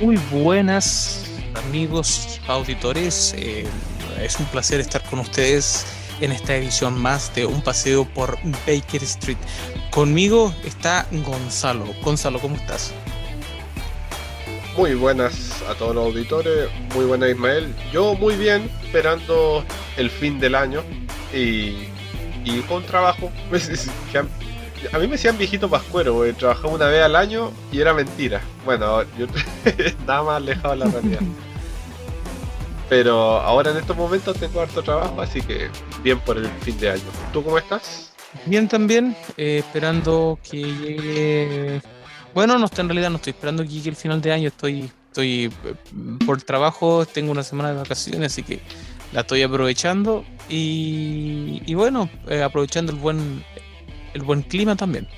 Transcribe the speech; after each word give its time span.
Muy 0.00 0.16
buenas 0.30 1.24
amigos 1.54 2.40
auditores, 2.46 3.34
eh, 3.36 3.66
es 4.20 4.38
un 4.38 4.46
placer 4.46 4.80
estar 4.80 5.02
con 5.02 5.18
ustedes 5.18 5.86
en 6.20 6.32
esta 6.32 6.56
edición 6.56 7.00
más 7.00 7.34
de 7.34 7.46
Un 7.46 7.62
Paseo 7.62 8.04
por 8.04 8.38
Baker 8.66 9.02
Street. 9.02 9.38
Conmigo 9.90 10.54
está 10.64 11.06
Gonzalo. 11.10 11.86
Gonzalo, 12.02 12.38
¿cómo 12.40 12.56
estás? 12.56 12.92
Muy 14.76 14.94
buenas 14.94 15.62
a 15.68 15.74
todos 15.74 15.94
los 15.94 16.06
auditores, 16.06 16.68
muy 16.94 17.04
buenas 17.04 17.30
Ismael. 17.30 17.72
Yo 17.92 18.14
muy 18.14 18.34
bien, 18.34 18.68
esperando 18.84 19.64
el 19.96 20.10
fin 20.10 20.40
del 20.40 20.54
año 20.54 20.82
y, 21.32 21.88
y 22.44 22.60
con 22.68 22.84
trabajo. 22.84 23.30
A 24.92 24.98
mí 24.98 25.06
me 25.06 25.12
decían 25.12 25.38
viejito 25.38 25.70
pascuero, 25.70 26.14
porque 26.14 26.34
trabajaba 26.34 26.74
una 26.74 26.86
vez 26.88 27.02
al 27.02 27.16
año 27.16 27.52
y 27.72 27.80
era 27.80 27.94
mentira. 27.94 28.42
Bueno, 28.64 29.02
yo 29.18 29.26
nada 30.06 30.22
más 30.22 30.36
alejado 30.36 30.70
de 30.70 30.76
la 30.76 30.86
realidad. 30.86 31.20
Pero 32.88 33.40
ahora 33.40 33.70
en 33.70 33.78
estos 33.78 33.96
momentos 33.96 34.36
tengo 34.36 34.60
harto 34.60 34.82
trabajo, 34.82 35.20
así 35.22 35.40
que 35.40 35.70
bien 36.04 36.20
por 36.20 36.36
el 36.36 36.46
fin 36.60 36.78
de 36.78 36.90
año. 36.90 37.02
¿Tú 37.32 37.42
cómo 37.42 37.58
estás? 37.58 38.12
Bien 38.46 38.68
también, 38.68 39.16
eh, 39.36 39.58
esperando 39.58 40.38
que 40.48 40.58
llegue... 40.58 41.82
Bueno, 42.34 42.58
no, 42.58 42.68
en 42.76 42.88
realidad 42.88 43.10
no 43.10 43.16
estoy 43.16 43.30
esperando 43.30 43.62
que 43.62 43.70
llegue 43.70 43.90
el 43.90 43.96
final 43.96 44.20
de 44.20 44.32
año, 44.32 44.48
estoy, 44.48 44.90
estoy 45.08 45.44
eh, 45.64 45.74
por 46.26 46.42
trabajo, 46.42 47.06
tengo 47.06 47.32
una 47.32 47.42
semana 47.42 47.70
de 47.70 47.76
vacaciones, 47.76 48.32
así 48.32 48.42
que 48.42 48.60
la 49.12 49.20
estoy 49.20 49.42
aprovechando 49.42 50.24
y, 50.48 51.74
bueno, 51.74 52.10
eh, 52.28 52.42
aprovechando 52.42 52.92
el 52.92 52.98
buen, 52.98 53.44
el 54.12 54.22
buen 54.22 54.42
clima 54.42 54.76
también. 54.76 55.08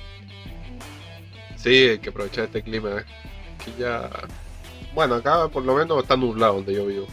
Sí, 1.57 1.69
hay 1.69 1.99
que 1.99 2.09
aprovechar 2.09 2.45
este 2.45 2.61
clima, 2.61 3.03
que 3.65 3.81
ya... 3.81 4.09
Bueno, 4.93 5.15
acá 5.15 5.49
por 5.49 5.65
lo 5.65 5.75
menos 5.75 6.01
está 6.01 6.15
nublado 6.15 6.55
donde 6.55 6.73
yo 6.73 6.85
vivo 6.85 7.07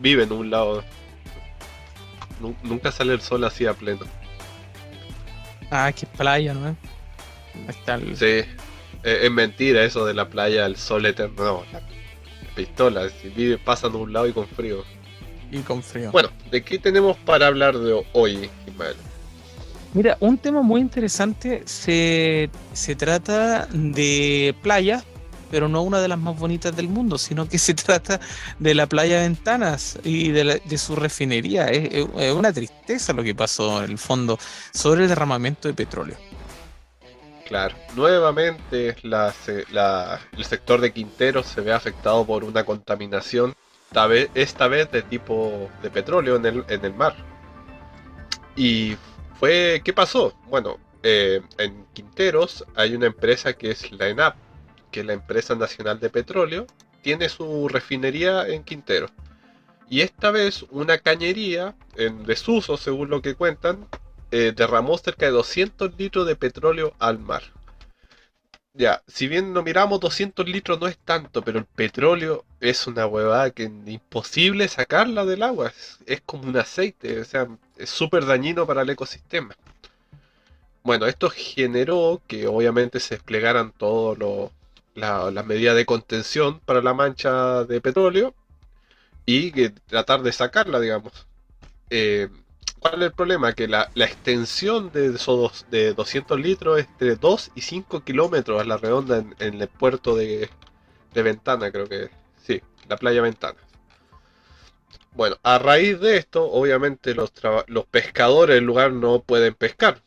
vive 0.00 0.24
en 0.24 0.32
un 0.32 0.50
lado. 0.50 0.82
Nunca 2.62 2.90
sale 2.92 3.12
el 3.12 3.20
sol 3.20 3.44
así 3.44 3.66
a 3.66 3.74
pleno. 3.74 4.06
Ah, 5.70 5.92
qué 5.92 6.06
playa, 6.06 6.54
¿no? 6.54 6.76
Está 7.68 7.98
Sí, 8.14 8.24
e-, 8.26 8.46
es, 9.02 9.30
mentira 9.30 9.84
eso 9.84 10.04
de 10.04 10.14
la 10.14 10.28
playa, 10.28 10.66
el 10.66 10.76
sol 10.76 11.06
eterno. 11.06 11.44
No, 11.44 11.64
la 11.72 11.80
pistola, 12.54 13.08
si 13.08 13.28
vive, 13.28 13.58
pasa 13.58 13.86
en 13.86 13.96
un 13.96 14.12
lado 14.12 14.26
y 14.26 14.32
con 14.32 14.46
frío. 14.48 14.84
Y 15.50 15.60
con 15.60 15.82
frío. 15.82 16.10
Bueno, 16.12 16.30
¿de 16.50 16.62
qué 16.62 16.78
tenemos 16.78 17.16
para 17.18 17.46
hablar 17.46 17.78
de 17.78 18.04
hoy, 18.12 18.50
Ismael? 18.66 18.96
Mira, 19.92 20.16
un 20.20 20.38
tema 20.38 20.62
muy 20.62 20.80
interesante 20.80 21.62
se, 21.66 22.48
se 22.72 22.94
trata 22.94 23.66
de 23.72 24.54
playa, 24.62 25.02
pero 25.50 25.68
no 25.68 25.82
una 25.82 26.00
de 26.00 26.08
las 26.08 26.18
más 26.18 26.38
bonitas 26.38 26.74
del 26.74 26.88
mundo, 26.88 27.18
sino 27.18 27.48
que 27.48 27.58
se 27.58 27.74
trata 27.74 28.20
de 28.58 28.74
la 28.74 28.86
playa 28.86 29.20
Ventanas 29.20 29.98
y 30.04 30.30
de, 30.30 30.78
su 30.78 30.96
refinería. 30.96 31.66
Es, 31.68 32.06
una 32.34 32.52
tristeza 32.52 33.12
lo 33.12 33.22
que 33.22 33.34
pasó 33.34 33.82
en 33.84 33.90
el 33.90 33.98
fondo 33.98 34.38
sobre 34.72 35.02
el 35.02 35.08
derramamiento 35.08 35.68
de 35.68 35.74
petróleo. 35.74 36.16
Claro, 37.50 37.74
nuevamente 37.96 38.94
el 39.02 40.44
sector 40.44 40.80
de 40.80 40.92
Quintero 40.92 41.42
se 41.42 41.60
ve 41.60 41.72
afectado 41.72 42.24
por 42.24 42.44
una 42.44 42.64
contaminación, 42.64 43.56
esta 44.34 44.68
vez, 44.68 44.90
de 44.92 45.02
tipo 45.02 45.68
de 45.82 45.90
petróleo 45.90 46.36
en 46.36 46.84
el, 46.84 46.94
mar. 46.94 47.16
Y 48.54 48.96
fue, 49.40 49.82
¿qué 49.84 49.92
pasó? 49.92 50.32
Bueno, 50.48 50.78
eh, 51.02 51.42
en 51.58 51.86
Quinteros 51.92 52.64
hay 52.76 52.94
una 52.94 53.06
empresa 53.06 53.52
que 53.54 53.72
es 53.72 53.90
la 53.90 54.06
ENAP, 54.06 54.36
que 54.90 55.04
la 55.04 55.12
empresa 55.12 55.54
nacional 55.54 56.00
de 56.00 56.10
petróleo 56.10 56.66
tiene 57.02 57.28
su 57.28 57.68
refinería 57.68 58.46
en 58.48 58.64
Quintero. 58.64 59.08
Y 59.88 60.02
esta 60.02 60.30
vez 60.30 60.64
una 60.70 60.98
cañería 60.98 61.74
en 61.96 62.24
desuso, 62.24 62.76
según 62.76 63.10
lo 63.10 63.22
que 63.22 63.34
cuentan, 63.34 63.88
eh, 64.30 64.52
derramó 64.54 64.96
cerca 64.98 65.26
de 65.26 65.32
200 65.32 65.98
litros 65.98 66.26
de 66.26 66.36
petróleo 66.36 66.94
al 66.98 67.18
mar. 67.18 67.42
Ya, 68.72 69.02
si 69.08 69.26
bien 69.26 69.52
no 69.52 69.64
miramos 69.64 69.98
200 69.98 70.48
litros 70.48 70.80
no 70.80 70.86
es 70.86 70.96
tanto, 70.96 71.42
pero 71.42 71.58
el 71.58 71.64
petróleo 71.64 72.44
es 72.60 72.86
una 72.86 73.06
huevada 73.06 73.50
que 73.50 73.64
es 73.64 73.70
imposible 73.86 74.68
sacarla 74.68 75.24
del 75.24 75.42
agua. 75.42 75.68
Es, 75.68 75.98
es 76.06 76.20
como 76.20 76.44
un 76.44 76.56
aceite, 76.56 77.20
o 77.20 77.24
sea, 77.24 77.48
es 77.76 77.90
súper 77.90 78.26
dañino 78.26 78.66
para 78.66 78.82
el 78.82 78.90
ecosistema. 78.90 79.56
Bueno, 80.82 81.06
esto 81.06 81.30
generó 81.30 82.22
que 82.26 82.46
obviamente 82.46 83.00
se 83.00 83.16
desplegaran 83.16 83.72
todos 83.72 84.16
los 84.18 84.50
la, 85.00 85.42
medida 85.42 85.74
de 85.74 85.86
contención 85.86 86.60
para 86.60 86.82
la 86.82 86.94
mancha 86.94 87.64
de 87.64 87.80
petróleo 87.80 88.34
y 89.26 89.52
que 89.52 89.70
tratar 89.70 90.22
de 90.22 90.32
sacarla, 90.32 90.80
digamos. 90.80 91.26
Eh, 91.90 92.28
¿Cuál 92.78 92.94
es 92.94 93.06
el 93.08 93.12
problema? 93.12 93.52
Que 93.52 93.68
la, 93.68 93.90
extensión 93.94 94.90
de 94.92 95.14
esos 95.14 95.66
de 95.70 95.92
200 95.94 96.40
litros 96.40 96.80
es 96.80 96.88
de 96.98 97.16
2 97.16 97.52
y 97.54 97.60
5 97.60 98.04
kilómetros 98.04 98.60
a 98.60 98.64
la 98.64 98.76
redonda 98.78 99.24
en, 99.38 99.60
el 99.60 99.68
puerto 99.68 100.16
de, 100.16 100.48
Ventana, 101.14 101.70
creo 101.70 101.86
que 101.86 102.10
sí, 102.42 102.62
la 102.88 102.96
playa 102.96 103.20
Ventana. 103.20 103.58
Bueno, 105.12 105.36
a 105.42 105.58
raíz 105.58 106.00
de 106.00 106.16
esto, 106.16 106.44
obviamente 106.50 107.14
los, 107.14 107.32
los 107.66 107.84
pescadores 107.86 108.54
del 108.54 108.64
lugar 108.64 108.92
no 108.92 109.20
pueden 109.22 109.54
pescar. 109.54 110.02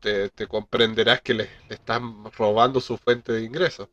Te, 0.00 0.30
comprenderás 0.46 1.22
que 1.22 1.32
le, 1.34 1.44
le, 1.68 1.74
están 1.74 2.24
robando 2.36 2.80
su 2.80 2.98
fuente 2.98 3.32
de 3.32 3.42
ingresos 3.42 3.88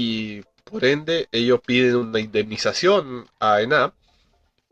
y 0.00 0.44
por 0.62 0.84
ende 0.84 1.28
ellos 1.32 1.60
piden 1.66 1.96
una 1.96 2.20
indemnización 2.20 3.26
a 3.40 3.62
ENAP 3.62 3.92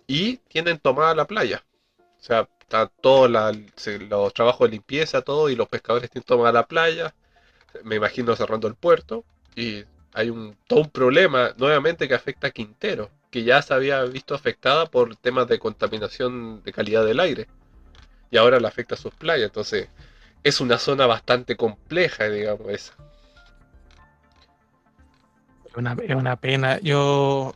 y 0.07 0.37
tienen 0.37 0.79
tomada 0.79 1.17
la 1.17 1.25
playa. 1.25 1.65
O 1.99 2.23
sea, 2.23 2.49
está 2.61 2.87
todos 2.87 3.29
los 3.29 4.35
trabajos 4.35 4.69
de 4.69 4.77
limpieza, 4.77 5.23
todo, 5.23 5.51
y 5.51 5.57
los 5.57 5.69
pescadores 5.69 6.11
tienen 6.11 6.27
tomada 6.27 6.53
la 6.53 6.69
playa, 6.69 7.13
me 7.83 7.97
imagino 7.97 8.37
cerrando 8.37 8.69
el 8.69 8.77
puerto, 8.77 9.25
y 9.57 9.85
hay 10.13 10.31
un, 10.31 10.57
todo 10.69 10.83
un 10.83 10.91
problema 10.91 11.55
nuevamente 11.57 12.07
que 12.07 12.15
afecta 12.15 12.47
a 12.47 12.53
Quintero, 12.53 13.11
que 13.29 13.43
ya 13.43 13.61
se 13.63 13.75
había 13.75 14.05
visto 14.05 14.33
afectada 14.33 14.87
por 14.87 15.17
temas 15.17 15.49
de 15.49 15.59
contaminación 15.59 16.63
de 16.63 16.73
calidad 16.73 17.05
del 17.05 17.19
aire, 17.19 17.49
y 18.31 18.37
ahora 18.37 18.61
le 18.61 18.69
afecta 18.69 18.95
a 18.95 18.99
sus 18.99 19.13
playas, 19.13 19.47
entonces 19.47 19.89
es 20.45 20.61
una 20.61 20.79
zona 20.79 21.07
bastante 21.07 21.57
compleja, 21.57 22.29
digamos, 22.29 22.69
esa 22.69 22.95
es 25.77 26.15
una 26.15 26.37
pena. 26.37 26.81
Yo, 26.81 27.55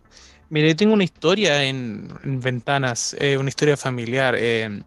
mire, 0.49 0.75
tengo 0.75 0.95
una 0.95 1.05
historia 1.05 1.65
en, 1.65 2.09
ventanas, 2.23 3.17
eh, 3.19 3.37
una 3.39 3.49
historia 3.49 3.77
familiar. 3.77 4.35
Eh, 4.39 4.83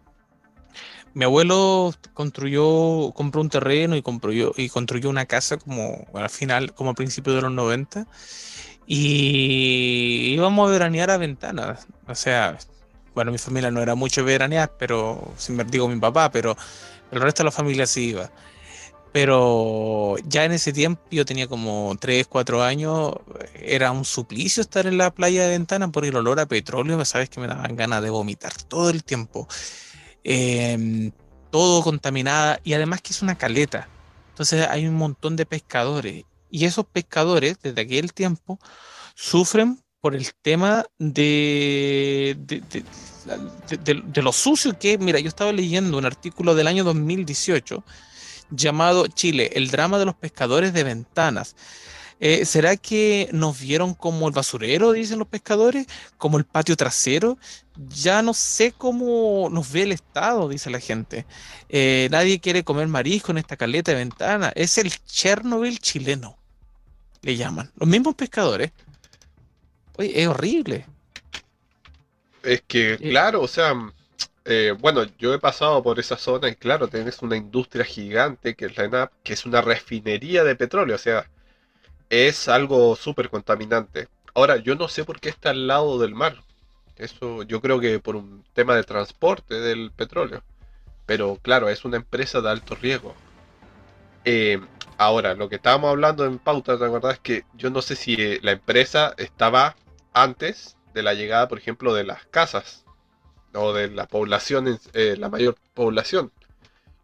mi 1.14 1.24
abuelo 1.24 1.94
construyó, 2.12 3.12
compró 3.14 3.40
un 3.40 3.48
terreno 3.48 3.96
y 3.96 4.02
construyó, 4.02 4.52
y 4.56 4.68
construyó 4.68 5.10
una 5.10 5.26
casa 5.26 5.56
como 5.56 6.06
al 6.14 6.30
final, 6.30 6.74
como 6.74 6.90
al 6.90 6.96
principio 6.96 7.34
de 7.34 7.42
los 7.42 7.52
90. 7.52 8.06
Y 8.86 10.34
íbamos 10.34 10.68
a 10.68 10.72
veranear 10.72 11.10
a 11.10 11.16
ventanas. 11.16 11.86
O 12.06 12.14
sea, 12.14 12.58
bueno, 13.14 13.32
mi 13.32 13.38
familia 13.38 13.70
no 13.70 13.80
era 13.80 13.94
mucho 13.94 14.24
veranear, 14.24 14.72
pero, 14.78 15.32
sin 15.36 15.56
digo 15.68 15.88
mi 15.88 15.98
papá, 15.98 16.30
pero 16.30 16.56
el 17.10 17.20
resto 17.20 17.42
de 17.42 17.44
la 17.44 17.50
familia 17.52 17.86
sí 17.86 18.10
iba. 18.10 18.30
Pero 19.14 20.16
ya 20.26 20.44
en 20.44 20.50
ese 20.50 20.72
tiempo, 20.72 21.00
yo 21.08 21.24
tenía 21.24 21.46
como 21.46 21.96
3, 22.00 22.26
4 22.26 22.64
años, 22.64 23.12
era 23.54 23.92
un 23.92 24.04
suplicio 24.04 24.60
estar 24.60 24.88
en 24.88 24.98
la 24.98 25.14
playa 25.14 25.44
de 25.44 25.50
Ventana 25.50 25.86
por 25.92 26.04
el 26.04 26.16
olor 26.16 26.40
a 26.40 26.46
petróleo, 26.46 27.04
sabes 27.04 27.30
que 27.30 27.38
me 27.38 27.46
daban 27.46 27.76
ganas 27.76 28.02
de 28.02 28.10
vomitar 28.10 28.52
todo 28.64 28.90
el 28.90 29.04
tiempo. 29.04 29.46
Em, 30.24 31.12
todo 31.52 31.84
contaminada 31.84 32.58
y 32.64 32.72
además 32.72 33.02
que 33.02 33.12
es 33.12 33.22
una 33.22 33.38
caleta. 33.38 33.88
Entonces 34.30 34.66
hay 34.68 34.88
un 34.88 34.96
montón 34.96 35.36
de 35.36 35.46
pescadores 35.46 36.24
y 36.50 36.64
esos 36.64 36.84
pescadores 36.84 37.56
desde 37.62 37.82
aquel 37.82 38.12
tiempo 38.12 38.58
sufren 39.14 39.80
por 40.00 40.16
el 40.16 40.34
tema 40.42 40.86
de, 40.98 42.36
de, 42.36 42.62
de, 43.78 43.94
de, 44.02 44.22
lo 44.22 44.32
sucio 44.32 44.76
que, 44.76 44.98
mira, 44.98 45.20
yo 45.20 45.28
estaba 45.28 45.52
leyendo 45.52 45.98
un 45.98 46.04
artículo 46.04 46.56
del 46.56 46.66
año 46.66 46.82
2018 46.82 47.84
llamado 48.56 49.06
Chile, 49.06 49.50
el 49.54 49.70
drama 49.70 49.98
de 49.98 50.06
los 50.06 50.14
pescadores 50.14 50.72
de 50.72 50.84
ventanas. 50.84 51.56
Eh, 52.20 52.44
¿Será 52.44 52.76
que 52.76 53.28
nos 53.32 53.60
vieron 53.60 53.94
como 53.94 54.28
el 54.28 54.34
basurero, 54.34 54.92
dicen 54.92 55.18
los 55.18 55.28
pescadores? 55.28 55.86
¿Como 56.16 56.38
el 56.38 56.44
patio 56.44 56.76
trasero? 56.76 57.38
Ya 57.76 58.22
no 58.22 58.34
sé 58.34 58.72
cómo 58.72 59.48
nos 59.50 59.70
ve 59.72 59.82
el 59.82 59.92
Estado, 59.92 60.48
dice 60.48 60.70
la 60.70 60.80
gente. 60.80 61.26
Eh, 61.68 62.08
nadie 62.10 62.40
quiere 62.40 62.64
comer 62.64 62.86
marisco 62.88 63.32
en 63.32 63.38
esta 63.38 63.56
caleta 63.56 63.92
de 63.92 63.98
ventana. 63.98 64.52
Es 64.54 64.78
el 64.78 64.90
Chernobyl 65.04 65.78
chileno. 65.80 66.38
le 67.22 67.36
llaman. 67.36 67.70
Los 67.76 67.88
mismos 67.88 68.14
pescadores. 68.14 68.72
Oye, 69.96 70.22
es 70.22 70.28
horrible. 70.28 70.86
Es 72.42 72.62
que, 72.66 72.98
claro, 72.98 73.42
o 73.42 73.48
sea, 73.48 73.74
eh, 74.44 74.74
bueno, 74.78 75.04
yo 75.18 75.32
he 75.34 75.38
pasado 75.38 75.82
por 75.82 75.98
esa 75.98 76.16
zona 76.16 76.48
y 76.48 76.56
claro, 76.56 76.88
tenés 76.88 77.22
una 77.22 77.36
industria 77.36 77.84
gigante 77.84 78.54
que 78.54 78.66
es 78.66 78.76
la 78.76 78.84
ENAP, 78.84 79.12
que 79.22 79.32
es 79.32 79.46
una 79.46 79.62
refinería 79.62 80.44
de 80.44 80.56
petróleo, 80.56 80.96
o 80.96 80.98
sea, 80.98 81.30
es 82.10 82.48
algo 82.48 82.96
súper 82.96 83.30
contaminante. 83.30 84.08
Ahora, 84.34 84.56
yo 84.58 84.74
no 84.76 84.88
sé 84.88 85.04
por 85.04 85.20
qué 85.20 85.30
está 85.30 85.50
al 85.50 85.66
lado 85.66 85.98
del 85.98 86.14
mar. 86.14 86.42
Eso 86.96 87.42
yo 87.44 87.60
creo 87.60 87.80
que 87.80 87.98
por 88.00 88.16
un 88.16 88.44
tema 88.54 88.76
de 88.76 88.84
transporte 88.84 89.54
del 89.60 89.90
petróleo. 89.92 90.42
Pero 91.06 91.38
claro, 91.42 91.68
es 91.68 91.84
una 91.84 91.96
empresa 91.96 92.40
de 92.40 92.50
alto 92.50 92.74
riesgo. 92.76 93.14
Eh, 94.24 94.60
ahora, 94.98 95.34
lo 95.34 95.48
que 95.48 95.56
estábamos 95.56 95.90
hablando 95.90 96.24
en 96.24 96.38
pauta, 96.38 96.78
¿te 96.78 96.84
acordás? 96.84 97.14
Es 97.14 97.20
que 97.20 97.44
yo 97.54 97.70
no 97.70 97.82
sé 97.82 97.96
si 97.96 98.14
eh, 98.18 98.40
la 98.42 98.52
empresa 98.52 99.14
estaba 99.18 99.76
antes 100.12 100.76
de 100.94 101.02
la 101.02 101.14
llegada, 101.14 101.48
por 101.48 101.58
ejemplo, 101.58 101.94
de 101.94 102.04
las 102.04 102.24
casas 102.26 102.83
o 103.54 103.72
de 103.72 103.88
la 103.90 104.06
población, 104.06 104.78
eh, 104.92 105.16
la 105.18 105.28
mayor 105.28 105.56
población. 105.74 106.32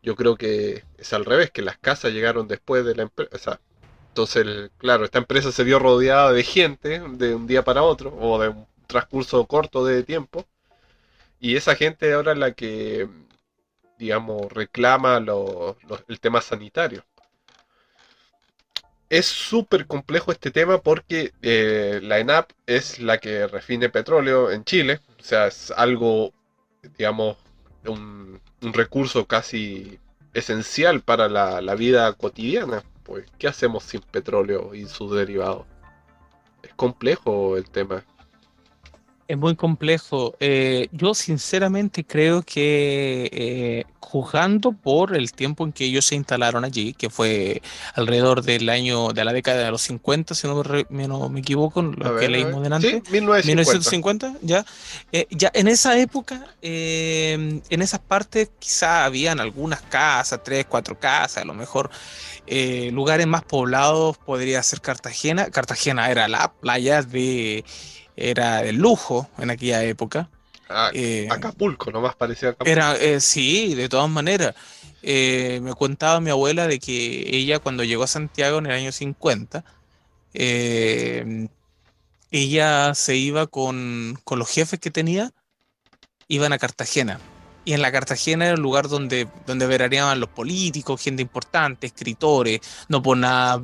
Yo 0.02 0.16
creo 0.16 0.36
que 0.36 0.84
es 0.98 1.12
al 1.12 1.24
revés, 1.24 1.50
que 1.50 1.62
las 1.62 1.78
casas 1.78 2.12
llegaron 2.12 2.48
después 2.48 2.84
de 2.84 2.94
la 2.94 3.02
empresa. 3.02 3.60
Entonces, 4.08 4.70
claro, 4.78 5.04
esta 5.04 5.18
empresa 5.18 5.52
se 5.52 5.64
vio 5.64 5.78
rodeada 5.78 6.32
de 6.32 6.42
gente 6.42 7.00
de 7.00 7.34
un 7.34 7.46
día 7.46 7.64
para 7.64 7.82
otro 7.82 8.16
o 8.18 8.40
de 8.40 8.48
un 8.48 8.66
transcurso 8.86 9.46
corto 9.46 9.84
de 9.84 10.02
tiempo. 10.02 10.46
Y 11.40 11.56
esa 11.56 11.74
gente 11.76 12.12
ahora 12.12 12.32
es 12.32 12.38
la 12.38 12.52
que, 12.52 13.08
digamos, 13.98 14.52
reclama 14.52 15.18
el 16.08 16.20
tema 16.20 16.40
sanitario. 16.42 17.04
Es 19.08 19.26
súper 19.26 19.86
complejo 19.86 20.32
este 20.32 20.50
tema 20.50 20.78
porque 20.78 21.32
eh, 21.42 22.00
la 22.02 22.18
ENAP 22.20 22.52
es 22.66 23.00
la 23.00 23.18
que 23.18 23.46
refine 23.46 23.88
petróleo 23.88 24.50
en 24.50 24.64
Chile. 24.64 25.00
O 25.18 25.22
sea, 25.22 25.48
es 25.48 25.70
algo, 25.72 26.32
digamos, 26.96 27.36
un, 27.86 28.40
recurso 28.60 29.26
casi 29.26 29.98
esencial 30.34 31.00
para 31.00 31.28
la, 31.28 31.74
vida 31.74 32.12
cotidiana. 32.12 32.82
Pues, 33.04 33.26
¿qué 33.38 33.48
hacemos 33.48 33.84
sin 33.84 34.00
petróleo 34.00 34.74
y 34.74 34.86
sus 34.86 35.12
derivados? 35.12 35.66
Es 36.62 36.72
complejo 36.74 37.56
el 37.56 37.68
tema. 37.70 38.04
Es 39.30 39.38
muy 39.38 39.54
complejo. 39.54 40.34
Eh, 40.40 40.88
yo 40.90 41.14
sinceramente 41.14 42.04
creo 42.04 42.42
que 42.42 43.30
eh, 43.32 43.84
juzgando 44.00 44.72
por 44.72 45.14
el 45.16 45.30
tiempo 45.30 45.64
en 45.64 45.70
que 45.70 45.84
ellos 45.84 46.04
se 46.04 46.16
instalaron 46.16 46.64
allí, 46.64 46.94
que 46.94 47.10
fue 47.10 47.62
alrededor 47.94 48.42
del 48.42 48.68
año 48.68 49.12
de 49.12 49.24
la 49.24 49.32
década 49.32 49.62
de 49.62 49.70
los 49.70 49.82
50, 49.82 50.34
si 50.34 50.48
no 50.48 51.28
me, 51.28 51.38
equivoco, 51.38 51.80
lo 51.80 52.16
que 52.16 52.28
leímos 52.28 52.60
delante. 52.60 53.02
Sí, 53.04 53.12
1950. 53.12 54.34
ya. 54.42 54.66
Eh, 55.12 55.28
ya 55.30 55.52
en 55.54 55.68
esa 55.68 55.96
época, 55.96 56.48
en 56.60 57.62
esas 57.68 58.00
partes 58.00 58.50
quizá 58.58 59.04
habían 59.04 59.38
algunas 59.38 59.80
casas, 59.82 60.40
tres, 60.42 60.66
cuatro 60.68 60.98
casas, 60.98 61.44
a 61.44 61.46
lo 61.46 61.54
mejor 61.54 61.88
lugares 62.90 63.28
más 63.28 63.44
poblados 63.44 64.18
podría 64.18 64.60
ser 64.64 64.80
Cartagena. 64.80 65.50
Cartagena 65.50 66.10
era 66.10 66.26
la 66.26 66.52
playa 66.52 67.02
de 67.02 67.64
era 68.20 68.62
de 68.62 68.72
lujo 68.72 69.28
en 69.38 69.50
aquella 69.50 69.82
época. 69.84 70.28
Ah, 70.68 70.90
eh, 70.94 71.26
Acapulco, 71.30 71.90
nomás 71.90 72.14
parecía 72.14 72.50
Acapulco. 72.50 72.70
Era, 72.70 72.96
eh, 72.96 73.20
sí, 73.20 73.74
de 73.74 73.88
todas 73.88 74.10
maneras. 74.10 74.54
Eh, 75.02 75.60
me 75.62 75.74
contaba 75.74 76.20
mi 76.20 76.30
abuela 76.30 76.66
de 76.66 76.78
que 76.78 77.36
ella 77.36 77.58
cuando 77.58 77.82
llegó 77.84 78.04
a 78.04 78.06
Santiago 78.06 78.58
en 78.58 78.66
el 78.66 78.72
año 78.72 78.92
50, 78.92 79.64
ella 82.30 82.94
se 82.94 83.16
iba 83.16 83.46
con, 83.46 84.18
con, 84.22 84.38
los 84.38 84.48
jefes 84.50 84.78
que 84.78 84.90
tenía, 84.90 85.32
iban 86.28 86.52
a 86.52 86.58
Cartagena. 86.58 87.18
Y 87.64 87.72
en 87.72 87.82
la 87.82 87.90
Cartagena 87.90 88.44
era 88.46 88.54
el 88.54 88.60
lugar 88.60 88.88
donde, 88.88 89.26
donde 89.46 89.66
veraneaban 89.66 90.20
los 90.20 90.28
políticos, 90.28 91.00
gente 91.00 91.22
importante, 91.22 91.86
escritores, 91.86 92.60
no 92.88 93.02
por 93.02 93.16
nada 93.16 93.60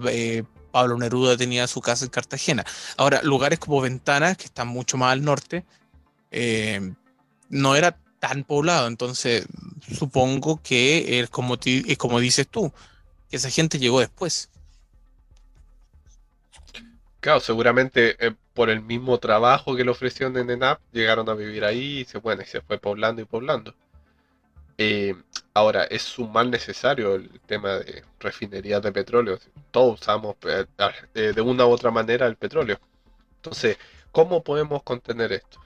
Pablo 0.76 0.98
Neruda 0.98 1.38
tenía 1.38 1.66
su 1.68 1.80
casa 1.80 2.04
en 2.04 2.10
Cartagena. 2.10 2.62
Ahora, 2.98 3.22
lugares 3.22 3.58
como 3.58 3.80
Ventanas, 3.80 4.36
que 4.36 4.44
están 4.44 4.68
mucho 4.68 4.98
más 4.98 5.12
al 5.12 5.24
norte, 5.24 5.64
eh, 6.30 6.92
no 7.48 7.76
era 7.76 7.96
tan 8.18 8.44
poblado, 8.44 8.86
entonces 8.86 9.46
supongo 9.90 10.60
que 10.62 11.20
es 11.20 11.30
como, 11.30 11.56
como 11.96 12.20
dices 12.20 12.46
tú, 12.46 12.70
que 13.30 13.38
esa 13.38 13.48
gente 13.48 13.78
llegó 13.78 14.00
después. 14.00 14.50
Claro, 17.20 17.40
seguramente 17.40 18.14
eh, 18.26 18.34
por 18.52 18.68
el 18.68 18.82
mismo 18.82 19.16
trabajo 19.16 19.76
que 19.76 19.84
le 19.84 19.92
ofrecieron 19.92 20.36
en 20.36 20.50
ENAP, 20.50 20.78
llegaron 20.92 21.26
a 21.30 21.32
vivir 21.32 21.64
ahí 21.64 22.00
y 22.00 22.04
se, 22.04 22.18
bueno, 22.18 22.42
y 22.42 22.44
se 22.44 22.60
fue 22.60 22.76
poblando 22.76 23.22
y 23.22 23.24
poblando. 23.24 23.74
Eh, 24.78 25.14
ahora, 25.54 25.84
es 25.84 26.18
un 26.18 26.32
mal 26.32 26.50
necesario 26.50 27.14
el 27.14 27.40
tema 27.46 27.76
de 27.76 28.04
refinerías 28.20 28.82
de 28.82 28.92
petróleo. 28.92 29.38
Todos 29.70 30.00
usamos 30.00 30.36
eh, 30.46 30.66
eh, 31.14 31.32
de 31.34 31.40
una 31.40 31.66
u 31.66 31.70
otra 31.70 31.90
manera 31.90 32.26
el 32.26 32.36
petróleo. 32.36 32.78
Entonces, 33.36 33.78
¿cómo 34.12 34.42
podemos 34.42 34.82
contener 34.82 35.32
esto? 35.32 35.58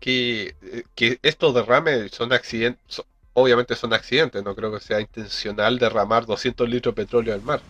Que, 0.00 0.54
que 0.94 1.18
estos 1.22 1.54
derrames 1.54 2.12
son 2.12 2.32
accidentes, 2.32 3.02
obviamente 3.32 3.74
son 3.74 3.92
accidentes, 3.92 4.44
no 4.44 4.54
creo 4.54 4.72
que 4.72 4.80
sea 4.80 5.00
intencional 5.00 5.78
derramar 5.78 6.26
200 6.26 6.68
litros 6.68 6.94
de 6.94 7.02
petróleo 7.02 7.34
al 7.34 7.42
mar. 7.42 7.60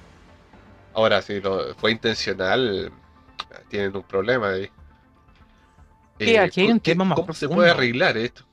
Ahora, 0.95 1.23
si 1.23 1.41
lo, 1.41 1.75
fue 1.77 1.93
intencional, 1.93 2.93
tienen 3.69 3.97
un 3.97 4.03
problema 4.03 4.51
ahí. 4.51 4.71
aquí 6.37 6.63
hay 6.63 6.71
un 6.71 6.81
tema 6.81 7.05
más 7.05 7.19
¿Cómo 7.19 7.33
se 7.33 7.49
puede 7.49 7.71
arreglar 7.71 8.17
esto? 8.17 8.48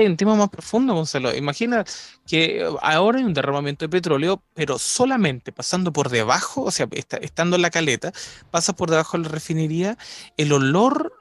Hay 0.00 0.06
un 0.06 0.38
más 0.38 0.50
profundo, 0.50 0.94
Gonzalo. 0.94 1.34
Imagina 1.34 1.84
que 2.26 2.66
ahora 2.82 3.18
hay 3.18 3.24
un 3.24 3.34
derramamiento 3.34 3.84
de 3.84 3.88
petróleo, 3.88 4.42
pero 4.54 4.78
solamente 4.78 5.52
pasando 5.52 5.92
por 5.92 6.10
debajo, 6.10 6.62
o 6.62 6.70
sea, 6.70 6.88
estando 6.92 7.56
en 7.56 7.62
la 7.62 7.70
caleta, 7.70 8.12
pasa 8.50 8.74
por 8.74 8.90
debajo 8.90 9.16
de 9.16 9.24
la 9.24 9.30
refinería, 9.30 9.98
el 10.36 10.52
olor 10.52 11.12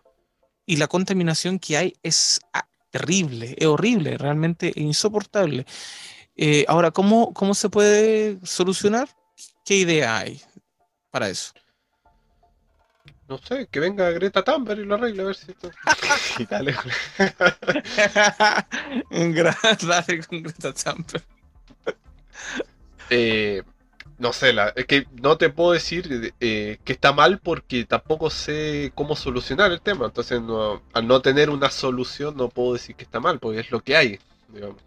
y 0.66 0.78
la 0.78 0.88
contaminación 0.88 1.60
que 1.60 1.78
hay 1.78 1.96
es 2.04 2.42
ah, 2.54 2.68
terrible, 2.92 3.56
es 3.58 3.68
horrible, 3.68 4.18
realmente 4.18 4.72
insoportable. 4.76 5.66
Eh, 6.36 6.66
ahora, 6.68 6.92
¿cómo, 6.92 7.34
¿cómo 7.34 7.54
se 7.54 7.70
puede 7.70 8.40
solucionar? 8.44 9.10
¿Qué 9.64 9.78
idea 9.78 10.18
hay 10.18 10.42
para 11.12 11.30
eso? 11.30 11.54
No 13.28 13.40
sé, 13.40 13.68
que 13.72 13.80
venga 13.80 14.12
Greta 14.12 14.44
Thunberg 14.44 14.82
y 14.82 14.86
lo 14.86 14.96
arregle 14.96 15.24
a 15.24 15.26
ver 15.26 15.36
si 15.36 15.52
esto. 15.52 15.72
dale. 16.50 16.76
Un 19.12 19.34
gran 19.34 19.56
dale 19.88 20.24
con 20.24 20.44
Greta 20.44 20.74
Thunberg. 20.74 21.24
Eh, 23.10 23.64
no 24.20 24.32
sé, 24.32 24.54
la, 24.54 24.70
es 24.70 24.86
que 24.86 25.08
no 25.22 25.38
te 25.38 25.50
puedo 25.50 25.72
decir 25.72 26.34
eh, 26.40 26.78
que 26.84 26.94
está 26.94 27.14
mal 27.14 27.40
porque 27.40 27.86
tampoco 27.86 28.30
sé 28.30 28.92
cómo 28.94 29.16
solucionar 29.16 29.72
el 29.72 29.82
tema. 29.82 30.06
Entonces, 30.06 30.40
no, 30.42 30.84
al 30.94 31.08
no 31.08 31.22
tener 31.22 31.50
una 31.50 31.72
solución, 31.72 32.38
no 32.38 32.50
puedo 32.50 32.74
decir 32.74 32.96
que 32.96 33.04
está 33.04 33.20
mal, 33.20 33.40
porque 33.40 33.60
es 33.60 33.72
lo 33.72 33.82
que 33.82 33.96
hay. 33.96 34.20
Digamos. 34.50 34.78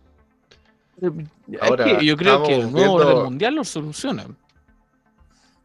Ahora, 1.60 2.00
yo 2.00 2.16
creo 2.16 2.42
que 2.44 2.54
el 2.54 2.72
nuevo 2.72 2.94
orden 2.94 3.24
mundial 3.24 3.54
lo 3.56 3.64
soluciona. 3.64 4.26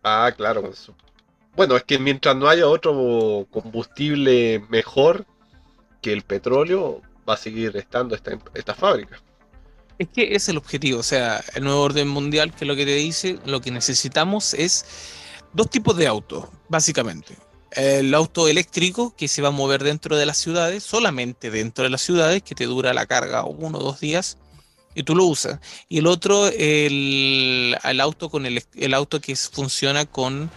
Ah, 0.03 0.31
claro, 0.35 0.71
bueno, 1.55 1.75
es 1.75 1.83
que 1.83 1.99
mientras 1.99 2.35
no 2.35 2.47
haya 2.47 2.67
otro 2.67 3.47
combustible 3.51 4.63
mejor 4.69 5.25
que 6.01 6.13
el 6.13 6.23
petróleo, 6.23 7.01
va 7.27 7.35
a 7.35 7.37
seguir 7.37 7.75
estando 7.77 8.15
esta, 8.15 8.37
esta 8.53 8.75
fábrica. 8.75 9.21
Es 9.97 10.09
que 10.09 10.35
es 10.35 10.49
el 10.49 10.57
objetivo, 10.57 10.99
o 10.99 11.03
sea, 11.03 11.43
el 11.55 11.63
nuevo 11.63 11.81
orden 11.81 12.07
mundial 12.07 12.53
que 12.53 12.65
lo 12.65 12.75
que 12.75 12.85
te 12.85 12.95
dice, 12.95 13.39
lo 13.45 13.61
que 13.61 13.71
necesitamos 13.71 14.53
es 14.53 14.85
dos 15.53 15.69
tipos 15.69 15.95
de 15.95 16.07
autos, 16.07 16.45
básicamente. 16.67 17.37
El 17.71 18.13
auto 18.13 18.47
eléctrico 18.47 19.15
que 19.15 19.27
se 19.27 19.41
va 19.41 19.47
a 19.47 19.51
mover 19.51 19.83
dentro 19.83 20.17
de 20.17 20.25
las 20.25 20.37
ciudades, 20.37 20.83
solamente 20.83 21.49
dentro 21.49 21.83
de 21.83 21.89
las 21.89 22.01
ciudades, 22.01 22.43
que 22.43 22.55
te 22.55 22.65
dura 22.65 22.93
la 22.93 23.05
carga 23.05 23.45
uno 23.45 23.77
o 23.77 23.83
dos 23.83 23.99
días 23.99 24.37
y 24.95 25.03
tú 25.03 25.15
lo 25.15 25.25
usas. 25.25 25.59
Y 25.89 25.99
el 25.99 26.07
otro, 26.07 26.47
el, 26.47 27.77
el 27.83 28.01
auto 28.01 28.29
con 28.29 28.45
el, 28.45 28.63
el 28.75 28.93
auto 28.93 29.21
que 29.21 29.35
funciona 29.35 30.05
con 30.05 30.51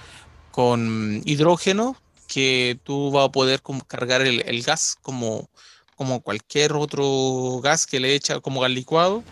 con 0.57 1.21
hidrógeno 1.27 1.99
que 2.27 2.79
tú 2.83 3.11
vas 3.11 3.27
a 3.27 3.31
poder 3.31 3.61
cargar 3.87 4.23
el, 4.23 4.63
gas 4.63 4.97
como, 5.03 5.51
como 5.97 6.23
cualquier 6.23 6.73
otro 6.73 7.61
gas 7.63 7.87
que 7.87 8.01
le 8.01 8.15
echa 8.15 8.41
como 8.41 8.63
gas 8.63 8.71
licuado. 8.71 9.23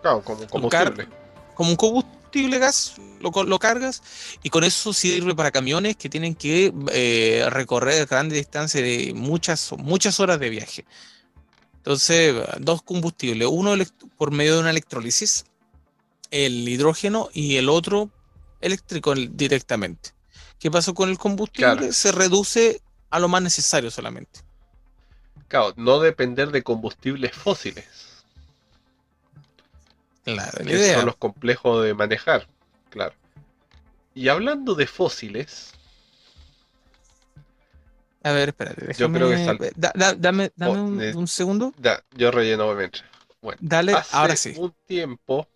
Claro, 0.00 0.24
como 0.24 0.48
combustible. 0.48 1.06
como 1.54 1.68
un 1.68 1.76
combustible 1.76 2.58
gas, 2.58 2.94
lo, 3.20 3.30
lo, 3.44 3.58
cargas 3.58 4.02
y 4.42 4.48
con 4.48 4.64
eso 4.64 4.94
sirve 4.94 5.34
para 5.34 5.50
camiones 5.50 5.96
que 5.96 6.08
tienen 6.08 6.34
que 6.34 6.72
eh, 6.92 7.46
recorrer 7.50 8.06
grandes 8.06 8.38
distancias 8.38 8.82
de 8.82 9.12
muchas, 9.14 9.70
muchas 9.76 10.18
horas 10.18 10.40
de 10.40 10.48
viaje. 10.48 10.86
Entonces, 11.76 12.36
dos 12.58 12.80
combustibles, 12.80 13.48
uno 13.50 13.74
por 14.16 14.30
medio 14.30 14.54
de 14.54 14.60
una 14.60 14.70
electrólisis, 14.70 15.44
el 16.30 16.66
hidrógeno 16.66 17.28
y 17.34 17.56
el 17.56 17.68
otro 17.68 18.08
eléctrico 18.62 19.14
directamente 19.14 20.14
¿Qué 20.64 20.70
pasó 20.70 20.94
con 20.94 21.10
el 21.10 21.18
combustible? 21.18 21.76
Claro. 21.76 21.92
Se 21.92 22.10
reduce 22.10 22.80
a 23.10 23.18
lo 23.18 23.28
más 23.28 23.42
necesario 23.42 23.90
solamente. 23.90 24.40
Claro, 25.46 25.74
no 25.76 26.00
depender 26.00 26.50
de 26.52 26.62
combustibles 26.62 27.32
fósiles. 27.36 28.24
Claro, 30.24 30.52
la 30.60 30.64
que 30.64 30.72
idea. 30.72 30.94
son 30.94 31.04
los 31.04 31.16
complejos 31.16 31.84
de 31.84 31.92
manejar, 31.92 32.48
claro. 32.88 33.12
Y 34.14 34.28
hablando 34.28 34.74
de 34.74 34.86
fósiles, 34.86 35.74
A 38.22 38.32
ver, 38.32 38.48
espérate, 38.48 38.90
Yo 38.94 39.12
creo 39.12 39.28
que 39.28 39.44
sal- 39.44 39.58
da- 39.76 39.92
da- 39.94 40.14
dame 40.14 40.50
dame 40.56 40.78
Oh, 40.78 40.82
un, 40.84 40.96
de- 40.96 41.14
un 41.14 41.28
segundo. 41.28 41.74
ya, 41.76 42.02
yo 42.16 42.30
relleno 42.30 42.72
mientras. 42.74 43.04
Bueno, 43.42 43.58
Dale, 43.60 43.92
hace 43.92 44.16
ahora 44.16 44.34
sí. 44.34 44.54
un 44.56 44.74
tiempo, 44.86 45.46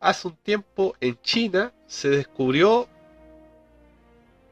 hace 0.00 0.26
un 0.26 0.34
tiempo 0.38 0.96
en 1.00 1.16
China 1.22 1.72
se 1.86 2.08
descubrió, 2.08 2.88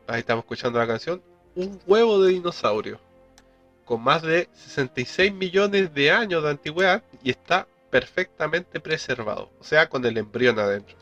ahí 0.06 0.20
estamos 0.20 0.44
escuchando 0.44 0.78
la 0.78 0.86
canción, 0.86 1.22
un 1.54 1.80
huevo 1.86 2.22
de 2.22 2.32
dinosaurio 2.32 2.98
con 3.84 4.02
más 4.02 4.22
de 4.22 4.48
66 4.54 5.32
millones 5.32 5.92
de 5.94 6.10
años 6.10 6.42
de 6.42 6.50
antigüedad 6.50 7.02
y 7.22 7.30
está 7.30 7.66
perfectamente 7.90 8.80
preservado, 8.80 9.50
o 9.60 9.64
sea, 9.64 9.88
con 9.88 10.04
el 10.04 10.16
embrión 10.16 10.58
adentro. 10.58 10.96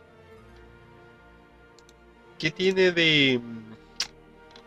¿Qué 2.38 2.50
tiene 2.50 2.90
de, 2.90 3.40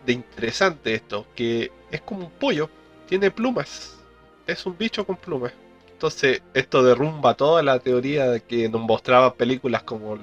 interesante 0.07 0.93
esto? 0.93 1.27
Que 1.35 1.71
es 1.91 2.01
como 2.01 2.25
un 2.25 2.31
pollo, 2.31 2.69
tiene 3.07 3.31
plumas, 3.31 3.97
es 4.47 4.65
un 4.65 4.77
bicho 4.77 5.05
con 5.05 5.17
plumas. 5.17 5.51
Entonces, 5.91 6.41
esto 6.53 6.83
derrumba 6.83 7.35
toda 7.35 7.63
la 7.63 7.79
teoría 7.79 8.27
de 8.27 8.41
que 8.41 8.69
nos 8.69 8.81
mostraba 8.81 9.33
películas 9.33 9.83
como 9.83 10.17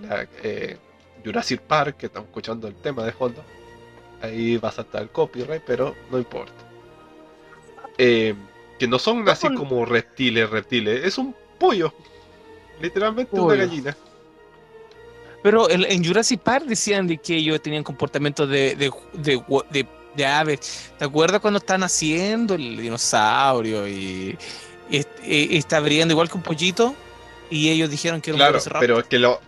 la, 0.00 0.26
eh, 0.42 0.76
Jurassic 1.24 1.60
Park, 1.60 1.96
que 1.98 2.06
estamos 2.06 2.28
escuchando 2.28 2.68
el 2.68 2.74
tema 2.74 3.04
de 3.04 3.12
fondo. 3.12 3.42
Ahí 4.22 4.56
va 4.56 4.70
a 4.70 4.72
saltar 4.72 5.02
el 5.02 5.10
copyright, 5.10 5.62
pero 5.66 5.94
no 6.10 6.18
importa. 6.18 6.52
Eh, 7.96 8.34
que 8.78 8.86
no 8.86 8.98
son 8.98 9.28
así 9.28 9.52
como 9.54 9.84
reptiles, 9.84 10.48
reptiles. 10.50 11.04
Es 11.04 11.18
un 11.18 11.34
pollo. 11.58 11.92
Literalmente 12.80 13.40
una 13.40 13.54
gallina. 13.56 13.96
Pero 15.42 15.70
en, 15.70 15.84
en 15.84 16.04
Jurassic 16.04 16.40
Park 16.40 16.64
decían 16.66 17.06
de 17.06 17.18
que 17.18 17.36
ellos 17.36 17.60
tenían 17.62 17.82
comportamiento 17.84 18.46
de, 18.46 18.74
de, 18.76 18.92
de, 19.14 19.42
de- 19.70 19.86
de 20.16 20.26
aves. 20.26 20.90
¿Te 20.98 21.04
acuerdas 21.04 21.40
cuando 21.40 21.58
están 21.58 21.82
haciendo 21.84 22.54
el 22.54 22.76
dinosaurio 22.76 23.86
y, 23.86 24.36
y, 24.90 24.96
est- 24.96 25.08
y 25.24 25.56
está 25.56 25.76
abriendo 25.76 26.12
igual 26.12 26.28
que 26.28 26.36
un 26.36 26.42
pollito? 26.42 26.94
Y 27.50 27.68
ellos 27.70 27.88
dijeron 27.88 28.20
que 28.20 28.30
era 28.30 28.34
un 28.34 28.38
Claro, 28.38 28.52
velociraptor. 28.54 28.80
pero 28.80 28.98
es 28.98 29.06
que 29.06 29.18
lo, 29.20 29.40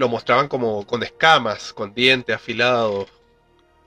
lo 0.00 0.08
mostraban 0.08 0.48
como 0.48 0.86
con 0.86 1.02
escamas, 1.04 1.72
con 1.74 1.94
dientes 1.94 2.34
afilados. 2.36 3.08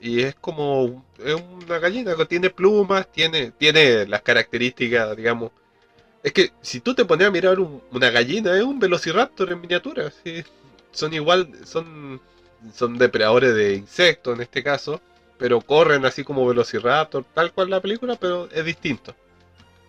Y 0.00 0.22
es 0.22 0.34
como 0.36 0.84
una 0.84 1.78
gallina 1.80 2.16
que 2.16 2.26
tiene 2.26 2.50
plumas, 2.50 3.10
tiene, 3.12 3.52
tiene 3.52 4.06
las 4.06 4.22
características, 4.22 5.16
digamos. 5.16 5.52
Es 6.22 6.32
que 6.32 6.52
si 6.62 6.80
tú 6.80 6.94
te 6.94 7.04
pones 7.04 7.28
a 7.28 7.30
mirar 7.30 7.60
un- 7.60 7.82
una 7.92 8.10
gallina, 8.10 8.56
es 8.56 8.64
un 8.64 8.78
velociraptor 8.80 9.52
en 9.52 9.60
miniatura. 9.62 10.12
Son 10.92 11.12
igual, 11.14 11.48
son, 11.66 12.20
son 12.74 12.98
depredadores 12.98 13.54
de 13.54 13.74
insectos 13.76 14.34
en 14.36 14.42
este 14.42 14.62
caso, 14.62 15.00
pero 15.38 15.60
corren 15.60 16.04
así 16.06 16.24
como 16.24 16.46
velociraptor, 16.46 17.24
tal 17.34 17.52
cual 17.52 17.70
la 17.70 17.80
película, 17.82 18.16
pero 18.16 18.48
es 18.50 18.64
distinto. 18.64 19.14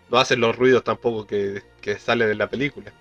No 0.09 0.17
hacen 0.19 0.41
los 0.41 0.55
ruidos 0.57 0.83
tampoco 0.83 1.27
que, 1.27 1.63
que 1.81 1.99
salen 1.99 2.31
en 2.31 2.37
la 2.39 2.49
película. 2.49 2.93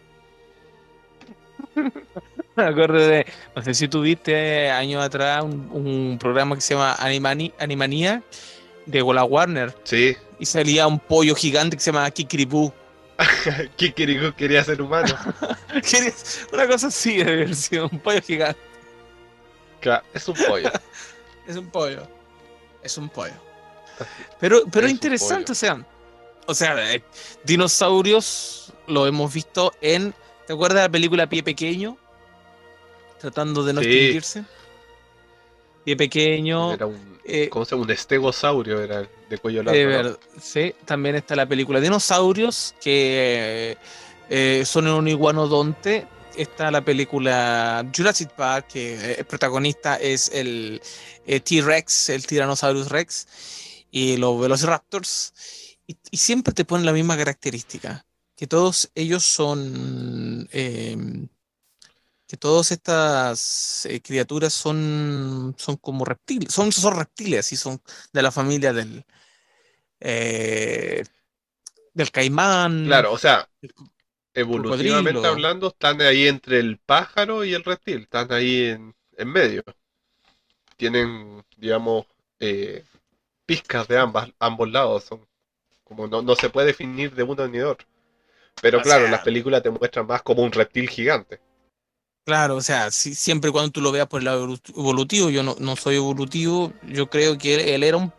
Me 2.57 2.65
acuerdo 2.65 2.99
de, 2.99 3.27
no 3.55 3.63
sé 3.63 3.75
si 3.75 3.89
tuviste 3.89 4.71
años 4.71 5.03
atrás 5.03 5.43
un, 5.43 5.69
un 5.73 6.19
programa 6.19 6.55
que 6.55 6.61
se 6.61 6.75
llama 6.75 6.95
Animani, 6.99 7.53
Animanía 7.59 8.23
de 8.87 9.01
la 9.01 9.25
Warner 9.25 9.75
Sí, 9.85 10.17
y 10.39 10.47
salía 10.47 10.87
un 10.87 10.99
pollo 10.99 11.35
gigante 11.35 11.77
que 11.77 11.83
se 11.83 11.91
llama 11.93 12.11
Kikiribú. 12.11 12.73
Kikiriku 13.77 14.35
quería 14.37 14.65
ser 14.65 14.83
humano. 14.83 15.15
Una 16.53 16.67
cosa 16.67 16.89
así 16.89 17.19
de 17.19 17.37
versión, 17.37 17.89
un 17.91 17.99
pollo 17.99 18.21
gigante. 18.23 18.61
Claro, 19.81 20.05
es 20.13 20.27
un 20.29 20.35
pollo. 20.35 20.71
Es 21.47 21.57
un 21.57 21.71
pollo. 21.71 22.09
Es 22.83 22.99
un 22.99 23.09
pollo. 23.09 23.35
Pero, 24.41 24.63
pero 24.71 24.87
Es 24.87 24.93
interesante, 24.93 25.53
o 25.53 25.55
sea, 25.55 25.85
o 26.47 26.55
sea, 26.55 26.95
eh, 26.95 27.03
dinosaurios 27.45 28.73
lo 28.87 29.07
hemos 29.07 29.33
visto 29.33 29.73
en, 29.81 30.15
¿te 30.47 30.53
acuerdas 30.53 30.77
de 30.77 30.83
la 30.83 30.93
película 30.93 31.27
Pie 31.29 31.43
Pequeño? 31.43 31.97
Tratando 33.25 33.65
de 33.65 33.73
no 33.73 33.81
Sí. 33.81 33.89
extinguirse. 33.89 34.45
Pie 35.83 35.97
Pequeño. 35.97 36.75
Era 36.75 36.85
un, 36.85 37.19
eh, 37.25 37.49
¿cómo 37.49 37.65
se 37.65 37.71
llama? 37.71 37.85
Un 37.85 37.91
estegosaurio 37.91 38.83
era 38.83 39.09
de 39.31 39.39
cuello 39.39 39.63
largo. 39.63 40.19
sí, 40.39 40.75
también 40.85 41.17
está 41.17 41.35
la 41.35 41.47
película 41.47 41.81
Dinosaurios, 41.81 42.75
que 42.83 43.79
eh, 44.29 44.63
son 44.67 44.89
un 44.89 45.09
iguanodonte. 45.09 46.07
Está 46.37 46.71
la 46.71 46.85
película 46.85 47.87
Jurassic 47.97 48.29
Park, 48.33 48.67
que 48.75 48.95
eh, 48.95 49.17
el 49.21 49.25
protagonista 49.25 49.97
es 49.97 50.31
el 50.35 50.83
T-Rex, 51.25 52.11
el 52.11 52.27
Tyrannosaurus 52.27 52.91
Rex, 52.91 53.27
y 53.91 54.19
los 54.19 54.39
Velociraptors. 54.39 55.33
Y, 55.87 55.97
y 56.11 56.17
siempre 56.19 56.53
te 56.53 56.67
ponen 56.67 56.85
la 56.85 56.93
misma 56.93 57.17
característica, 57.17 58.05
que 58.37 58.47
todos 58.47 58.91
ellos 58.95 59.25
son... 59.25 60.47
que 62.27 62.37
todas 62.37 62.73
estas 62.73 63.87
eh, 63.87 64.01
criaturas 64.03 64.53
son, 64.55 65.55
son 65.59 65.77
como 65.77 66.05
reptiles, 66.05 66.53
son, 66.55 66.73
son 66.73 66.97
reptiles, 66.97 67.53
y 67.53 67.57
son 67.57 67.81
de 68.13 68.23
la 68.23 68.33
familia 68.33 68.73
del, 68.73 69.05
eh, 70.01 71.05
del 71.95 72.11
caimán. 72.13 72.77
Claro, 72.83 73.13
o 73.13 73.19
sea, 73.19 73.49
evolutivamente 74.35 75.27
cocodrilo. 75.27 75.27
hablando, 75.27 75.69
están 75.69 76.01
ahí 76.03 76.29
entre 76.29 76.59
el 76.61 76.79
pájaro 76.79 77.45
y 77.45 77.55
el 77.55 77.65
reptil. 77.65 78.03
Están 78.05 78.33
ahí 78.33 78.65
en, 78.67 78.95
en 79.19 79.29
medio. 79.33 79.63
Tienen, 80.77 81.45
digamos, 81.57 82.07
eh, 82.41 82.85
pizcas 83.47 83.89
de 83.89 83.99
ambas, 83.99 84.31
ambos 84.41 84.71
lados. 84.71 85.05
Son 85.05 85.27
como 85.85 86.07
no, 86.09 86.23
no 86.23 86.35
se 86.37 86.51
puede 86.51 86.69
definir 86.69 87.15
de 87.15 87.23
uno 87.25 87.49
ni 87.49 87.59
de 87.59 87.65
otro. 87.67 87.87
Pero 88.63 88.81
O 88.81 88.83
claro, 88.83 89.05
sea- 89.05 89.11
las 89.11 89.23
películas 89.23 89.63
te 89.63 89.71
muestran 89.71 90.07
más 90.07 90.23
como 90.23 90.43
un 90.45 90.53
reptil 90.53 90.89
gigante. 90.91 91.41
Claro, 92.25 92.57
o 92.57 92.63
sea, 92.63 92.91
si- 92.91 93.15
siempre 93.15 93.51
y 93.51 93.53
cuando 93.53 93.71
tú 93.71 93.81
lo 93.83 93.93
veas 93.93 94.07
por 94.07 94.21
el 94.21 94.25
lado 94.25 94.47
evolu- 94.47 94.61
evolutivo, 94.79 95.29
yo 95.31 95.43
no, 95.43 95.57
no 95.59 95.77
soy 95.77 95.97
evolutivo, 95.97 96.73
yo 96.89 97.11
creo 97.11 97.37
que 97.37 97.55
él, 97.55 97.61
él 97.61 97.83
era 97.85 97.97
un... 97.99 98.13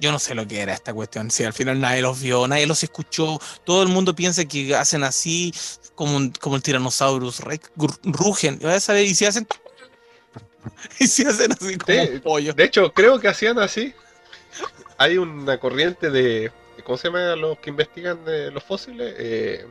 Yo 0.00 0.12
no 0.12 0.18
sé 0.20 0.34
lo 0.36 0.46
que 0.46 0.60
era 0.60 0.72
esta 0.72 0.94
cuestión, 0.94 1.30
si 1.30 1.42
al 1.44 1.52
final 1.52 1.80
nadie 1.80 2.00
los 2.02 2.20
vio, 2.20 2.46
nadie 2.46 2.66
los 2.66 2.82
escuchó, 2.84 3.38
todo 3.64 3.82
el 3.82 3.88
mundo 3.88 4.14
piensa 4.14 4.44
que 4.44 4.74
hacen 4.76 5.02
así 5.04 5.52
como, 5.94 6.16
un- 6.16 6.30
como 6.40 6.56
el 6.56 6.62
Tyrannosaurus 6.62 7.40
Rex, 7.40 7.70
rugen, 8.04 8.58
y 8.62 8.64
vas 8.64 8.76
a 8.76 8.80
saber, 8.80 9.04
y 9.04 9.14
si 9.14 9.26
hacen... 9.26 9.46
y 11.00 11.06
si 11.06 11.24
hacen 11.24 11.52
así 11.52 11.76
como 11.76 11.98
Sí, 12.04 12.10
un 12.14 12.20
pollo. 12.20 12.52
De 12.54 12.64
hecho, 12.64 12.92
creo 12.92 13.18
que 13.20 13.28
hacían 13.28 13.58
así. 13.58 13.92
Hay 14.96 15.16
una 15.18 15.58
corriente 15.58 16.10
de. 16.10 16.50
¿Cómo 16.84 16.96
se 16.98 17.08
llama 17.08 17.36
los 17.36 17.58
que 17.58 17.70
investigan 17.70 18.18
los 18.52 18.62
fósiles? 18.64 19.14
Eh, 19.18 19.66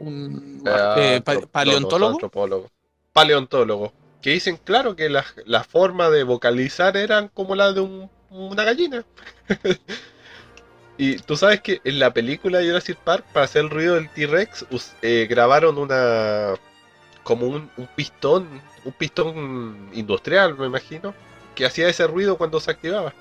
Un 0.00 0.62
eh, 0.64 1.16
eh, 1.16 1.20
pa- 1.24 1.40
paleontólogo. 1.50 2.12
antropólogo. 2.12 2.70
Paleontólogo. 3.12 3.92
Que 4.22 4.30
dicen, 4.30 4.58
claro, 4.62 4.96
que 4.96 5.08
la, 5.08 5.24
la 5.46 5.64
forma 5.64 6.10
de 6.10 6.24
vocalizar 6.24 6.96
eran 6.96 7.28
como 7.28 7.54
la 7.54 7.72
de 7.72 7.80
un- 7.80 8.10
una 8.30 8.64
gallina. 8.64 9.04
y 10.98 11.16
tú 11.18 11.36
sabes 11.36 11.60
que 11.60 11.80
en 11.84 11.98
la 11.98 12.12
película 12.12 12.60
Jurassic 12.60 12.96
Park, 12.98 13.24
para 13.32 13.44
hacer 13.44 13.62
el 13.64 13.70
ruido 13.70 13.94
del 13.94 14.08
T-Rex, 14.10 14.66
eh, 15.02 15.26
grabaron 15.30 15.78
una. 15.78 16.54
como 17.22 17.46
un, 17.46 17.70
un 17.76 17.86
pistón, 17.94 18.48
un 18.84 18.92
pistón 18.92 19.90
industrial, 19.92 20.56
me 20.58 20.66
imagino, 20.66 21.14
que 21.54 21.66
hacía 21.66 21.88
ese 21.88 22.06
ruido 22.06 22.36
cuando 22.36 22.58
se 22.60 22.70
activaba. 22.70 23.12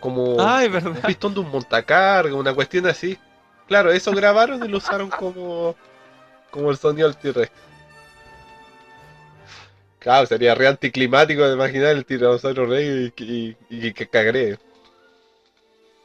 Como 0.00 0.36
Ay, 0.40 0.68
un 0.68 0.94
pistón 1.06 1.34
de 1.34 1.40
un 1.40 1.50
montacarga, 1.50 2.34
una 2.34 2.54
cuestión 2.54 2.86
así. 2.86 3.18
Claro, 3.70 3.92
eso 3.92 4.10
grabaron 4.10 4.64
y 4.64 4.66
lo 4.66 4.78
usaron 4.78 5.08
como, 5.10 5.76
como 6.50 6.72
el 6.72 6.76
sonido 6.76 7.06
del 7.06 7.16
T-Rex. 7.16 7.52
Claro, 10.00 10.26
sería 10.26 10.56
re 10.56 10.66
anticlimático 10.66 11.46
de 11.46 11.54
imaginar 11.54 11.90
el 11.94 12.04
tiranosaurio 12.04 12.66
rey 12.66 13.12
y, 13.16 13.22
y, 13.22 13.56
y 13.70 13.92
que 13.92 14.08
cagree. 14.08 14.58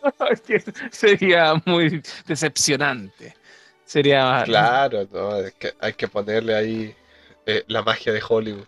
Sería 0.91 1.59
muy 1.65 2.03
decepcionante. 2.27 3.35
Sería. 3.83 4.43
Claro, 4.45 5.07
no, 5.11 5.37
es 5.37 5.55
que 5.55 5.73
hay 5.79 5.93
que 5.93 6.07
ponerle 6.07 6.53
ahí 6.53 6.95
eh, 7.47 7.63
la 7.65 7.81
magia 7.81 8.13
de 8.13 8.21
Hollywood. 8.29 8.67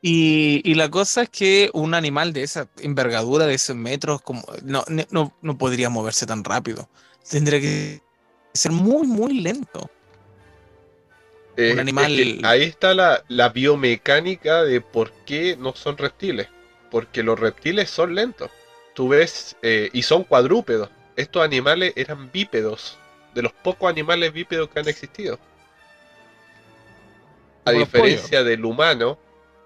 Y, 0.00 0.62
y 0.64 0.76
la 0.76 0.88
cosa 0.88 1.24
es 1.24 1.28
que 1.28 1.68
un 1.74 1.92
animal 1.92 2.32
de 2.32 2.42
esa 2.42 2.68
envergadura, 2.78 3.44
de 3.44 3.52
esos 3.52 3.76
metros, 3.76 4.22
como, 4.22 4.46
no, 4.62 4.82
no, 5.10 5.36
no 5.42 5.58
podría 5.58 5.90
moverse 5.90 6.24
tan 6.24 6.42
rápido. 6.42 6.88
Tendría 7.28 7.60
que 7.60 8.02
ser 8.52 8.72
muy, 8.72 9.06
muy 9.06 9.40
lento. 9.40 9.90
Eh, 11.56 11.72
un 11.72 11.78
es 11.78 11.78
animal. 11.80 12.16
que 12.16 12.40
ahí 12.42 12.62
está 12.62 12.94
la, 12.94 13.24
la 13.28 13.48
biomecánica 13.50 14.64
de 14.64 14.80
por 14.80 15.12
qué 15.24 15.56
no 15.56 15.74
son 15.74 15.98
reptiles. 15.98 16.48
Porque 16.90 17.22
los 17.22 17.38
reptiles 17.38 17.90
son 17.90 18.14
lentos. 18.14 18.50
Tú 18.94 19.08
ves, 19.08 19.56
eh, 19.62 19.90
y 19.92 20.02
son 20.02 20.24
cuadrúpedos. 20.24 20.90
Estos 21.16 21.42
animales 21.44 21.92
eran 21.96 22.30
bípedos. 22.32 22.98
De 23.34 23.42
los 23.42 23.52
pocos 23.52 23.88
animales 23.90 24.32
bípedos 24.32 24.68
que 24.70 24.80
han 24.80 24.88
existido. 24.88 25.38
A 27.64 27.72
Como 27.72 27.84
diferencia 27.84 28.42
del 28.42 28.64
humano, 28.64 29.18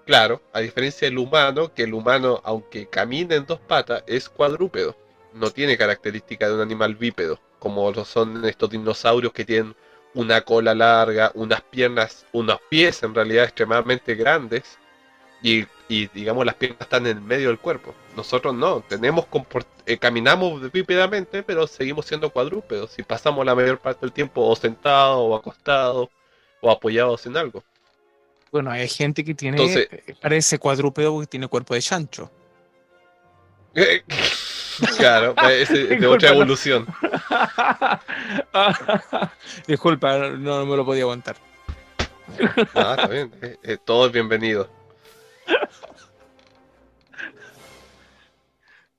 claro, 0.05 0.41
a 0.53 0.59
diferencia 0.59 1.07
del 1.07 1.17
humano, 1.17 1.73
que 1.73 1.83
el 1.83 1.93
humano, 1.93 2.41
aunque 2.43 2.87
camina 2.89 3.35
en 3.35 3.45
dos 3.45 3.59
patas, 3.59 4.03
es 4.07 4.29
cuadrúpedo. 4.29 4.95
No 5.35 5.51
tiene 5.51 5.77
característica 5.77 6.47
de 6.47 6.55
un 6.55 6.61
animal 6.61 6.95
bípedo, 6.95 7.39
como 7.59 7.91
lo 7.91 8.05
son 8.05 8.43
estos 8.45 8.69
dinosaurios 8.69 9.33
que 9.33 9.45
tienen 9.45 9.75
una 10.13 10.41
cola 10.41 10.73
larga, 10.73 11.31
unas 11.35 11.61
piernas, 11.61 12.25
unos 12.31 12.59
pies 12.69 13.03
en 13.03 13.13
realidad 13.13 13.43
extremadamente 13.43 14.15
grandes, 14.15 14.77
y, 15.41 15.65
y, 15.89 16.07
digamos 16.07 16.45
las 16.45 16.55
piernas 16.55 16.81
están 16.81 17.05
en 17.05 17.17
el 17.17 17.23
medio 17.23 17.49
del 17.49 17.59
cuerpo. 17.59 17.93
Nosotros 18.15 18.55
no, 18.55 18.81
tenemos 18.81 19.27
eh, 19.85 19.97
caminamos 19.97 20.71
bípedamente, 20.71 21.43
pero 21.43 21.67
seguimos 21.67 22.05
siendo 22.05 22.31
cuadrúpedos 22.31 22.97
y 22.97 23.03
pasamos 23.03 23.45
la 23.45 23.53
mayor 23.53 23.77
parte 23.79 24.01
del 24.01 24.13
tiempo 24.13 24.41
o 24.41 24.55
sentados 24.55 25.19
o 25.19 25.35
acostados 25.35 26.09
o 26.61 26.71
apoyados 26.71 27.25
en 27.25 27.37
algo. 27.37 27.63
Bueno, 28.51 28.71
hay 28.71 28.87
gente 28.87 29.23
que 29.23 29.35
tiene. 29.35 29.57
Entonces- 29.57 29.87
eh, 29.91 30.15
parece 30.21 30.57
cuadrúpedo 30.57 31.11
porque 31.11 31.27
tiene 31.27 31.47
cuerpo 31.47 31.73
de 31.73 31.81
chancho. 31.81 32.31
claro, 34.97 35.35
es 35.49 35.69
de 35.69 35.87
Disculpa, 35.87 36.15
otra 36.15 36.29
no. 36.29 36.35
evolución. 36.35 36.87
Disculpa, 39.67 40.17
no, 40.17 40.37
no 40.37 40.65
me 40.65 40.75
lo 40.77 40.85
podía 40.85 41.03
aguantar. 41.03 41.35
Ah, 42.73 42.93
está 42.95 43.07
bien. 43.07 43.31
eh, 43.41 43.57
eh, 43.63 43.77
todo 43.83 44.07
es 44.07 44.11
bienvenido. 44.11 44.69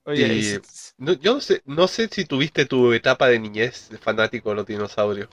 Oye, 0.05 0.33
Y- 0.33 0.55
y- 0.55 0.59
No, 0.99 1.13
yo 1.13 1.35
no 1.35 1.41
sé, 1.41 1.61
no 1.65 1.87
sé 1.87 2.07
si 2.07 2.25
tuviste 2.25 2.65
tu 2.65 2.91
etapa 2.93 3.27
de 3.27 3.39
niñez 3.39 3.89
de 3.89 3.97
fanático 3.97 4.49
de 4.49 4.55
los 4.55 4.65
dinosaurios. 4.65 5.27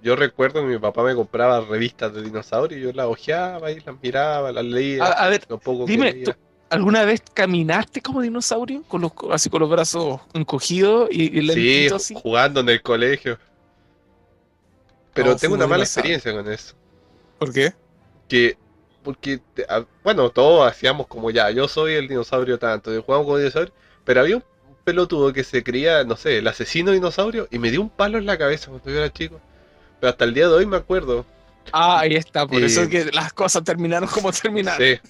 Yo 0.00 0.14
recuerdo 0.14 0.60
que 0.60 0.66
mi 0.68 0.78
papá 0.78 1.02
me 1.02 1.14
compraba 1.14 1.60
revistas 1.60 2.14
de 2.14 2.22
dinosaurios 2.22 2.80
y 2.80 2.84
yo 2.84 2.92
las 2.92 3.06
hojeaba 3.06 3.72
y 3.72 3.80
las 3.80 4.00
miraba, 4.00 4.52
las 4.52 4.64
leía. 4.64 5.06
a, 5.06 5.24
a 5.24 5.28
ver, 5.28 5.44
poco 5.46 5.86
que 5.86 5.92
dime, 5.92 6.12
leía. 6.12 6.36
¿Tú 6.68 6.76
¿alguna 6.76 7.04
vez 7.04 7.22
caminaste 7.34 8.00
como 8.02 8.22
dinosaurio? 8.22 8.82
Con 8.84 9.02
los, 9.02 9.12
así 9.30 9.50
con 9.50 9.60
los 9.60 9.70
brazos 9.70 10.20
encogidos 10.34 11.08
y, 11.10 11.38
y 11.38 11.42
Sí, 11.42 11.42
lentito 11.42 11.96
así. 11.96 12.14
jugando 12.14 12.60
en 12.60 12.68
el 12.68 12.82
colegio. 12.82 13.38
Pero 15.12 15.30
No, 15.30 15.36
tengo 15.36 15.54
una 15.54 15.66
mala 15.66 15.84
experiencia 15.84 16.32
con 16.32 16.50
eso. 16.50 16.74
¿Por 17.38 17.52
qué? 17.52 17.72
Que, 18.28 18.58
porque, 19.02 19.40
bueno, 20.04 20.30
todos 20.30 20.68
hacíamos 20.70 21.06
como 21.06 21.30
ya, 21.30 21.50
yo 21.50 21.68
soy 21.68 21.94
el 21.94 22.08
dinosaurio 22.08 22.58
tanto, 22.58 22.94
y 22.94 23.02
jugamos 23.02 23.26
con 23.26 23.38
dinosaurio, 23.38 23.72
pero 24.04 24.20
había 24.20 24.36
un 24.36 24.44
pelotudo 24.84 25.32
que 25.32 25.44
se 25.44 25.62
creía, 25.64 26.04
no 26.04 26.16
sé, 26.16 26.38
el 26.38 26.46
asesino 26.48 26.92
dinosaurio 26.92 27.48
y 27.50 27.58
me 27.58 27.70
dio 27.70 27.80
un 27.82 27.90
palo 27.90 28.18
en 28.18 28.26
la 28.26 28.38
cabeza 28.38 28.68
cuando 28.70 28.90
yo 28.90 28.98
era 28.98 29.12
chico. 29.12 29.40
Pero 30.00 30.10
hasta 30.10 30.24
el 30.24 30.34
día 30.34 30.48
de 30.48 30.54
hoy 30.54 30.66
me 30.66 30.76
acuerdo. 30.76 31.26
Ah, 31.72 32.00
ahí 32.00 32.14
está, 32.16 32.46
por 32.46 32.64
eso 32.64 32.82
es 32.82 32.88
que 32.88 33.04
las 33.12 33.32
cosas 33.32 33.62
terminaron 33.64 34.08
como 34.08 34.32
terminaron. 34.32 34.86
Sí. 34.86 35.00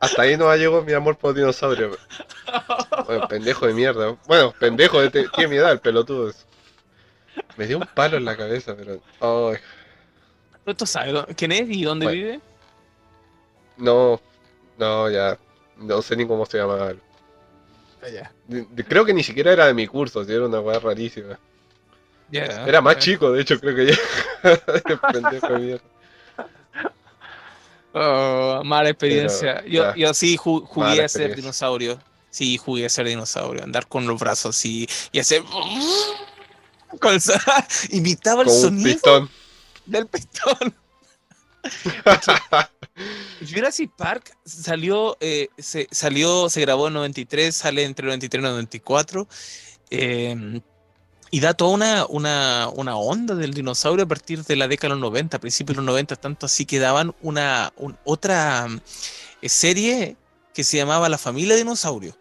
Hasta 0.00 0.22
ahí 0.22 0.36
no 0.36 0.54
llegó 0.54 0.82
mi 0.82 0.92
amor 0.92 1.16
por 1.16 1.34
dinosaurio. 1.34 1.96
Bueno, 3.06 3.26
pendejo 3.28 3.66
de 3.66 3.74
mierda. 3.74 4.16
Bueno, 4.26 4.54
pendejo, 4.58 5.00
de 5.00 5.10
tiene 5.10 5.48
mi 5.48 5.56
edad 5.56 5.72
el 5.72 5.80
pelotudo. 5.80 6.32
Me 7.56 7.66
dio 7.66 7.78
un 7.78 7.86
palo 7.94 8.16
en 8.16 8.24
la 8.24 8.36
cabeza, 8.36 8.76
pero. 8.76 9.00
ay, 9.20 9.58
¿Pero 10.64 10.76
¿Tú 10.76 10.86
sabes 10.86 11.14
quién 11.36 11.52
es 11.52 11.68
y 11.68 11.82
dónde 11.82 12.06
Bueno. 12.06 12.16
vive? 12.20 12.40
no, 13.76 14.20
no, 14.76 15.10
ya. 15.10 15.38
No 15.78 16.02
sé 16.02 16.16
ni 16.16 16.26
cómo 16.26 16.44
se 16.46 16.58
llama. 16.58 16.94
De- 18.46 18.84
Creo 18.84 19.04
que 19.04 19.14
ni 19.14 19.22
siquiera 19.24 19.52
era 19.52 19.66
de 19.66 19.74
mi 19.74 19.86
curso, 19.86 20.22
era 20.22 20.46
una 20.46 20.60
weá 20.60 20.78
rarísima. 20.78 21.38
Ya. 22.30 22.44
Era 22.66 22.80
más 22.80 22.98
chico, 22.98 23.32
de 23.32 23.40
hecho, 23.42 23.58
creo 23.58 23.74
que 23.74 23.86
ya. 23.86 23.96
pendejo 25.12 25.48
de 25.54 25.58
mierda. 25.58 25.84
Oh, 27.92 28.62
mala 28.64 28.90
experiencia. 28.90 29.62
Pero, 29.64 29.68
yo, 29.68 29.94
yo 29.96 30.14
sí 30.14 30.36
ju- 30.36 30.64
jugué 30.66 31.02
a 31.04 31.08
ser 31.08 31.34
dinosaurio. 31.34 31.98
Sí, 32.30 32.58
jugué 32.58 32.86
a 32.86 32.88
ser 32.88 33.06
dinosaurio. 33.06 33.64
Andar 33.64 33.86
con 33.88 34.06
los 34.06 34.20
brazos 34.20 34.56
así 34.56 34.88
y 35.12 35.18
hacer. 35.18 35.42
Con 37.00 37.18
Imitaba 37.90 38.42
el 38.42 38.48
Con 38.48 38.60
sonido 38.60 38.88
pistón. 38.94 39.30
del 39.86 40.06
pistón. 40.06 40.74
Jurassic 43.46 43.90
Park 43.96 44.36
salió, 44.44 45.16
eh, 45.20 45.48
se, 45.58 45.86
salió, 45.90 46.48
se 46.48 46.60
grabó 46.62 46.88
en 46.88 46.94
93, 46.94 47.54
sale 47.54 47.84
entre 47.84 48.06
93 48.06 48.40
y 48.40 48.42
94. 48.42 49.28
eh, 49.90 50.60
y 51.30 51.40
da 51.40 51.54
toda 51.54 51.70
una, 51.72 52.06
una, 52.08 52.68
una 52.74 52.96
onda 52.96 53.34
del 53.34 53.52
dinosaurio 53.54 54.04
a 54.04 54.08
partir 54.08 54.44
de 54.44 54.56
la 54.56 54.68
década 54.68 54.94
de 54.94 55.00
los 55.00 55.10
90, 55.10 55.36
a 55.36 55.40
principios 55.40 55.74
de 55.76 55.82
los 55.82 55.86
90, 55.86 56.16
tanto 56.16 56.46
así 56.46 56.64
que 56.66 56.78
daban 56.78 57.14
una, 57.22 57.72
un- 57.76 57.96
otra 58.04 58.66
mm, 58.68 58.80
eh, 59.42 59.48
serie 59.48 60.16
que 60.54 60.64
se 60.64 60.76
llamaba 60.78 61.08
La 61.08 61.18
familia 61.18 61.54
dinosaurio. 61.56 62.16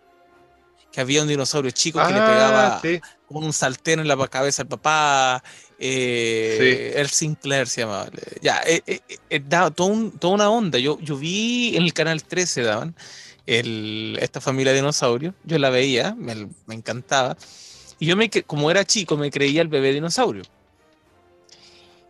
Que 0.91 1.01
había 1.01 1.21
un 1.21 1.27
dinosaurio 1.27 1.69
chico 1.71 1.99
que 1.99 2.13
le 2.13 2.19
pegaba 2.19 2.67
Ah, 2.77 2.79
sí. 2.81 2.99
con 3.27 3.43
un 3.43 3.53
saltero 3.53 4.01
en 4.01 4.07
la 4.07 4.27
cabeza 4.27 4.63
al 4.63 4.67
papá. 4.67 5.43
Eh, 5.79 6.93
El 6.95 7.09
Sinclair 7.09 7.67
se 7.67 7.81
llamaba. 7.81 8.09
Ya, 8.41 8.61
eh, 8.65 8.81
eh, 8.87 8.99
eh, 9.29 9.41
daba 9.47 9.71
un- 9.85 10.11
toda 10.11 10.33
una 10.33 10.49
onda. 10.49 10.79
Yo, 10.79 10.99
yo 11.01 11.15
vi 11.17 11.75
en 11.77 11.83
el 11.83 11.93
canal 11.93 12.23
13 12.23 12.63
daban 12.63 12.95
el, 13.45 14.17
esta 14.21 14.41
familia 14.41 14.71
de 14.73 14.79
dinosaurios. 14.79 15.33
Yo 15.43 15.57
la 15.59 15.69
veía, 15.69 16.15
me, 16.17 16.47
me 16.65 16.75
encantaba. 16.75 17.37
Y 17.99 18.05
yo, 18.05 18.15
me, 18.15 18.29
como 18.29 18.69
era 18.69 18.85
chico, 18.85 19.17
me 19.17 19.31
creía 19.31 19.61
el 19.61 19.67
bebé 19.69 19.91
dinosaurio. 19.93 20.43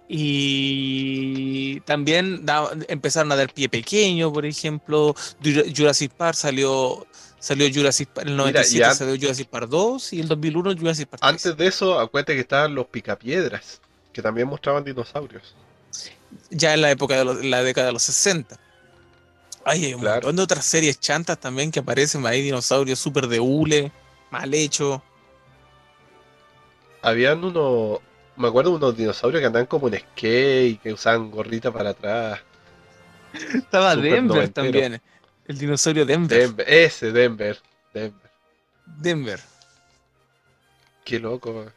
Y 0.09 1.79
también 1.81 2.45
da- 2.45 2.71
empezaron 2.87 3.31
a 3.31 3.35
dar 3.35 3.53
pie 3.53 3.69
pequeño, 3.69 4.31
por 4.31 4.45
ejemplo. 4.45 5.15
Jura- 5.43 5.63
Jurassic 5.75 6.11
Park 6.13 6.35
salió, 6.35 7.05
salió 7.39 7.67
Jurassic 7.73 8.09
Park, 8.09 8.27
en 8.27 8.33
el 8.33 8.45
Mira, 8.45 8.49
y 8.49 8.53
97 8.53 8.85
an- 8.85 8.95
salió 8.95 9.15
Jurassic 9.19 9.47
Park 9.49 9.67
2 9.69 10.13
y 10.13 10.19
el 10.21 10.27
2001 10.27 10.75
Jurassic 10.77 11.07
Park 11.09 11.21
3. 11.21 11.29
Antes 11.29 11.57
de 11.57 11.67
eso, 11.67 11.99
acuérdate 11.99 12.35
que 12.35 12.41
estaban 12.41 12.73
los 12.75 12.87
picapiedras, 12.87 13.81
que 14.13 14.21
también 14.21 14.47
mostraban 14.47 14.83
dinosaurios. 14.83 15.55
ya 16.49 16.73
en 16.73 16.81
la 16.81 16.91
época 16.91 17.15
de 17.17 17.23
los- 17.25 17.43
la 17.45 17.63
década 17.63 17.87
de 17.87 17.93
los 17.93 18.03
60. 18.03 18.57
Ay, 19.63 19.85
hay 19.85 19.93
un 19.93 20.01
Claro. 20.01 20.15
montón 20.15 20.35
de 20.37 20.41
otras 20.43 20.65
series 20.65 20.99
chantas 20.99 21.39
también 21.39 21.71
que 21.71 21.79
aparecen 21.79 22.25
ahí, 22.25 22.41
dinosaurios 22.41 22.99
súper 22.99 23.27
de 23.27 23.39
hule, 23.39 23.91
mal 24.29 24.53
hecho. 24.53 25.01
Habían 27.07 27.41
unos, 27.41 28.01
me 28.35 28.49
acuerdo 28.49 28.71
de 28.71 28.75
unos 28.75 28.97
dinosaurios 28.97 29.39
que 29.39 29.47
andaban 29.47 29.65
como 29.65 29.87
en 29.87 29.97
skate, 29.97 30.81
que 30.81 30.91
usaban 30.91 31.31
gorrita 31.31 31.71
para 31.71 31.91
atrás. 31.91 32.41
Estaba 33.33 33.95
Denver 33.95 34.23
noventero. 34.23 34.65
también, 34.65 35.01
el 35.47 35.57
dinosaurio 35.57 36.05
Denver. 36.05 36.37
Denver, 36.37 36.65
ese 36.67 37.13
Denver, 37.13 37.57
Denver. 37.93 38.31
Denver. 38.85 39.39
Qué 41.05 41.17
loco. 41.17 41.71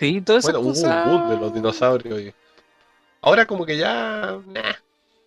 Sí, 0.00 0.20
todo 0.20 0.38
eso. 0.38 0.50
Bueno, 0.50 0.68
hubo 0.68 0.70
un 0.70 1.04
boom 1.04 1.30
de 1.30 1.36
los 1.36 1.54
dinosaurios. 1.54 2.20
Y... 2.20 2.34
Ahora 3.20 3.46
como 3.46 3.64
que 3.64 3.76
ya... 3.76 4.36
nah, 4.48 4.72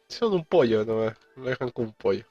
son 0.09 0.33
un 0.33 0.43
pollo, 0.43 0.83
no 0.83 1.13
lo 1.38 1.49
dejan 1.49 1.69
como 1.69 1.88
un 1.88 1.93
pollo. 1.93 2.25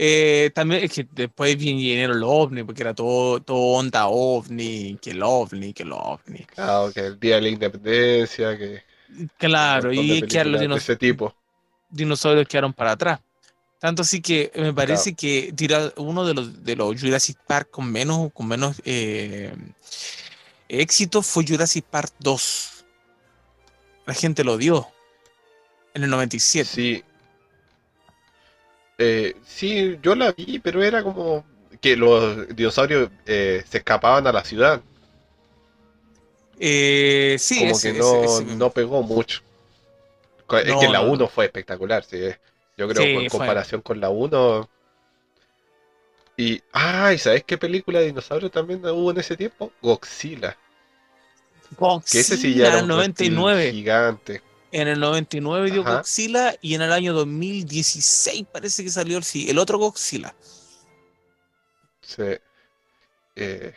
Eh, 0.00 0.52
también 0.54 0.84
es 0.84 0.92
que 0.92 1.08
después 1.10 1.56
vinieron 1.56 2.20
los 2.20 2.30
ovni, 2.32 2.62
porque 2.62 2.82
era 2.82 2.94
todo, 2.94 3.40
todo 3.40 3.58
onda 3.58 4.06
ovni, 4.06 4.96
que 5.02 5.10
el 5.10 5.22
ovni, 5.24 5.72
que 5.72 5.82
el 5.82 5.90
ovni. 5.92 6.44
Claro, 6.54 6.92
que 6.92 7.00
el 7.00 7.18
Día 7.18 7.34
de 7.34 7.42
la 7.42 7.48
Independencia, 7.48 8.56
que... 8.56 8.82
Claro, 9.38 9.92
y 9.92 10.22
quedaron 10.22 10.52
los 10.52 10.60
películas 10.60 10.60
de 10.60 10.66
dinos- 10.68 10.76
ese 10.76 10.96
tipo. 10.96 11.34
dinosaurios 11.90 12.46
quedaron 12.46 12.72
para 12.72 12.92
atrás. 12.92 13.20
Tanto 13.80 14.02
así 14.02 14.20
que 14.20 14.52
me 14.54 14.72
parece 14.72 15.14
que 15.14 15.52
tira 15.54 15.92
uno 15.96 16.24
de 16.24 16.34
los, 16.34 16.64
de 16.64 16.76
los 16.76 17.00
Jurassic 17.00 17.36
Park 17.46 17.70
con 17.70 17.90
menos, 17.90 18.32
con 18.32 18.46
menos 18.46 18.80
eh, 18.84 19.52
éxito 20.68 21.22
fue 21.22 21.44
Jurassic 21.46 21.84
Park 21.84 22.12
2. 22.20 22.84
La 24.06 24.14
gente 24.14 24.44
lo 24.44 24.56
dio 24.56 24.86
en 25.94 26.04
el 26.04 26.10
97. 26.10 26.68
Sí. 26.68 27.04
Eh, 28.98 29.36
sí, 29.44 29.98
yo 30.02 30.14
la 30.14 30.32
vi, 30.32 30.58
pero 30.58 30.82
era 30.82 31.02
como 31.02 31.44
que 31.80 31.96
los 31.96 32.48
dinosaurios 32.54 33.10
eh, 33.26 33.62
se 33.68 33.78
escapaban 33.78 34.26
a 34.26 34.32
la 34.32 34.44
ciudad. 34.44 34.82
Eh, 36.60 37.36
sí, 37.38 37.64
como 37.64 37.70
ese- 37.70 37.92
que 37.92 37.98
no, 37.98 38.24
ese 38.24 38.44
no 38.56 38.70
pegó 38.70 39.02
mucho. 39.02 39.40
Co- 40.48 40.58
Es 40.58 40.64
No, 40.66 40.80
que 40.80 40.88
la 40.88 41.00
no, 41.00 41.12
1 41.12 41.28
fue 41.28 41.44
espectacular, 41.46 42.02
sí. 42.04 42.18
Yo 42.76 42.88
creo 42.88 43.04
Sí, 43.04 43.12
en 43.20 43.28
fue. 43.28 43.38
comparación 43.38 43.82
con 43.82 44.00
la 44.00 44.10
1. 44.10 44.68
Y. 46.38 46.62
Ah, 46.72 47.12
¿y 47.12 47.18
sabes 47.18 47.44
qué 47.44 47.58
película 47.58 47.98
de 48.00 48.06
dinosaurio 48.06 48.50
también 48.50 48.82
hubo 48.86 49.10
en 49.10 49.18
ese 49.18 49.36
tiempo? 49.36 49.70
Godzilla. 49.82 50.56
Que 52.10 52.20
ese 52.20 52.36
sí 52.36 52.54
ya 52.54 52.66
era 52.68 52.78
un 52.78 52.88
reptil 52.94 53.52
99. 53.54 53.70
gigante. 53.70 54.42
En 54.70 54.86
el 54.88 55.00
99 55.00 55.70
dio 55.70 55.80
Ajá. 55.82 55.96
Godzilla 55.98 56.54
y 56.60 56.74
en 56.74 56.82
el 56.82 56.92
año 56.92 57.14
2016 57.14 58.46
parece 58.52 58.84
que 58.84 58.90
salió 58.90 59.16
el, 59.18 59.24
sí, 59.24 59.48
el 59.48 59.58
otro 59.58 59.78
Godzilla. 59.78 60.34
Sí. 62.02 62.22
Eh, 63.36 63.74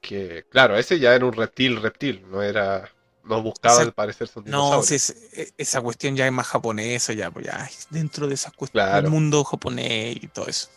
que, 0.00 0.44
claro, 0.50 0.76
ese 0.76 0.98
ya 0.98 1.14
era 1.14 1.24
un 1.24 1.32
reptil, 1.32 1.80
reptil, 1.80 2.24
no 2.30 2.42
era. 2.42 2.90
No 3.24 3.42
buscaba 3.42 3.74
Exacto. 3.74 3.94
parecerse 3.94 4.38
a 4.38 4.42
un 4.42 4.50
No, 4.50 4.82
sí, 4.82 4.96
e- 5.34 5.52
esa 5.58 5.82
cuestión 5.82 6.16
ya 6.16 6.24
es 6.26 6.32
más 6.32 6.46
japonesa, 6.46 7.12
ya, 7.12 7.30
pues 7.30 7.44
ya 7.44 7.66
es 7.70 7.86
dentro 7.90 8.26
de 8.26 8.34
esas 8.34 8.54
cuestiones 8.54 8.88
Claro. 8.88 9.02
del 9.02 9.10
mundo 9.10 9.44
japonés 9.44 10.16
y 10.16 10.28
todo 10.28 10.46
eso. 10.46 10.68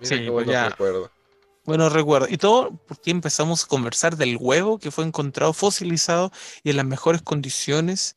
Mira 0.00 0.08
sí, 0.08 0.14
qué 0.16 0.30
pues 0.30 0.32
buenos 0.32 0.52
ya. 0.52 0.68
recuerdos. 0.68 1.10
Bueno, 1.64 1.88
recuerdo. 1.88 2.26
Y 2.28 2.38
todo 2.38 2.72
porque 2.86 3.10
empezamos 3.10 3.64
a 3.64 3.68
conversar 3.68 4.16
del 4.16 4.36
huevo 4.38 4.78
que 4.78 4.90
fue 4.90 5.04
encontrado 5.04 5.52
fosilizado 5.52 6.32
y 6.64 6.70
en 6.70 6.76
las 6.76 6.86
mejores 6.86 7.22
condiciones 7.22 8.16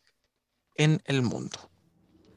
en 0.75 1.01
el 1.05 1.21
mundo. 1.21 1.57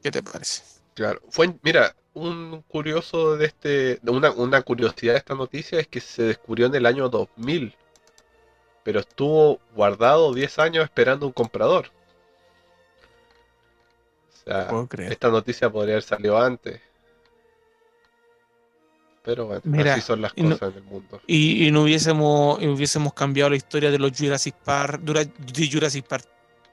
¿Qué 0.03 0.11
te 0.11 0.21
parece? 0.21 0.63
Claro. 0.93 1.21
Fue, 1.29 1.53
mira, 1.63 1.95
un 2.13 2.63
curioso 2.67 3.37
de 3.37 3.47
este. 3.47 3.99
Una, 4.07 4.31
una 4.31 4.61
curiosidad 4.61 5.13
de 5.13 5.19
esta 5.19 5.35
noticia 5.35 5.79
es 5.79 5.87
que 5.87 5.99
se 5.99 6.23
descubrió 6.23 6.67
en 6.67 6.75
el 6.75 6.85
año 6.85 7.09
2000. 7.09 7.75
Pero 8.83 8.99
estuvo 8.99 9.59
guardado 9.75 10.33
10 10.33 10.59
años 10.59 10.83
esperando 10.83 11.25
un 11.25 11.33
comprador. 11.33 11.91
O 14.29 14.43
sea, 14.43 14.69
esta 15.09 15.29
noticia 15.29 15.69
podría 15.69 15.95
haber 15.95 16.03
salido 16.03 16.37
antes. 16.37 16.81
Pero 19.29 19.45
bueno, 19.45 19.61
Mira, 19.65 19.93
así 19.93 20.01
son 20.01 20.21
las 20.23 20.35
no- 20.35 20.49
cosas 20.57 20.71
en 20.71 20.77
el 20.79 20.83
mundo. 20.85 21.21
Y, 21.27 21.67
y 21.67 21.71
no 21.71 21.83
hubiésemos, 21.83 22.57
hubiésemos 22.63 23.13
cambiado 23.13 23.51
la 23.51 23.57
historia 23.57 23.91
de 23.91 23.99
los 23.99 24.11
Jurassic 24.17 24.55
Park, 24.55 25.01
de 25.03 25.69
Jurassic 25.71 26.03
Park 26.07 26.25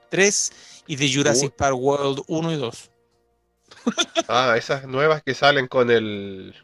3 0.09 0.83
y 0.87 0.97
de 0.97 1.13
Jurassic 1.13 1.53
Park 1.53 1.77
World 1.77 2.23
1 2.29 2.53
y 2.53 2.57
2. 2.57 2.91
Ah, 4.29 4.55
esas 4.57 4.87
nuevas 4.87 5.23
que 5.23 5.35
salen 5.35 5.67
con 5.69 5.91
el. 5.91 6.55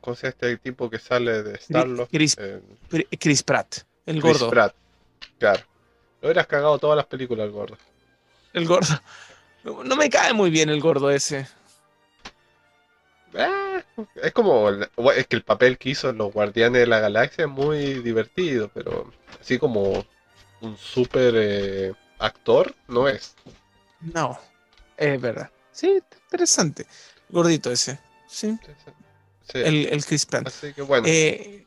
¿Cómo 0.00 0.16
se 0.16 0.28
este 0.28 0.56
tipo 0.56 0.88
que 0.88 0.98
sale 0.98 1.42
de 1.42 1.58
Starlord? 1.58 2.08
Chris, 2.10 2.36
Eh, 2.38 2.62
Chris- 2.88 3.06
Chris 3.20 3.42
Pratt, 3.42 3.76
el 4.06 4.22
Chris 4.22 4.38
gordo. 4.38 4.48
Pratt. 4.50 4.74
Claro. 5.38 5.62
Lo 6.22 6.28
hubieras 6.28 6.46
cagado 6.46 6.78
todas 6.78 6.96
las 6.96 7.04
películas, 7.06 7.44
el 7.44 7.52
gordo. 7.52 7.76
El 8.54 8.66
gordo. 8.66 8.98
No, 9.62 9.84
no 9.84 9.94
me 9.96 10.08
cae 10.08 10.32
muy 10.32 10.48
bien 10.50 10.70
el 10.70 10.80
gordo 10.80 11.10
ese. 11.10 11.46
Eh, 13.34 13.73
es 14.16 14.32
como. 14.32 14.68
Es 14.70 15.26
que 15.26 15.36
el 15.36 15.42
papel 15.42 15.78
que 15.78 15.90
hizo 15.90 16.10
en 16.10 16.18
Los 16.18 16.32
Guardianes 16.32 16.80
de 16.80 16.86
la 16.86 17.00
Galaxia 17.00 17.44
es 17.44 17.50
muy 17.50 17.94
divertido, 18.02 18.70
pero 18.74 19.12
así 19.40 19.58
como 19.58 20.04
un 20.60 20.76
super 20.76 21.34
eh, 21.36 21.92
actor, 22.18 22.74
no 22.88 23.08
es. 23.08 23.34
No, 24.00 24.38
es 24.96 25.20
verdad. 25.20 25.50
Sí, 25.72 26.00
interesante. 26.30 26.86
Gordito 27.28 27.70
ese. 27.70 27.98
Sí, 28.26 28.58
Sí, 29.46 29.58
el, 29.58 29.86
el 29.88 30.04
Chris 30.04 30.24
Pratt. 30.26 30.46
Así 30.46 30.72
que 30.72 30.82
bueno. 30.82 31.06
Eh, 31.06 31.66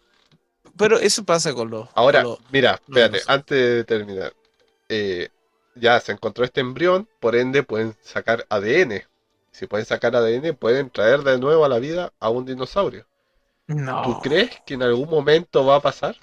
pero 0.75 0.97
eso 0.99 1.23
pasa 1.23 1.53
con 1.53 1.69
los. 1.69 1.87
Ahora, 1.93 2.23
con 2.23 2.31
los- 2.31 2.39
mira, 2.51 2.79
espérate, 2.85 3.21
antes 3.27 3.57
de 3.57 3.83
terminar. 3.83 4.33
eh, 4.89 5.29
ya 5.75 5.99
se 5.99 6.11
encontró 6.11 6.43
este 6.43 6.59
embrión, 6.61 7.07
por 7.19 7.35
ende 7.35 7.61
pueden 7.61 7.95
sacar 8.01 8.45
ADN. 8.49 9.05
Si 9.57 9.65
pueden 9.65 9.87
sacar 9.87 10.15
ADN, 10.15 10.53
pueden 10.53 10.91
traer 10.91 11.23
de 11.23 11.39
nuevo 11.39 11.65
a 11.65 11.67
la 11.67 11.79
vida 11.79 12.13
a 12.19 12.29
un 12.29 12.45
dinosaurio. 12.45 13.07
no, 13.65 14.03
¿Tú 14.03 14.19
crees 14.21 14.51
que 14.67 14.75
en 14.75 14.83
algún 14.83 15.09
momento 15.09 15.65
va 15.65 15.77
a 15.77 15.81
pasar? 15.81 16.15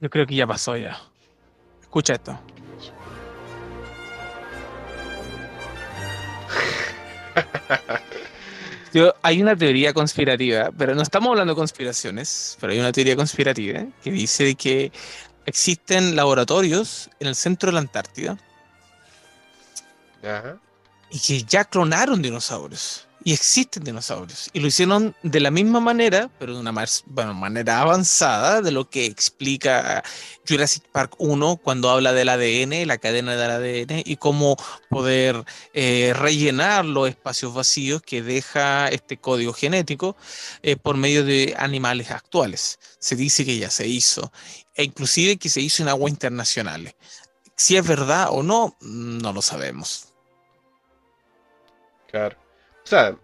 yo 0.00 0.10
creo 0.10 0.26
que 0.26 0.34
ya 0.34 0.48
pasó 0.48 0.76
ya. 0.76 1.00
Escucha 1.80 2.14
esto. 2.14 2.36
Yo- 8.92 9.14
hay 9.22 9.40
una 9.40 9.54
teoría 9.54 9.94
conspirativa, 9.94 10.72
pero 10.76 10.96
no 10.96 11.02
estamos 11.02 11.30
hablando 11.30 11.52
de 11.54 11.56
conspiraciones, 11.56 12.58
pero 12.60 12.72
hay 12.72 12.80
una 12.80 12.90
teoría 12.90 13.14
conspirativa 13.14 13.84
que 14.02 14.10
dice 14.10 14.56
que 14.56 14.90
existen 15.44 16.16
laboratorios 16.16 17.10
en 17.20 17.28
el 17.28 17.36
centro 17.36 17.68
de 17.68 17.74
la 17.74 17.80
Antártida 17.80 18.36
Ajá. 20.24 20.58
Y 21.16 21.18
que 21.18 21.42
ya 21.44 21.64
clonaron 21.64 22.20
dinosaurios. 22.20 23.06
Y 23.24 23.32
existen 23.32 23.82
dinosaurios. 23.82 24.50
Y 24.52 24.60
lo 24.60 24.68
hicieron 24.68 25.16
de 25.22 25.40
la 25.40 25.50
misma 25.50 25.80
manera, 25.80 26.30
pero 26.38 26.52
de 26.52 26.60
una 26.60 26.72
más, 26.72 27.04
bueno, 27.06 27.32
manera 27.32 27.80
avanzada 27.80 28.60
de 28.60 28.70
lo 28.70 28.88
que 28.90 29.06
explica 29.06 30.04
Jurassic 30.46 30.84
Park 30.92 31.14
1 31.18 31.56
cuando 31.56 31.88
habla 31.88 32.12
del 32.12 32.28
ADN, 32.28 32.86
la 32.86 32.98
cadena 32.98 33.34
del 33.34 33.50
ADN, 33.50 34.02
y 34.04 34.16
cómo 34.16 34.56
poder 34.90 35.42
eh, 35.72 36.12
rellenar 36.14 36.84
los 36.84 37.08
espacios 37.08 37.54
vacíos 37.54 38.02
que 38.02 38.22
deja 38.22 38.88
este 38.88 39.16
código 39.16 39.54
genético 39.54 40.16
eh, 40.62 40.76
por 40.76 40.98
medio 40.98 41.24
de 41.24 41.54
animales 41.58 42.10
actuales. 42.10 42.78
Se 42.98 43.16
dice 43.16 43.46
que 43.46 43.56
ya 43.56 43.70
se 43.70 43.88
hizo, 43.88 44.30
e 44.74 44.84
inclusive 44.84 45.38
que 45.38 45.48
se 45.48 45.62
hizo 45.62 45.82
en 45.82 45.88
aguas 45.88 46.10
internacionales. 46.10 46.94
Si 47.56 47.74
es 47.76 47.84
verdad 47.84 48.28
o 48.30 48.42
no, 48.42 48.76
no 48.82 49.32
lo 49.32 49.40
sabemos. 49.40 50.05
O 52.24 52.86
sea, 52.86 53.16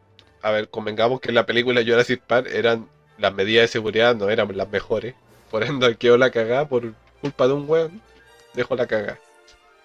a 0.42 0.50
ver, 0.50 0.68
convengamos 0.68 1.20
que 1.20 1.28
en 1.28 1.36
la 1.36 1.46
película 1.46 1.82
Jurassic 1.84 2.20
Park 2.22 2.48
eran 2.52 2.88
las 3.18 3.32
medidas 3.32 3.64
de 3.64 3.68
seguridad 3.68 4.14
no 4.14 4.28
eran 4.30 4.56
las 4.56 4.68
mejores. 4.68 5.14
Por 5.50 5.62
ende 5.62 5.96
quedó 5.98 6.18
la 6.18 6.30
cagada 6.30 6.68
por 6.68 6.92
culpa 7.20 7.46
de 7.46 7.52
un 7.54 7.68
weón. 7.68 8.02
Dejó 8.54 8.76
la 8.76 8.86
cagada. 8.86 9.18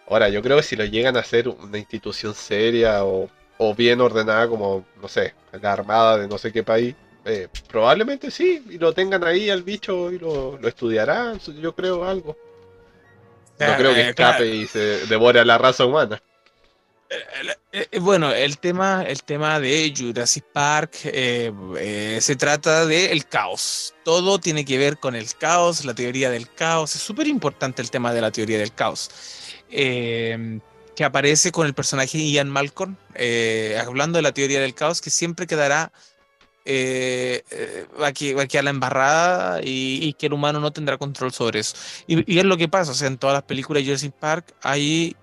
Ahora, 0.09 0.29
yo 0.29 0.41
creo 0.41 0.57
que 0.57 0.63
si 0.63 0.75
lo 0.75 0.85
llegan 0.85 1.17
a 1.17 1.21
hacer 1.21 1.47
una 1.47 1.77
institución 1.77 2.33
seria 2.33 3.03
o, 3.03 3.29
o 3.57 3.75
bien 3.75 4.01
ordenada 4.01 4.47
como, 4.47 4.85
no 5.01 5.07
sé, 5.07 5.33
la 5.61 5.73
armada 5.73 6.17
de 6.17 6.27
no 6.27 6.37
sé 6.37 6.51
qué 6.51 6.63
país, 6.63 6.95
eh, 7.25 7.49
probablemente 7.67 8.31
sí, 8.31 8.63
y 8.69 8.77
lo 8.77 8.93
tengan 8.93 9.23
ahí 9.25 9.49
al 9.49 9.63
bicho 9.63 10.11
y 10.11 10.17
lo, 10.17 10.57
lo 10.57 10.67
estudiarán, 10.67 11.39
yo 11.39 11.75
creo 11.75 12.05
algo. 12.05 12.37
No 13.59 13.75
creo 13.75 13.93
que 13.93 14.01
eh, 14.01 14.09
escape 14.09 14.37
claro. 14.37 14.45
y 14.45 14.67
se 14.67 15.05
devore 15.07 15.39
a 15.41 15.45
la 15.45 15.57
raza 15.57 15.85
humana. 15.85 16.21
Eh, 17.09 17.87
eh, 17.91 17.99
bueno, 17.99 18.33
el 18.33 18.57
tema, 18.57 19.03
el 19.03 19.23
tema 19.23 19.59
de 19.59 19.93
Jurassic 19.95 20.43
Park 20.51 20.97
eh, 21.05 21.51
eh, 21.79 22.19
se 22.21 22.35
trata 22.35 22.85
del 22.85 23.25
caos. 23.27 23.95
Todo 24.03 24.39
tiene 24.39 24.65
que 24.65 24.77
ver 24.77 24.97
con 24.97 25.15
el 25.15 25.33
caos, 25.35 25.85
la 25.85 25.93
teoría 25.93 26.29
del 26.29 26.51
caos. 26.53 26.95
Es 26.95 27.01
súper 27.01 27.27
importante 27.27 27.81
el 27.81 27.89
tema 27.89 28.13
de 28.13 28.21
la 28.21 28.31
teoría 28.31 28.57
del 28.57 28.73
caos. 28.73 29.09
Eh, 29.69 30.59
que 30.97 31.03
aparece 31.03 31.51
con 31.51 31.67
el 31.67 31.75
personaje 31.75 32.17
Ian 32.17 32.49
Malcolm, 32.49 32.95
eh, 33.13 33.79
hablando 33.79 34.17
de 34.17 34.23
la 34.23 34.31
teoría 34.31 34.59
del 34.59 34.73
caos, 34.73 34.99
que 34.99 35.11
siempre 35.11 35.45
quedará 35.45 35.91
eh, 36.65 37.43
eh, 37.51 37.85
va, 38.01 38.07
a, 38.07 38.63
la 38.63 38.69
embarrada 38.71 39.61
y, 39.63 40.11
que 40.13 40.25
el 40.25 40.33
humano 40.33 40.59
no 40.59 40.73
tendrá 40.73 40.97
control 40.97 41.31
sobre 41.31 41.59
eso. 41.59 41.75
Y, 42.07 42.33
y 42.33 42.39
es 42.39 42.45
lo 42.45 42.57
que 42.57 42.67
pasa, 42.67 42.93
o 42.93 42.95
sea, 42.95 43.09
en 43.09 43.19
todas 43.19 43.35
las 43.35 43.43
películas 43.43 43.83
de 43.83 43.85
Jurassic 43.85 44.11
Park 44.11 44.55
hay, 44.63 45.15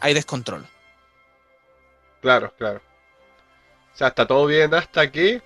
hay 0.00 0.12
descontrol. 0.12 0.66
Claro, 2.20 2.52
claro. 2.56 2.80
O 3.94 3.96
sea, 3.96 4.08
está 4.08 4.26
todo 4.26 4.46
bien 4.46 4.72
hasta 4.74 5.10
que, 5.10 5.42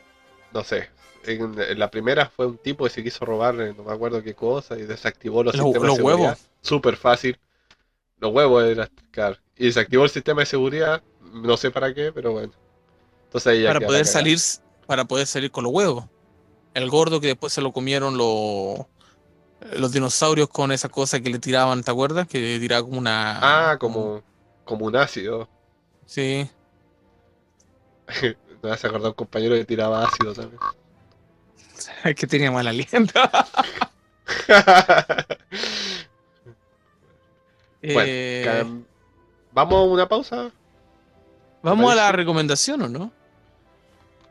no 0.53 0.65
sé, 0.65 0.91
en, 1.25 1.59
en 1.61 1.79
la 1.79 1.91
primera 1.91 2.27
fue 2.29 2.47
un 2.47 2.59
tipo 2.59 2.85
que 2.85 2.91
se 2.91 3.03
quiso 3.03 3.25
robar, 3.25 3.61
eh, 3.61 3.75
no 3.77 3.85
me 3.85 3.93
acuerdo 3.93 4.23
qué 4.23 4.35
cosa, 4.35 4.79
y 4.79 4.83
desactivó 4.83 5.43
los 5.43 5.55
Los- 5.55 5.65
sistemas 5.65 5.89
los 5.89 5.91
de 5.91 5.97
seguridad. 5.97 6.39
huevos. 6.39 6.49
Súper 6.63 6.97
fácil. 6.97 7.39
Los 8.19 8.33
huevos 8.33 8.65
era, 8.65 8.91
claro. 9.13 9.39
Y 9.57 9.67
desactivó 9.67 10.05
el 10.05 10.11
sistema 10.11 10.43
de 10.43 10.47
seguridad, 10.47 11.03
no 11.33 11.57
sé 11.57 11.71
para 11.71 11.95
qué, 11.95 12.13
pero 12.13 12.33
bueno. 12.33 12.53
Entonces 13.27 13.49
ahí 13.53 13.63
ya 13.63 13.71
para 13.71 13.81
poder 13.81 14.07
salir 14.07 14.39
para 14.87 15.05
poder 15.07 15.27
salir 15.27 15.51
con 15.51 15.65
los 15.65 15.73
huevos. 15.73 16.05
El 16.75 16.91
gordo 16.91 17.21
que 17.21 17.29
después 17.29 17.53
se 17.53 17.63
lo 17.63 17.73
comieron 17.73 18.17
los 18.19 18.87
los 19.77 19.93
dinosaurios 19.93 20.49
con 20.49 20.73
esa 20.73 20.89
cosa 20.91 21.21
que 21.21 21.31
le 21.31 21.39
tiraban, 21.39 21.83
¿te 21.85 21.91
acuerdas? 21.91 22.29
Que 22.29 22.41
le 22.41 22.61
tiraba 22.61 22.83
como 22.85 22.99
una 22.99 23.41
Ah, 23.41 23.77
como, 23.79 24.23
como 24.65 24.87
un 24.87 24.97
ácido. 24.97 25.49
sí, 26.07 26.49
Me 28.63 28.71
hace 28.71 28.87
acordar 28.87 29.09
un 29.11 29.15
compañero 29.15 29.55
que 29.57 29.65
tiraba 29.65 30.05
ácido 30.05 30.33
también. 30.33 30.61
es 32.05 32.15
que 32.15 32.27
tenía 32.27 32.51
mal 32.51 32.67
aliento. 32.67 33.21
Bueno, 37.83 38.03
Eh, 38.07 38.65
Vamos 39.53 39.75
a 39.75 39.83
una 39.83 40.09
pausa. 40.09 40.51
vamos 41.63 41.93
a 41.93 41.95
la 41.95 42.13
recomendación, 42.13 42.81
¿o 42.83 42.89
no? 42.89 43.13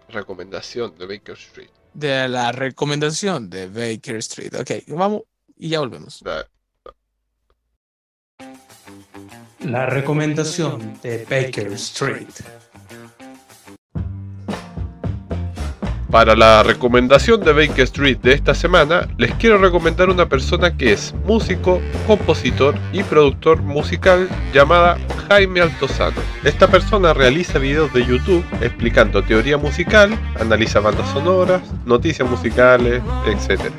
Recomendación 0.09 0.97
de 0.97 1.05
Baker 1.05 1.35
Street. 1.35 1.69
De 1.93 2.27
la 2.27 2.51
recomendación 2.51 3.49
de 3.51 3.67
Baker 3.67 4.15
Street. 4.17 4.53
Ok, 4.59 4.71
vamos 4.87 5.21
y 5.55 5.69
ya 5.69 5.79
volvemos. 5.79 6.23
La 9.61 9.85
recomendación 9.85 10.99
de 11.01 11.23
Baker 11.29 11.71
Street. 11.73 12.27
Para 16.13 16.35
la 16.35 16.61
recomendación 16.61 17.41
de 17.41 17.53
Baker 17.53 17.85
Street 17.85 18.19
de 18.19 18.33
esta 18.33 18.53
semana, 18.53 19.07
les 19.17 19.33
quiero 19.33 19.57
recomendar 19.57 20.11
una 20.11 20.29
persona 20.29 20.77
que 20.77 20.93
es 20.93 21.11
músico, 21.25 21.81
compositor 22.05 22.75
y 22.91 23.01
productor 23.01 23.63
musical 23.63 24.29
llamada 24.53 24.99
Jaime 25.27 25.61
Altozano. 25.61 26.21
Esta 26.43 26.67
persona 26.67 27.15
realiza 27.15 27.57
videos 27.57 27.91
de 27.93 28.05
YouTube 28.05 28.45
explicando 28.61 29.23
teoría 29.23 29.57
musical, 29.57 30.15
analiza 30.39 30.81
bandas 30.81 31.09
sonoras, 31.09 31.63
noticias 31.83 32.29
musicales, 32.29 33.01
etc. 33.25 33.71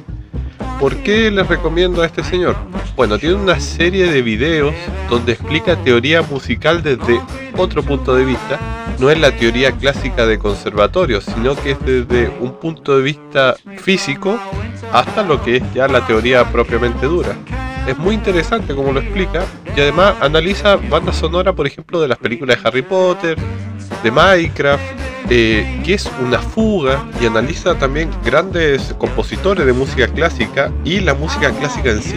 ¿Por 0.81 0.97
qué 0.99 1.31
les 1.31 1.47
recomiendo 1.47 2.03
a 2.03 2.07
este 2.07 2.23
señor? 2.23 2.57
Bueno, 2.97 3.19
tiene 3.19 3.37
una 3.37 3.59
serie 3.61 4.07
de 4.07 4.23
videos 4.23 4.75
donde 5.09 5.33
explica 5.33 5.77
teoría 5.77 6.23
musical 6.23 6.83
desde 6.83 7.21
otro 7.57 7.83
punto 7.83 8.15
de 8.15 8.25
vista. 8.25 8.59
No 8.99 9.11
es 9.11 9.19
la 9.19 9.35
teoría 9.35 9.73
clásica 9.73 10.27
de 10.27 10.39
conservatorio, 10.39 11.21
sino 11.21 11.57
que 11.57 11.73
es 11.73 11.81
desde 11.81 12.31
un 12.41 12.59
punto 12.61 12.97
de 12.97 13.03
vista 13.03 13.57
físico 13.79 14.39
hasta 14.93 15.23
lo 15.23 15.43
que 15.43 15.57
es 15.57 15.63
ya 15.75 15.89
la 15.89 16.07
teoría 16.07 16.45
propiamente 16.51 17.07
dura. 17.07 17.35
Es 17.87 17.99
muy 17.99 18.15
interesante 18.15 18.75
como 18.75 18.93
lo 18.93 19.01
explica 19.01 19.45
y 19.77 19.81
además 19.81 20.15
analiza 20.21 20.77
bandas 20.77 21.17
sonoras, 21.17 21.55
por 21.55 21.67
ejemplo, 21.67 22.01
de 22.01 22.09
las 22.09 22.19
películas 22.19 22.63
de 22.63 22.69
Harry 22.69 22.83
Potter, 22.83 23.37
de 24.03 24.11
Minecraft, 24.11 24.83
eh, 25.31 25.81
que 25.85 25.95
es 25.95 26.11
una 26.23 26.39
fuga 26.39 27.05
y 27.21 27.27
analiza 27.27 27.75
también 27.77 28.11
grandes 28.25 28.95
compositores 28.99 29.65
de 29.65 29.73
música 29.73 30.07
clásica 30.07 30.71
y 30.85 31.01
la 31.01 31.15
música 31.15 31.51
clásica 31.51 31.91
en 31.91 32.03
sí, 32.03 32.17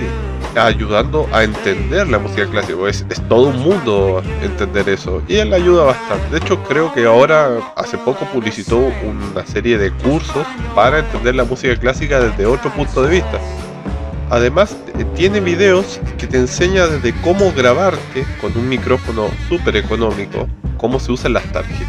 ayudando 0.55 1.27
a 1.31 1.43
entender 1.43 2.07
la 2.09 2.19
música 2.19 2.45
clásica. 2.47 2.77
Es, 2.87 3.05
es 3.09 3.21
todo 3.27 3.49
un 3.49 3.59
mundo 3.59 4.21
entender 4.43 4.89
eso 4.89 5.21
y 5.27 5.35
él 5.35 5.53
ayuda 5.53 5.85
bastante. 5.85 6.29
De 6.31 6.37
hecho, 6.37 6.61
creo 6.63 6.93
que 6.93 7.05
ahora, 7.05 7.73
hace 7.75 7.97
poco, 7.97 8.25
publicitó 8.25 8.77
una 8.77 9.45
serie 9.45 9.77
de 9.77 9.91
cursos 9.91 10.45
para 10.75 10.99
entender 10.99 11.35
la 11.35 11.45
música 11.45 11.75
clásica 11.77 12.19
desde 12.19 12.45
otro 12.45 12.71
punto 12.71 13.03
de 13.03 13.09
vista. 13.09 13.39
Además, 14.29 14.75
eh, 14.97 15.05
tiene 15.15 15.39
videos 15.39 15.99
que 16.17 16.27
te 16.27 16.37
enseña 16.37 16.87
desde 16.87 17.13
cómo 17.21 17.51
grabarte 17.53 18.25
con 18.41 18.55
un 18.57 18.67
micrófono 18.67 19.29
súper 19.47 19.77
económico, 19.77 20.47
cómo 20.77 20.99
se 20.99 21.11
usan 21.11 21.33
las, 21.33 21.43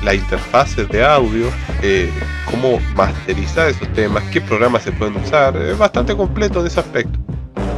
las 0.04 0.14
interfaces 0.14 0.88
de 0.88 1.04
audio, 1.04 1.46
eh, 1.82 2.10
cómo 2.50 2.78
masterizar 2.94 3.68
esos 3.68 3.88
temas, 3.92 4.22
qué 4.32 4.40
programas 4.40 4.82
se 4.82 4.92
pueden 4.92 5.16
usar. 5.16 5.56
Es 5.56 5.76
bastante 5.76 6.16
completo 6.16 6.60
en 6.60 6.68
ese 6.68 6.80
aspecto. 6.80 7.18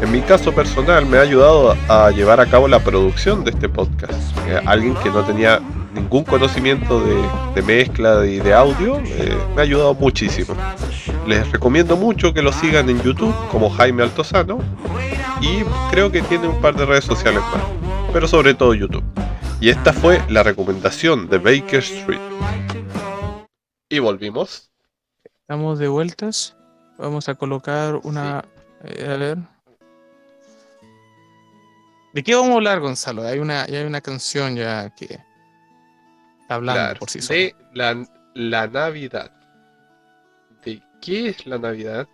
En 0.02 0.12
mi 0.12 0.20
caso 0.20 0.52
personal 0.54 1.04
me 1.04 1.18
ha 1.18 1.22
ayudado 1.22 1.76
a 1.88 2.10
llevar 2.10 2.40
a 2.40 2.46
cabo 2.46 2.68
la 2.68 2.80
producción 2.80 3.44
de 3.44 3.50
este 3.50 3.68
podcast. 3.68 4.36
Eh, 4.46 4.60
alguien 4.64 4.94
que 5.02 5.10
no 5.10 5.22
tenía 5.24 5.60
ningún 5.94 6.24
conocimiento 6.24 7.00
de, 7.54 7.62
mezcla 7.62 8.24
y 8.24 8.38
de, 8.38 8.54
audio, 8.54 8.98
eh, 8.98 9.36
me 9.54 9.60
ha 9.60 9.64
ayudado 9.64 9.94
muchísimo. 9.94 10.54
Les 11.26 11.50
recomiendo 11.50 11.96
mucho 11.96 12.32
que 12.32 12.42
lo 12.42 12.52
sigan 12.52 12.88
en 12.88 13.02
YouTube 13.02 13.34
como 13.50 13.70
Jaime 13.70 14.02
Altozano 14.02 14.60
y 15.40 15.62
creo 15.90 16.10
que 16.10 16.22
tiene 16.22 16.48
un 16.48 16.60
par 16.60 16.74
de 16.76 16.86
redes 16.86 17.04
sociales 17.04 17.42
más, 17.52 17.62
pero 18.12 18.26
sobre 18.26 18.54
todo 18.54 18.74
YouTube. 18.74 19.04
Y 19.60 19.68
esta 19.68 19.92
fue 19.92 20.22
la 20.30 20.42
recomendación 20.42 21.28
de 21.28 21.38
Baker 21.38 21.80
Street. 21.80 22.20
Y 23.90 23.98
volvimos. 23.98 24.70
Estamos 25.22 25.78
de 25.78 25.88
vueltas. 25.88 26.56
Vamos 26.96 27.28
a 27.28 27.34
colocar 27.34 27.96
una... 28.04 28.44
Eh, 28.84 29.06
a 29.12 29.16
ver. 29.16 29.38
¿De 32.14 32.22
qué 32.22 32.34
vamos 32.34 32.52
a 32.52 32.54
hablar, 32.54 32.80
Gonzalo? 32.80 33.22
Hay 33.22 33.38
una, 33.38 33.64
hay 33.64 33.84
una 33.84 34.00
canción 34.00 34.56
ya 34.56 34.94
que 34.94 35.18
hablando 36.50 36.98
por 36.98 37.08
sí 37.08 37.20
De 37.20 37.54
la, 37.72 38.04
la 38.34 38.66
Navidad. 38.66 39.30
¿De 40.64 40.82
qué 41.00 41.28
es 41.28 41.46
la 41.46 41.58
Navidad? 41.58 42.06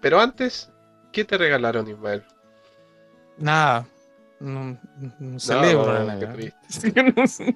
Pero 0.00 0.20
antes, 0.20 0.70
¿qué 1.12 1.24
te 1.24 1.38
regalaron, 1.38 1.88
Ismael? 1.88 2.24
Nada. 3.38 3.86
No, 4.38 4.78
celebro 5.38 5.92
la 6.04 6.16
Navidad. 6.16 6.54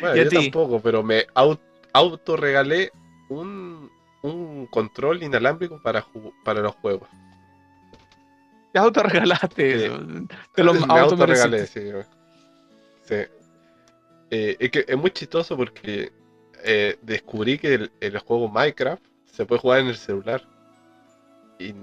bueno, 0.00 0.16
yo 0.16 0.28
tampoco, 0.30 0.80
pero 0.80 1.02
me 1.02 1.26
auto 1.92 2.36
regalé 2.36 2.90
un, 3.28 3.90
un 4.22 4.66
control 4.68 5.22
inalámbrico 5.22 5.80
para, 5.82 6.06
para 6.44 6.60
los 6.60 6.74
juegos. 6.76 7.08
Te 8.72 8.78
auto 8.78 9.02
regalaste 9.02 9.90
Te 10.54 10.62
lo 10.62 10.72
auto 10.88 11.26
regalé, 11.26 11.66
sí. 11.66 11.90
Sí. 13.04 13.16
Eh, 14.30 14.56
es 14.58 14.70
que 14.70 14.84
es 14.86 14.96
muy 14.96 15.10
chistoso 15.10 15.56
porque 15.56 16.12
eh, 16.62 16.96
descubrí 17.02 17.58
que 17.58 17.90
el, 18.00 18.18
juego 18.18 18.48
Minecraft 18.48 19.02
se 19.26 19.44
puede 19.44 19.60
jugar 19.60 19.80
en 19.80 19.88
el 19.88 19.96
celular. 19.96 20.46
Y, 21.58 21.74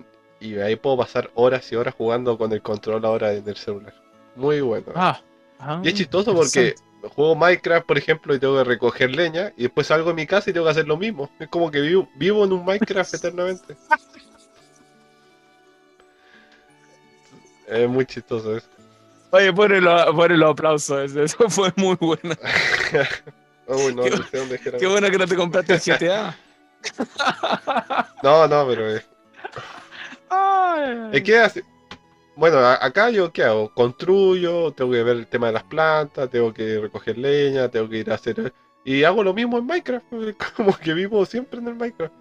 ahí 0.59 0.75
puedo 0.75 0.97
pasar 0.97 1.31
horas 1.33 1.71
y 1.71 1.75
horas 1.75 1.95
jugando 1.95 2.37
con 2.37 2.51
el 2.51 2.61
control 2.61 3.03
ahora 3.05 3.33
en 3.33 3.47
el 3.47 3.57
celular. 3.57 3.93
Muy 4.35 4.61
bueno. 4.61 4.91
Ah, 4.95 5.19
y 5.83 5.87
es 5.87 5.95
chistoso 5.95 6.33
porque 6.33 6.75
juego 7.09 7.35
Minecraft, 7.35 7.85
por 7.85 7.97
ejemplo, 7.97 8.35
y 8.35 8.39
tengo 8.39 8.57
que 8.57 8.63
recoger 8.63 9.15
leña, 9.15 9.53
y 9.57 9.63
después 9.63 9.87
salgo 9.87 10.09
de 10.09 10.15
mi 10.15 10.27
casa 10.27 10.49
y 10.49 10.53
tengo 10.53 10.65
que 10.65 10.71
hacer 10.71 10.87
lo 10.87 10.97
mismo. 10.97 11.29
Es 11.39 11.47
como 11.47 11.71
que 11.71 11.81
vivo, 11.81 12.07
vivo 12.15 12.45
en 12.45 12.53
un 12.53 12.65
Minecraft 12.65 13.13
eternamente. 13.15 13.75
es 17.67 17.89
muy 17.89 18.05
chistoso 18.05 18.55
eso. 18.55 18.69
Oye, 19.31 19.51
ponle 19.53 19.81
los 19.81 20.51
aplausos, 20.51 21.15
eso 21.15 21.49
fue 21.49 21.71
muy 21.75 21.95
bueno. 21.95 22.35
Uy, 23.67 23.93
no, 23.93 24.03
qué, 24.03 24.11
no 24.11 24.77
qué 24.79 24.87
bueno 24.87 25.09
que 25.09 25.17
no 25.17 25.27
te 25.27 25.35
compraste 25.35 25.73
el 25.73 25.79
GTA. 25.81 26.37
no, 28.23 28.47
no, 28.47 28.67
pero 28.67 28.95
es. 28.95 29.05
Ay, 30.29 31.21
¿Qué 31.21 31.37
hace? 31.37 31.63
Bueno, 32.37 32.59
acá 32.59 33.09
yo, 33.09 33.33
¿qué 33.33 33.43
hago? 33.43 33.73
Construyo, 33.73 34.71
tengo 34.71 34.91
que 34.91 35.03
ver 35.03 35.17
el 35.17 35.27
tema 35.27 35.47
de 35.47 35.53
las 35.53 35.63
plantas, 35.63 36.29
tengo 36.29 36.53
que 36.53 36.79
recoger 36.79 37.17
leña, 37.17 37.67
tengo 37.67 37.89
que 37.89 37.97
ir 37.97 38.11
a 38.11 38.15
hacer. 38.15 38.53
Y 38.85 39.03
hago 39.03 39.23
lo 39.23 39.33
mismo 39.33 39.57
en 39.57 39.65
Minecraft, 39.65 40.05
como 40.55 40.77
que 40.77 40.93
vivo 40.93 41.25
siempre 41.25 41.59
en 41.59 41.67
el 41.67 41.75
Minecraft. 41.75 42.13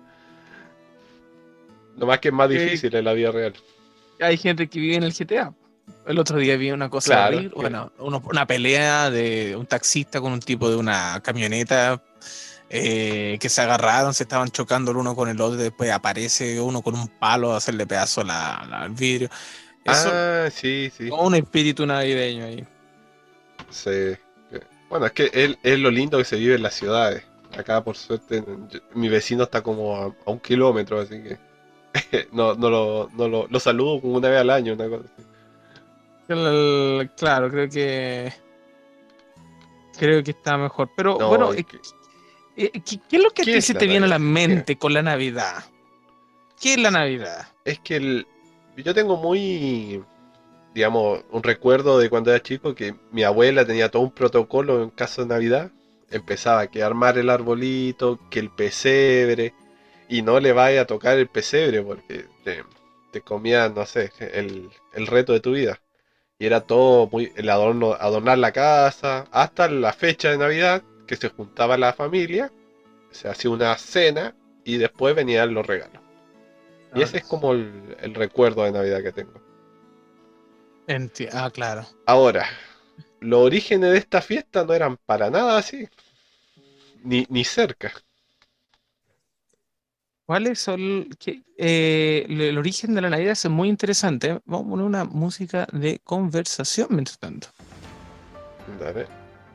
Lo 1.97 2.07
más 2.07 2.19
que 2.19 2.29
es 2.29 2.35
más 2.35 2.49
difícil 2.49 2.95
en 2.95 3.05
la 3.05 3.13
vida 3.13 3.31
real. 3.31 3.55
Hay 4.21 4.37
gente 4.37 4.67
que 4.67 4.81
vive 4.81 4.97
en 4.97 5.03
el 5.05 5.13
GTA. 5.13 5.55
El 6.07 6.21
otro 6.21 6.39
día 6.39 6.57
vi 6.57 6.71
una 6.71 6.89
cosa 6.89 7.31
bueno, 7.55 7.93
una 7.99 8.47
pelea 8.47 9.11
de 9.11 9.57
un 9.57 9.67
taxista 9.67 10.21
con 10.21 10.33
un 10.33 10.41
tipo 10.41 10.71
de 10.71 10.77
una 10.77 11.21
camioneta 11.23 12.01
eh, 12.71 13.39
que 13.41 13.49
se 13.49 13.61
agarraron, 13.61 14.15
se 14.15 14.23
estaban 14.23 14.49
chocando 14.51 14.93
el 14.93 14.99
uno 14.99 15.17
con 15.17 15.29
el 15.29 15.41
otro, 15.41 15.59
y 15.59 15.65
después 15.65 15.91
aparece 15.91 16.61
uno 16.61 16.81
con 16.83 16.95
un 16.95 17.09
palo 17.09 17.53
a 17.53 17.57
hacerle 17.57 17.87
pedazo 17.87 18.23
al 18.29 18.91
vidrio. 18.91 19.29
ah, 19.87 20.49
sí, 20.53 20.93
sí. 20.97 21.09
un 21.11 21.35
espíritu 21.35 21.85
navideño 21.85 22.45
ahí. 22.45 22.65
Sí. 23.71 24.17
Bueno, 24.89 25.07
es 25.07 25.13
que 25.13 25.57
es, 25.63 25.79
lo 25.81 25.91
lindo 25.91 26.19
que 26.19 26.25
se 26.25 26.37
vive 26.37 26.55
en 26.55 26.63
las 26.63 26.75
ciudades. 26.75 27.25
Acá, 27.59 27.83
por 27.83 27.97
suerte, 27.97 28.45
mi 28.95 29.09
vecino 29.09 29.45
está 29.45 29.61
como 29.61 29.97
a, 29.97 30.15
un 30.31 30.39
kilómetro, 30.39 31.01
así 31.01 31.21
que 31.21 32.29
no, 32.33 32.55
no, 32.55 32.71
lo, 32.71 33.11
no 33.15 33.27
lo, 33.27 33.47
lo 33.49 33.61
saludo 33.61 34.01
como 34.01 34.15
una 34.15 34.29
vez 34.29 34.41
al 34.41 34.51
año, 34.51 34.75
una 34.75 34.89
cosa 34.89 35.05
así 35.13 35.36
claro, 36.27 37.51
creo 37.51 37.69
que. 37.69 38.33
Creo 39.99 40.23
que 40.23 40.33
está 40.33 40.59
mejor. 40.59 40.91
Pero 40.97 41.17
bueno, 41.19 41.55
eh, 41.55 41.65
eh, 42.57 42.71
¿qué, 42.81 43.17
es 43.17 43.23
lo 43.23 43.31
que 43.31 43.61
se 43.63 43.75
te 43.75 43.87
viene 43.87 44.07
a 44.07 44.09
la 44.09 44.19
mente 44.19 44.77
con 44.77 44.93
la 44.93 45.03
Navidad? 45.03 45.65
¿Qué 46.61 46.75
es 46.75 46.81
la 46.81 46.91
Navidad? 46.91 47.49
Es 47.65 47.79
que 47.81 47.97
el, 47.97 48.27
yo 48.77 48.95
tengo 48.95 49.17
muy, 49.17 50.03
digamos, 50.75 51.25
un 51.31 51.43
recuerdo 51.43 51.99
de 51.99 52.11
cuando 52.11 52.31
era 52.31 52.43
chico 52.43 52.75
que 52.75 52.95
mi 53.11 53.23
abuela 53.23 53.65
tenía 53.65 53.91
todo 53.91 54.03
un 54.03 54.13
protocolo 54.13 54.83
en 54.83 54.91
caso 54.91 55.23
de 55.23 55.29
Navidad. 55.29 55.71
Empezaba 56.11 56.67
que 56.69 56.83
armar 56.83 57.19
el 57.19 57.31
arbolito, 57.31 58.21
que 58.31 58.39
el 58.39 58.51
pesebre, 58.51 59.55
y 60.09 60.23
no 60.23 60.41
le 60.41 60.53
vaya 60.53 60.83
a 60.83 60.87
tocar 60.87 61.19
el 61.19 61.29
pesebre 61.29 61.83
porque 61.83 62.27
te, 62.45 62.63
te 63.11 63.21
comía, 63.23 63.69
no 63.69 63.85
sé, 63.87 64.13
el, 64.19 64.71
el 64.93 65.07
reto 65.07 65.33
de 65.33 65.41
tu 65.41 65.53
vida. 65.53 65.81
Y 66.39 66.47
era 66.47 66.61
todo 66.61 67.09
muy 67.11 67.33
el 67.37 67.49
adorno, 67.49 67.95
adornar 67.95 68.39
la 68.39 68.53
casa, 68.53 69.27
hasta 69.31 69.69
la 69.69 69.93
fecha 69.93 70.31
de 70.31 70.39
Navidad, 70.39 70.83
que 71.07 71.17
se 71.17 71.31
juntaba 71.31 71.79
la 71.79 71.95
familia, 71.95 72.53
se 73.11 73.29
hacía 73.29 73.51
una 73.51 73.77
cena 73.79 74.35
y 74.65 74.77
después 74.77 75.15
venían 75.15 75.55
los 75.55 75.67
regalos. 75.67 76.03
Y 76.95 77.03
ese 77.03 77.19
es 77.19 77.25
ah. 77.25 77.29
como 77.29 77.53
el, 77.53 78.15
recuerdo 78.15 78.65
de 78.65 78.73
Navidad 78.73 79.03
que 79.03 79.13
tengo. 79.13 79.41
ah, 81.33 81.51
claro. 81.51 81.87
Ahora, 82.07 82.47
los 83.21 83.41
orígenes 83.41 83.93
de 83.93 83.99
esta 83.99 84.21
fiesta 84.21 84.65
no 84.65 84.75
eran 84.75 84.97
para 84.97 85.31
nada 85.31 85.59
así. 85.59 85.89
Ni, 87.03 87.27
ni 87.29 87.45
cerca. 87.45 87.93
¿Cuáles 90.27 90.59
son 90.59 91.09
eh, 91.57 92.27
el 92.29 92.59
origen 92.59 92.97
de 92.97 93.01
la 93.01 93.11
Navidad? 93.11 93.33
Es 93.33 93.49
muy 93.49 93.69
interesante. 93.69 94.41
Vamos 94.45 94.67
a 94.67 94.71
poner 94.71 94.87
una 94.87 95.05
música 95.05 95.69
de 95.73 96.01
conversación 96.03 96.89
mientras 96.91 97.17
tanto. 97.21 97.49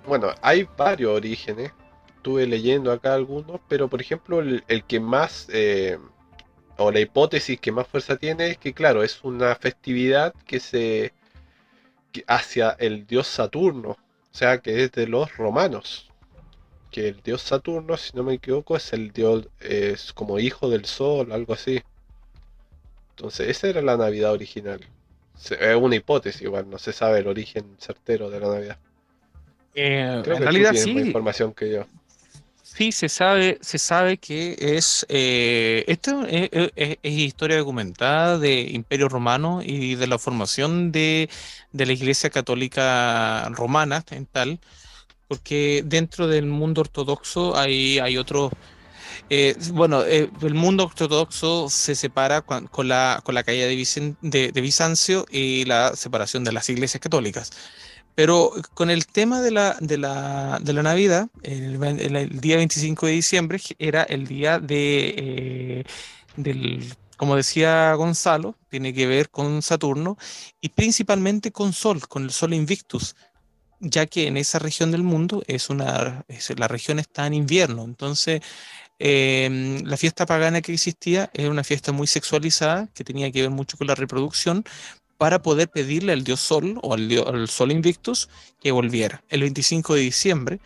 Bueno, 0.08 0.30
hay 0.42 0.66
varios 0.78 1.12
orígenes, 1.12 1.74
estuve 2.16 2.48
leyendo 2.48 2.94
acá 2.94 3.14
algunos, 3.14 3.60
pero 3.68 3.90
por 3.90 4.00
ejemplo 4.00 4.40
el, 4.40 4.84
que 4.88 5.02
más, 5.02 5.48
eh, 5.52 6.00
o 6.78 6.90
la 6.90 7.02
hipótesis 7.02 7.60
que 7.60 7.74
más 7.74 7.86
fuerza 7.88 8.16
tiene 8.16 8.52
es 8.52 8.58
que 8.58 8.74
claro, 8.74 9.04
es 9.04 9.22
una 9.24 9.54
festividad 9.56 10.34
que 10.46 10.62
se 10.62 11.14
hacia 12.28 12.72
el 12.80 13.06
dios 13.06 13.28
Saturno, 13.28 13.90
o 13.90 13.98
sea 14.32 14.60
que 14.60 14.86
es 14.86 14.92
de 14.94 15.08
los 15.08 15.36
romanos. 15.36 16.11
Que 16.91 17.08
el 17.08 17.21
dios 17.21 17.41
Saturno, 17.41 17.95
si 17.97 18.15
no 18.15 18.23
me 18.23 18.34
equivoco, 18.34 18.75
es 18.75 18.91
el 18.93 19.12
dios, 19.12 19.47
es 19.60 20.13
como 20.13 20.39
hijo 20.39 20.69
del 20.69 20.86
sol, 20.86 21.32
algo 21.32 21.54
así. 21.54 21.82
Entonces, 23.12 23.49
esa 23.49 23.67
era 23.67 23.82
la 23.82 23.97
Navidad 23.97 24.34
original. 24.34 24.82
Es 25.60 25.75
una 25.75 25.95
hipótesis 25.95 26.41
igual, 26.41 26.69
no 26.69 26.77
se 26.77 26.91
sabe 26.91 27.19
el 27.19 27.27
origen 27.27 27.75
certero 27.80 28.30
de 28.30 28.39
la 28.39 28.47
Navidad. 28.47 28.77
Eh, 29.73 30.21
en 30.25 30.41
realidad 30.41 30.73
sí. 30.75 30.93
Más 30.93 31.06
información 31.06 31.54
que 31.54 31.71
yo. 31.71 31.86
Sí, 32.63 32.91
se 32.91 33.10
sabe, 33.10 33.58
se 33.62 33.77
sabe 33.77 34.17
que 34.17 34.56
es 34.58 35.06
eh, 35.10 35.84
esto 35.88 36.25
es, 36.25 37.01
historia 37.04 37.58
documentada 37.58 38.39
de 38.39 38.62
Imperio 38.62 39.10
Romano 39.10 39.62
y 39.62 39.95
de 39.95 40.08
la 40.08 40.17
formación 40.17 40.91
de, 40.91 41.30
de, 41.73 41.86
la 41.86 41.91
Iglesia 41.91 42.30
Católica 42.30 43.49
Romana 43.49 44.06
en 44.12 44.25
tal, 44.25 44.60
porque 45.32 45.82
dentro 45.86 46.28
del 46.28 46.46
mundo 46.46 46.82
ortodoxo 46.82 47.56
hay, 47.56 48.00
hay 48.00 48.17
otros 48.17 48.52
eh, 49.30 49.56
bueno, 49.72 50.04
eh, 50.04 50.30
el 50.41 50.54
mundo 50.56 50.84
ortodoxo 50.84 51.70
se 51.70 51.96
separa 51.96 52.41
con, 52.41 52.67
la, 52.89 53.22
con 53.24 53.34
la 53.34 53.44
caída 53.44 53.65
de, 53.65 54.52
Bizancio 54.62 55.26
y 55.32 55.63
la 55.63 55.96
separación 55.96 56.44
de 56.44 56.52
las 56.52 56.67
iglesias 56.67 57.00
católicas. 57.00 57.52
Pero 58.13 58.52
con 58.74 58.89
el 58.89 59.08
tema 59.08 59.39
de 59.39 59.52
la, 59.52 59.78
de 59.80 59.98
la, 59.98 60.60
de 60.62 60.74
la 60.74 60.84
Navidad, 60.84 61.30
el, 61.44 61.80
día 62.41 62.58
25 62.58 63.06
de 63.06 63.12
diciembre 63.13 63.62
era 63.80 64.04
el 64.04 64.28
día 64.28 64.60
de, 64.60 65.15
eh, 65.17 65.84
del, 66.36 66.94
como 67.15 67.38
decía 67.38 67.94
Gonzalo, 67.94 68.58
tiene 68.70 68.94
que 68.94 69.08
ver 69.08 69.30
con 69.30 69.62
Saturno 69.62 70.17
y 70.60 70.67
principalmente 70.67 71.54
con 71.54 71.72
Sol, 71.72 72.06
con 72.10 72.24
el 72.24 72.32
Sol 72.32 72.54
Invictus, 72.54 73.15
ya 73.82 74.06
que 74.06 74.28
en 74.28 74.38
esa 74.38 74.60
región 74.60 74.91
del 74.91 75.04
mundo 75.04 75.44
es 75.48 75.70
una, 75.70 76.24
la 76.56 76.67
región 76.67 77.00
está 77.00 77.28
en 77.28 77.34
invierno, 77.34 77.84
entonces 77.84 78.41
Em, 79.04 79.84
la 79.84 79.98
fiesta 79.98 80.28
pagana 80.28 80.62
que 80.62 80.74
existía 80.74 81.32
era 81.34 81.50
una 81.50 81.63
fiesta 81.63 81.91
muy 81.91 82.06
sexualizada, 82.06 82.88
que 82.94 83.04
tenía 83.04 83.32
que 83.32 83.41
ver 83.41 83.50
mucho 83.50 83.76
con 83.76 83.88
la 83.88 83.96
reproducción, 83.96 84.63
para 85.17 85.41
poder 85.41 85.70
pedirle 85.70 86.13
al 86.13 86.24
dios 86.24 86.39
Sol 86.39 86.80
o 86.84 86.94
al, 86.94 87.48
Sol 87.48 87.72
Invictus 87.72 88.30
que 88.60 88.72
volviera. 88.72 89.24
El 89.30 89.41
25 89.41 89.96
de 89.96 90.02
diciembre 90.02 90.60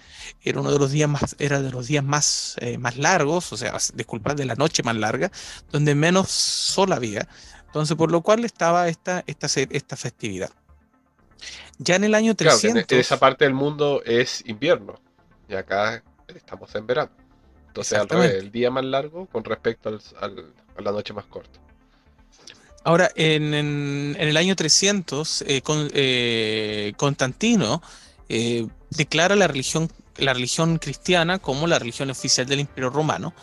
era 0.44 0.60
uno 0.60 0.72
de 0.74 0.80
los 0.80 0.92
días 0.92 1.10
más, 1.10 1.38
era 1.40 1.62
de 1.62 1.72
los 1.72 1.88
días 1.88 2.04
más, 2.04 2.56
eh, 2.60 2.78
más 2.78 2.98
largos, 2.98 3.54
o 3.54 3.58
sea, 3.58 3.78
disculpad, 3.94 4.36
de 4.36 4.46
la 4.46 4.56
noche 4.56 4.84
más 4.84 4.98
larga, 4.98 5.32
donde 5.72 5.96
menos 5.96 6.30
sol 6.30 6.92
había. 6.92 7.30
Entonces, 7.68 7.96
por 7.96 8.12
lo 8.12 8.22
cual 8.22 8.44
estaba 8.44 8.90
esta, 8.90 9.24
esta, 9.28 9.48
esta 9.48 9.96
festividad. 9.96 10.50
Ya 11.78 11.96
en 11.96 12.04
el 12.04 12.16
año 12.16 12.36
300... 12.36 12.86
en 12.90 13.00
esa 13.00 13.20
parte 13.20 13.46
del 13.46 13.54
mundo 13.54 14.02
es 14.06 14.44
invierno 14.46 15.00
y 15.50 15.56
acá 15.56 16.04
estamos 16.28 16.74
en 16.76 16.88
verano. 16.88 17.12
Entonces, 17.68 18.00
el 18.12 18.52
día 18.52 18.72
más 18.72 18.86
largo 18.86 19.26
con 19.26 19.44
respecto 19.44 19.90
al, 19.90 20.00
a 20.78 20.82
la 20.82 20.92
noche 20.92 21.14
más 21.14 21.26
corta. 21.26 21.60
Ahora, 22.86 23.12
en, 23.16 24.16
el 24.20 24.38
año 24.38 24.56
300, 24.56 25.44
eh, 25.48 25.62
con, 25.62 25.90
eh, 25.94 26.94
Constantino 26.98 27.82
eh, 28.30 28.68
declara 28.92 29.36
la 29.36 29.48
religión, 29.48 29.92
la 30.18 30.34
religión 30.34 30.78
cristiana 30.78 31.40
como 31.40 31.66
la 31.66 31.80
religión 31.80 32.12
oficial 32.12 32.46
del 32.46 32.60
Imperio 32.60 32.92
Romano. 32.92 33.34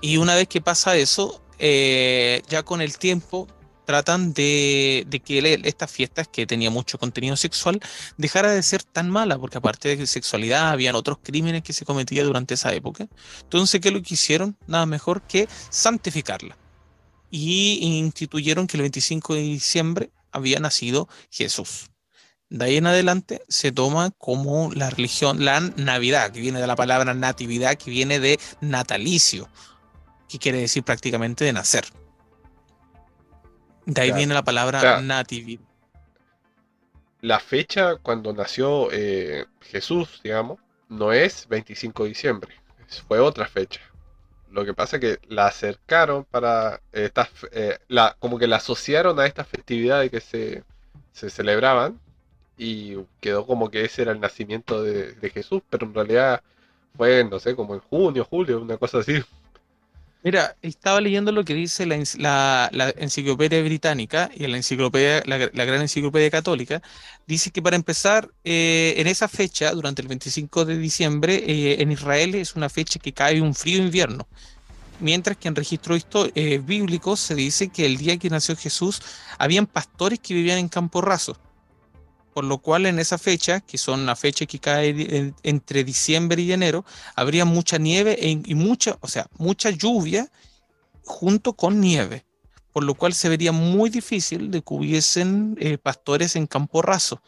Y 0.00 0.18
una 0.18 0.36
vez 0.36 0.46
que 0.46 0.60
pasa 0.60 0.96
eso, 0.96 1.42
ya 1.58 2.62
con 2.62 2.80
el 2.80 2.98
tiempo 2.98 3.48
tratan 3.88 4.34
de, 4.34 5.22
que 5.24 5.62
estas 5.64 5.90
fiestas, 5.90 6.28
que 6.28 6.46
tenía 6.46 6.68
mucho 6.68 6.98
contenido 6.98 7.38
sexual, 7.38 7.80
dejara 8.18 8.50
de 8.50 8.62
ser 8.62 8.84
tan 8.84 9.08
mala, 9.08 9.38
porque 9.38 9.56
aparte 9.56 9.96
de 9.96 10.06
sexualidad, 10.06 10.68
habían 10.68 10.94
otros 10.94 11.16
crímenes 11.22 11.62
que 11.62 11.72
se 11.72 11.86
cometían 11.86 12.26
durante 12.26 12.52
esa 12.52 12.74
época. 12.74 13.08
Entonces, 13.40 13.80
¿qué 13.80 13.90
lo 13.90 14.02
que 14.02 14.12
hicieron? 14.12 14.58
Nada 14.66 14.84
mejor 14.84 15.22
que 15.22 15.48
santificarla. 15.70 16.58
Y 17.30 17.78
instituyeron 17.80 18.66
que 18.66 18.76
el 18.76 18.82
25 18.82 19.34
de 19.36 19.40
diciembre 19.40 20.10
había 20.32 20.60
nacido 20.60 21.08
Jesús. 21.30 21.88
De 22.50 22.66
ahí 22.66 22.76
en 22.76 22.88
adelante 22.88 23.40
se 23.48 23.72
toma 23.72 24.10
como 24.18 24.70
la 24.74 24.90
religión, 24.90 25.46
la 25.46 25.60
Navidad, 25.60 26.30
que 26.30 26.40
viene 26.40 26.60
de 26.60 26.66
la 26.66 26.76
palabra 26.76 27.14
natividad, 27.14 27.78
que 27.78 27.90
viene 27.90 28.20
de 28.20 28.38
natalicio, 28.60 29.48
que 30.28 30.38
quiere 30.38 30.58
decir 30.58 30.82
prácticamente 30.82 31.46
de 31.46 31.54
nacer. 31.54 31.86
De 33.88 34.02
ahí 34.02 34.12
viene 34.12 34.34
la 34.34 34.44
palabra 34.44 35.00
natividad. 35.00 35.64
La 37.22 37.40
fecha 37.40 37.96
cuando 37.96 38.34
nació 38.34 38.90
eh, 38.92 39.46
Jesús, 39.62 40.20
digamos, 40.22 40.58
no 40.90 41.10
es 41.12 41.48
25 41.48 42.02
de 42.02 42.08
diciembre, 42.10 42.54
fue 43.08 43.18
otra 43.18 43.46
fecha. 43.46 43.80
Lo 44.50 44.66
que 44.66 44.74
pasa 44.74 44.96
es 44.96 45.00
que 45.00 45.18
la 45.34 45.46
acercaron 45.46 46.24
para 46.24 46.82
estas, 46.92 47.30
eh, 47.50 47.78
la, 47.88 48.14
como 48.18 48.38
que 48.38 48.46
la 48.46 48.56
asociaron 48.56 49.18
a 49.18 49.26
estas 49.26 49.48
festividades 49.48 50.10
que 50.10 50.20
se, 50.20 50.64
se, 51.12 51.30
celebraban 51.30 51.98
y 52.58 52.96
quedó 53.20 53.46
como 53.46 53.70
que 53.70 53.86
ese 53.86 54.02
era 54.02 54.12
el 54.12 54.20
nacimiento 54.20 54.82
de, 54.82 55.14
de 55.14 55.30
Jesús, 55.30 55.62
pero 55.70 55.86
en 55.86 55.94
realidad 55.94 56.42
fue, 56.94 57.24
no 57.24 57.38
sé, 57.38 57.56
como 57.56 57.74
en 57.74 57.80
junio, 57.80 58.26
julio, 58.28 58.60
una 58.60 58.76
cosa 58.76 58.98
así. 58.98 59.14
Mira, 60.24 60.56
estaba 60.62 61.00
leyendo 61.00 61.30
lo 61.30 61.44
que 61.44 61.54
dice 61.54 61.86
la, 61.86 62.70
enciclopedia 62.96 63.62
británica 63.62 64.30
y 64.34 64.46
la 64.48 64.56
enciclopedia, 64.56 65.22
la, 65.26 65.36
gran 65.64 65.80
enciclopedia 65.80 66.30
católica. 66.30 66.82
Dice 67.26 67.52
que 67.52 67.62
para 67.62 67.76
empezar, 67.76 68.28
eh, 68.42 68.94
en 68.96 69.06
esa 69.06 69.28
fecha, 69.28 69.70
durante 69.72 70.02
el 70.02 70.08
25 70.08 70.64
de 70.64 70.76
diciembre, 70.78 71.34
eh, 71.46 71.82
en 71.82 71.92
Israel 71.92 72.34
es 72.34 72.56
una 72.56 72.68
fecha 72.68 72.98
que 72.98 73.12
cae 73.12 73.40
un 73.40 73.54
frío 73.54 73.78
invierno. 73.78 74.26
Mientras 75.00 75.36
que 75.36 75.46
en 75.46 75.54
registros 75.54 76.04
eh, 76.34 76.58
bíblicos 76.58 77.20
se 77.20 77.36
dice 77.36 77.68
que 77.68 77.86
el 77.86 77.96
día 77.96 78.16
que 78.18 78.28
nació 78.28 78.56
Jesús, 78.56 79.00
habían 79.38 79.66
pastores 79.66 80.18
que 80.18 80.34
vivían 80.34 80.58
en 80.58 80.68
campo 80.68 81.00
raso 81.00 81.38
por 82.38 82.44
lo 82.44 82.58
cual 82.58 82.86
en 82.86 83.00
esa 83.00 83.18
fecha, 83.18 83.58
que 83.58 83.78
son 83.78 84.06
la 84.06 84.14
fecha 84.14 84.46
que 84.46 84.60
cae 84.60 85.34
entre 85.42 85.82
diciembre 85.82 86.40
y 86.40 86.52
enero, 86.52 86.84
habría 87.16 87.44
mucha 87.44 87.78
nieve 87.78 88.16
e, 88.16 88.40
y 88.44 88.54
mucha, 88.54 88.96
o 89.00 89.08
sea, 89.08 89.26
mucha 89.38 89.70
lluvia 89.70 90.30
junto 91.02 91.54
con 91.54 91.80
nieve, 91.80 92.24
por 92.72 92.84
lo 92.84 92.94
cual 92.94 93.12
se 93.12 93.28
vería 93.28 93.50
muy 93.50 93.90
difícil 93.90 94.52
de 94.52 94.62
que 94.62 94.72
hubiesen 94.72 95.56
eh, 95.58 95.78
pastores 95.78 96.36
en 96.36 96.46
campo 96.46 96.80
raso. 96.80 97.20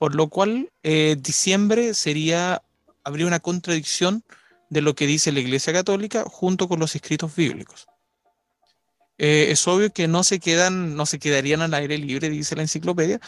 Por 0.00 0.16
lo 0.16 0.26
cual, 0.28 0.72
eh, 0.82 1.14
diciembre 1.16 1.94
sería, 1.94 2.64
habría 3.04 3.28
una 3.28 3.38
contradicción 3.38 4.24
de 4.70 4.80
lo 4.80 4.96
que 4.96 5.06
dice 5.06 5.30
la 5.30 5.38
Iglesia 5.38 5.72
Católica 5.72 6.24
junto 6.26 6.66
con 6.66 6.80
los 6.80 6.96
escritos 6.96 7.36
bíblicos. 7.36 7.86
Eh, 9.18 9.46
es 9.50 9.66
obvio 9.68 9.92
que 9.92 10.08
no 10.08 10.24
se 10.24 10.40
quedan, 10.40 10.96
no 10.96 11.06
se 11.06 11.18
quedarían 11.18 11.62
al 11.62 11.74
aire 11.74 11.98
libre, 11.98 12.30
dice 12.30 12.56
la 12.56 12.62
enciclopedia, 12.62 13.20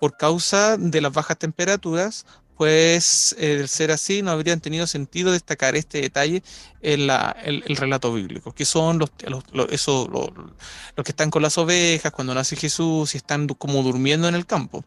por 0.00 0.16
causa 0.16 0.76
de 0.76 1.00
las 1.00 1.12
bajas 1.12 1.38
temperaturas, 1.38 2.26
pues 2.56 3.36
eh, 3.38 3.56
de 3.56 3.68
ser 3.68 3.92
así 3.92 4.20
no 4.20 4.32
habrían 4.32 4.60
tenido 4.60 4.88
sentido 4.88 5.30
destacar 5.30 5.76
este 5.76 6.00
detalle 6.00 6.42
en 6.80 7.06
la, 7.06 7.36
el, 7.44 7.62
relato 7.76 8.12
bíblico, 8.12 8.52
que 8.52 8.64
son 8.64 8.98
los, 8.98 9.10
los, 9.52 9.70
eso, 9.70 10.08
los, 10.08 11.04
que 11.04 11.12
están 11.12 11.30
con 11.30 11.40
las 11.40 11.56
ovejas 11.56 12.10
cuando 12.10 12.34
nace 12.34 12.56
Jesús 12.56 13.14
y 13.14 13.18
están 13.18 13.46
como 13.46 13.84
durmiendo 13.84 14.26
en 14.26 14.34
el 14.34 14.44
campo. 14.44 14.84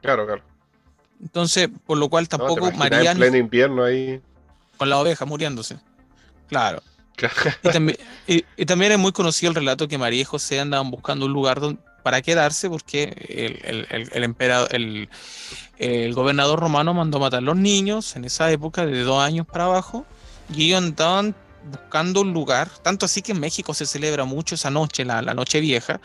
Claro, 0.00 0.24
claro. 0.24 0.42
Entonces, 1.20 1.68
por 1.86 1.98
lo 1.98 2.08
cual 2.08 2.28
tampoco 2.28 2.72
María... 2.72 3.12
En 3.12 3.18
pleno 3.18 3.36
invierno 3.36 3.84
ahí. 3.84 4.20
Con 4.78 4.88
la 4.88 4.98
oveja 4.98 5.26
muriéndose. 5.26 5.78
Claro. 6.48 6.82
Y, 8.26 8.66
también, 8.66 8.92
es 8.92 8.98
muy 8.98 9.12
conocido 9.12 9.50
el 9.50 9.56
relato 9.56 9.88
que 9.88 9.98
María 9.98 10.22
y 10.22 10.24
José 10.24 10.60
andaban 10.60 10.90
buscando 10.90 11.26
un 11.26 11.32
lugar 11.32 11.60
para 12.02 12.22
quedarse 12.22 12.68
porque 12.68 13.86
el, 14.12 14.24
emperador, 14.24 14.68
el, 14.74 15.08
gobernador 16.14 16.60
romano 16.60 16.94
mandó 16.94 17.18
matar 17.18 17.38
a 17.38 17.42
los 17.42 17.56
niños 17.56 18.16
en 18.16 18.24
esa 18.24 18.50
época 18.50 18.86
de 18.86 19.02
dos 19.02 19.22
años 19.22 19.46
para 19.46 19.64
abajo 19.64 20.04
y 20.54 20.66
ellos 20.66 20.78
andaban 20.78 21.34
buscando 21.70 22.22
un 22.22 22.32
lugar, 22.32 22.68
tanto 22.82 23.06
así 23.06 23.22
que 23.22 23.32
en 23.32 23.40
México 23.40 23.72
se 23.72 23.86
celebra 23.86 24.24
mucho 24.24 24.56
esa 24.56 24.70
noche, 24.70 25.04
la, 25.04 25.22
noche 25.22 25.60
vieja, 25.60 26.00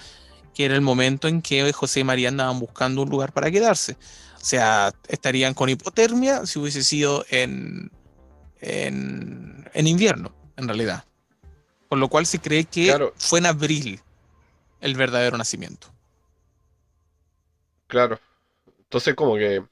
que 0.53 0.65
era 0.65 0.75
el 0.75 0.81
momento 0.81 1.27
en 1.27 1.41
que 1.41 1.71
José 1.73 2.01
y 2.01 2.03
María 2.03 2.29
andaban 2.29 2.59
buscando 2.59 3.01
un 3.01 3.09
lugar 3.09 3.33
para 3.33 3.49
quedarse. 3.49 3.93
O 4.39 4.45
sea, 4.47 4.93
estarían 5.07 5.55
con 5.55 5.67
hipotermia 5.69 6.45
si 6.45 6.59
hubiese 6.59 6.83
sido 6.83 7.25
en 7.29 7.91
invierno 9.73 10.36
en 10.57 10.67
realidad. 10.67 11.05
Por 11.87 11.99
lo 11.99 12.09
cual 12.09 12.25
se 12.25 12.39
cree 12.39 12.65
que 12.65 13.11
fue 13.15 13.39
en 13.39 13.45
abril 13.45 14.01
el 14.81 14.95
verdadero 14.95 15.37
nacimiento. 15.37 15.87
Claro. 17.87 18.19
Entonces 18.79 19.15
como 19.15 19.35
que 19.35 19.63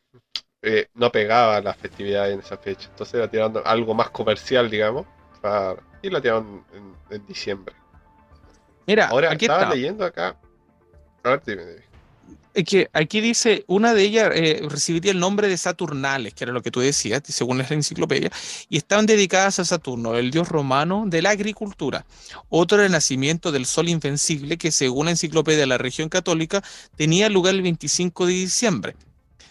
eh, 0.62 0.88
no 0.94 1.12
pegaba 1.12 1.60
la 1.62 1.74
festividad 1.74 2.32
en 2.32 2.40
esa 2.40 2.58
fecha. 2.58 2.90
Entonces 2.90 3.20
la 3.20 3.30
tiraron 3.30 3.62
algo 3.66 3.94
más 3.94 4.10
comercial, 4.10 4.70
digamos, 4.70 5.06
y 6.02 6.10
la 6.10 6.22
tiraron 6.22 6.66
en, 7.10 7.26
diciembre. 7.28 7.76
Mira, 8.88 9.08
ahora 9.08 9.32
aquí 9.32 9.46
estaba 9.46 9.74
leyendo 9.74 10.06
acá. 10.06 10.36
A 11.24 11.30
ver, 11.30 11.44
dime, 11.46 11.66
dime. 11.66 11.95
Es 12.56 12.64
que 12.64 12.90
aquí 12.94 13.20
dice, 13.20 13.66
una 13.68 13.94
de 13.94 14.04
ellas 14.04 14.32
eh, 14.34 14.62
recibiría 14.70 15.12
el 15.12 15.20
nombre 15.20 15.50
de 15.50 15.58
Saturnales, 15.58 16.34
que 16.34 16.46
era 16.46 16.54
lo 16.54 16.62
que 16.62 16.72
tú 16.72 16.80
decías, 16.80 17.22
según 17.26 17.58
la 17.58 17.68
enciclopedia, 17.70 18.32
y 18.70 18.78
estaban 18.78 19.06
dedicadas 19.06 19.60
a 19.60 19.66
Saturno, 19.66 20.16
el 20.16 20.32
dios 20.32 20.48
romano 20.48 21.04
de 21.06 21.22
la 21.22 21.32
agricultura. 21.32 22.06
Otro 22.48 22.78
era 22.78 22.86
el 22.86 22.94
nacimiento 22.94 23.52
del 23.52 23.66
sol 23.66 23.90
invencible, 23.90 24.58
que 24.58 24.72
según 24.72 25.08
la 25.08 25.12
enciclopedia 25.12 25.60
de 25.60 25.66
la 25.66 25.78
región 25.78 26.08
católica, 26.08 26.64
tenía 26.96 27.28
lugar 27.28 27.56
el 27.56 27.62
25 27.62 28.26
de 28.26 28.34
diciembre, 28.34 28.96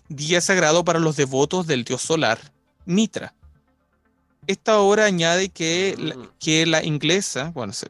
día 0.08 0.40
sagrado 0.40 0.82
para 0.82 0.98
los 0.98 1.16
devotos 1.16 1.66
del 1.66 1.84
dios 1.84 2.00
solar, 2.00 2.38
Mitra. 2.86 3.34
Esta 4.46 4.78
obra 4.78 5.04
añade 5.04 5.50
que, 5.50 5.94
la, 5.98 6.16
mm. 6.16 6.30
que 6.38 6.64
la 6.64 6.82
inglesa, 6.82 7.50
bueno, 7.54 7.74
se, 7.74 7.88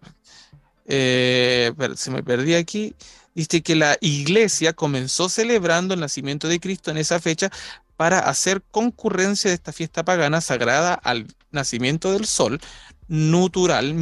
eh, 0.86 1.72
se 1.94 2.10
me 2.10 2.24
perdí 2.24 2.54
aquí, 2.54 2.94
dice 3.34 3.62
que 3.62 3.74
la 3.74 3.96
iglesia 4.00 4.72
comenzó 4.72 5.28
celebrando 5.28 5.94
el 5.94 6.00
nacimiento 6.00 6.48
de 6.48 6.60
Cristo 6.60 6.90
en 6.90 6.98
esa 6.98 7.20
fecha 7.20 7.50
para 7.96 8.20
hacer 8.20 8.62
concurrencia 8.70 9.50
de 9.50 9.54
esta 9.54 9.72
fiesta 9.72 10.04
pagana 10.04 10.40
sagrada 10.40 10.94
al 10.94 11.26
nacimiento 11.50 12.12
del 12.12 12.26
sol, 12.26 12.60
natural 13.08 13.94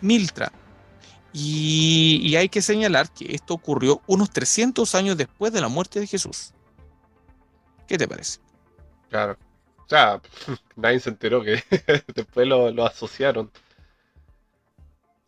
Miltra. 0.00 0.52
Y, 1.32 2.34
hay 2.36 2.48
que 2.48 2.60
señalar 2.60 3.10
que 3.10 3.34
esto 3.34 3.54
ocurrió 3.54 4.02
unos 4.06 4.30
300 4.30 4.94
años 4.94 5.16
después 5.16 5.52
de 5.52 5.60
la 5.60 5.68
muerte 5.68 6.00
de 6.00 6.06
Jesús. 6.06 6.52
¿Qué 7.86 7.96
te 7.98 8.08
parece? 8.08 8.40
Claro. 9.08 9.38
O 9.78 9.88
sea, 9.88 10.20
nadie 10.76 11.00
se 11.00 11.10
enteró 11.10 11.42
que 11.42 11.62
después 12.14 12.46
lo, 12.46 12.70
lo 12.70 12.86
asociaron. 12.86 13.50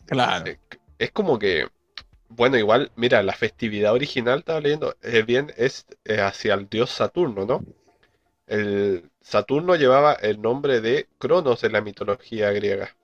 Claro. 0.07 0.53
Es 0.99 1.13
como 1.13 1.39
que 1.39 1.69
bueno, 2.37 2.57
igual, 2.57 2.91
mira, 2.97 3.23
la 3.23 3.33
festividad 3.33 3.93
original, 3.93 4.41
estaba 4.41 4.61
leyendo, 4.61 4.97
eh, 5.03 5.23
bien, 5.23 5.53
es 5.57 5.87
eh, 6.05 6.21
hacia 6.21 6.55
el 6.55 6.69
dios 6.69 6.91
Saturno, 6.91 7.45
¿no? 7.47 7.65
El 8.47 9.11
Saturno 9.21 9.77
llevaba 9.77 10.15
el 10.15 10.41
nombre 10.41 10.81
de 10.81 11.09
Cronos 11.19 11.65
en 11.65 11.73
la 11.73 11.81
mitología 11.81 12.51
griega. 12.51 12.95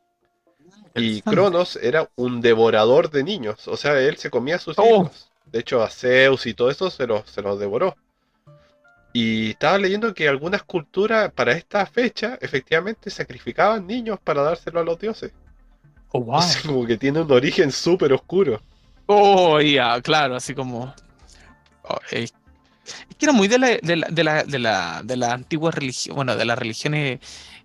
Y 0.94 1.22
Cronos 1.22 1.76
era 1.76 2.10
un 2.16 2.40
devorador 2.40 3.10
de 3.10 3.22
niños, 3.22 3.68
o 3.68 3.76
sea, 3.76 4.00
él 4.00 4.16
se 4.16 4.30
comía 4.30 4.56
a 4.56 4.60
sus 4.60 4.78
oh. 4.78 4.84
hijos. 4.84 5.30
De 5.46 5.60
hecho, 5.60 5.82
a 5.82 5.88
Zeus 5.88 6.46
y 6.46 6.54
todo 6.54 6.70
eso 6.70 6.90
se 6.90 7.06
los, 7.06 7.28
se 7.30 7.40
los 7.40 7.58
devoró. 7.58 7.96
Y 9.12 9.50
estaba 9.50 9.78
leyendo 9.78 10.12
que 10.12 10.28
algunas 10.28 10.62
culturas 10.62 11.32
para 11.32 11.52
esta 11.52 11.86
fecha 11.86 12.38
efectivamente 12.40 13.10
sacrificaban 13.10 13.86
niños 13.86 14.18
para 14.22 14.42
dárselo 14.42 14.80
a 14.80 14.84
los 14.84 14.98
dioses. 14.98 15.32
Oh, 16.10 16.20
wow. 16.24 16.40
como 16.66 16.86
que 16.86 16.96
tiene 16.96 17.20
un 17.20 17.32
origen 17.32 17.72
súper 17.72 18.12
oscuro. 18.12 18.60
Oh, 19.10 19.58
ya, 19.58 20.00
claro, 20.02 20.36
así 20.36 20.54
como. 20.54 20.94
es 22.10 22.30
que 23.18 23.24
era 23.24 23.32
muy 23.32 23.48
de 23.48 23.58
la, 23.58 23.68
de 23.78 23.96
la, 23.96 24.06
de 24.08 24.22
la, 24.22 24.44
de 24.44 24.58
la, 24.58 25.02
de 25.02 25.16
la 25.16 25.32
antigua 25.32 25.70
religión, 25.70 26.14
bueno, 26.14 26.36
de 26.36 26.44
las 26.44 26.58
religiones 26.58 27.18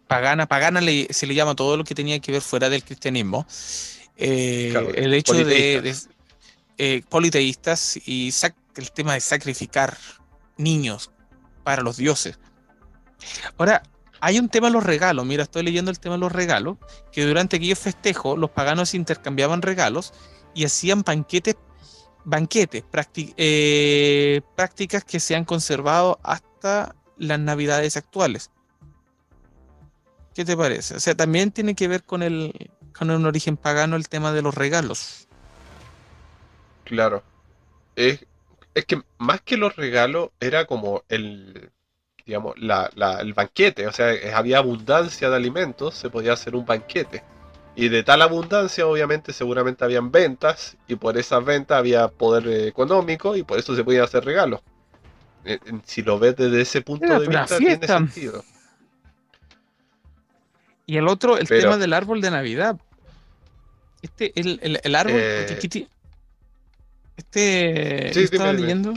paganas. 0.07 0.47
Pagana 0.47 0.79
se 1.09 1.27
le 1.27 1.35
llama 1.35 1.53
todo 1.53 1.75
lo 1.75 1.83
que 1.83 1.95
tenía 1.95 2.17
que 2.19 2.31
ver 2.31 2.41
fuera 2.41 2.69
del 2.69 2.85
cristianismo. 2.85 3.45
Eh, 4.15 4.73
el 4.95 5.13
hecho 5.13 5.33
de, 5.33 5.93
eh, 6.77 7.01
politeístas 7.09 7.99
y 8.07 8.33
el 8.77 8.91
tema 8.91 9.15
de 9.15 9.19
sacrificar 9.19 9.97
niños 10.55 11.11
para 11.65 11.81
los 11.81 11.97
dioses. 11.97 12.39
Ahora, 13.57 13.83
hay 14.21 14.39
un 14.39 14.47
tema 14.47 14.67
de 14.67 14.73
los 14.73 14.83
regalos. 14.83 15.25
Mira, 15.25 15.43
estoy 15.43 15.63
leyendo 15.63 15.91
el 15.91 15.99
tema 15.99 16.15
de 16.15 16.19
los 16.19 16.31
regalos, 16.31 16.77
que 17.11 17.25
durante 17.25 17.57
aquellos 17.57 17.79
festejos 17.79 18.39
los 18.39 18.49
paganos 18.49 18.93
intercambiaban 18.93 19.61
regalos 19.61 20.13
y 20.53 20.65
hacían 20.65 21.01
banquetes, 21.01 21.55
banquetes, 22.23 22.83
eh, 23.37 24.41
prácticas 24.55 25.03
que 25.03 25.19
se 25.19 25.35
han 25.35 25.45
conservado 25.45 26.19
hasta 26.23 26.95
las 27.17 27.39
navidades 27.39 27.97
actuales. 27.97 28.51
¿Qué 30.33 30.45
te 30.45 30.57
parece? 30.57 30.95
O 30.95 30.99
sea, 30.99 31.15
también 31.15 31.51
tiene 31.51 31.75
que 31.75 31.87
ver 31.87 32.03
con 32.03 32.23
el 32.23 32.71
con 32.97 33.09
un 33.09 33.25
origen 33.25 33.57
pagano 33.57 33.95
el 33.95 34.07
tema 34.07 34.31
de 34.31 34.41
los 34.41 34.53
regalos. 34.53 35.27
Claro. 36.83 37.23
Es, 37.95 38.25
es 38.73 38.85
que 38.85 39.01
más 39.17 39.41
que 39.41 39.57
los 39.57 39.75
regalos 39.75 40.29
era 40.39 40.65
como 40.65 41.03
el 41.09 41.71
digamos 42.25 42.57
la, 42.57 42.89
la, 42.95 43.19
el 43.19 43.33
banquete, 43.33 43.85
o 43.87 43.91
sea, 43.91 44.13
había 44.35 44.59
abundancia 44.59 45.29
de 45.29 45.35
alimentos, 45.35 45.95
se 45.95 46.09
podía 46.09 46.33
hacer 46.33 46.55
un 46.55 46.65
banquete. 46.65 47.23
Y 47.75 47.89
de 47.89 48.03
tal 48.03 48.21
abundancia, 48.21 48.85
obviamente, 48.85 49.33
seguramente 49.33 49.83
habían 49.83 50.11
ventas, 50.11 50.77
y 50.87 50.95
por 50.95 51.17
esas 51.17 51.43
ventas 51.43 51.79
había 51.79 52.07
poder 52.07 52.47
económico, 52.67 53.35
y 53.35 53.43
por 53.43 53.57
eso 53.57 53.75
se 53.75 53.83
podían 53.83 54.03
hacer 54.03 54.23
regalos. 54.23 54.61
Eh, 55.45 55.59
si 55.83 56.03
lo 56.03 56.19
ves 56.19 56.35
desde 56.35 56.61
ese 56.61 56.81
punto 56.81 57.19
de 57.19 57.27
vista, 57.27 57.57
tiene 57.57 57.85
sentido. 57.85 58.43
Y 60.85 60.97
el 60.97 61.07
otro, 61.07 61.37
el 61.37 61.47
tema 61.47 61.77
del 61.77 61.93
árbol 61.93 62.21
de 62.21 62.29
Navidad. 62.31 62.79
Este, 64.01 64.33
el, 64.35 64.79
el, 64.83 64.95
árbol. 64.95 65.15
Eh, 65.15 65.87
este. 67.17 68.19
estaba 68.19 68.51
leyendo 68.53 68.93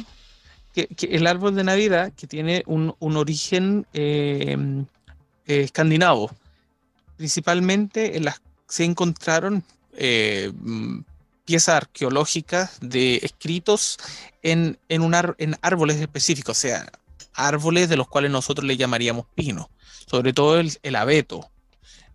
que, 0.75 0.89
el 1.09 1.27
árbol 1.27 1.55
de 1.55 1.65
Navidad, 1.65 2.13
que 2.15 2.27
tiene 2.27 2.63
un, 2.67 2.95
un 2.99 3.17
origen 3.17 3.87
eh, 3.95 4.85
escandinavo, 5.47 6.31
principalmente 7.17 8.17
en 8.17 8.25
las 8.25 8.41
se 8.69 8.85
encontraron 8.85 9.65
eh, 9.93 10.53
piezas 11.45 11.77
arqueológicas 11.77 12.79
de 12.81 13.17
escritos 13.23 13.99
en, 14.43 14.79
en, 14.89 15.03
un 15.03 15.15
en 15.39 15.57
árboles 15.63 15.97
específicos, 15.97 16.59
o 16.59 16.61
sea, 16.61 16.91
árboles 17.35 17.89
de 17.89 17.97
los 17.97 18.09
cuales 18.09 18.31
nosotros 18.31 18.67
le 18.67 18.77
llamaríamos 18.77 19.27
pino, 19.35 19.71
sobre 20.07 20.33
todo 20.33 20.59
el, 20.59 20.97
abeto. 20.97 21.49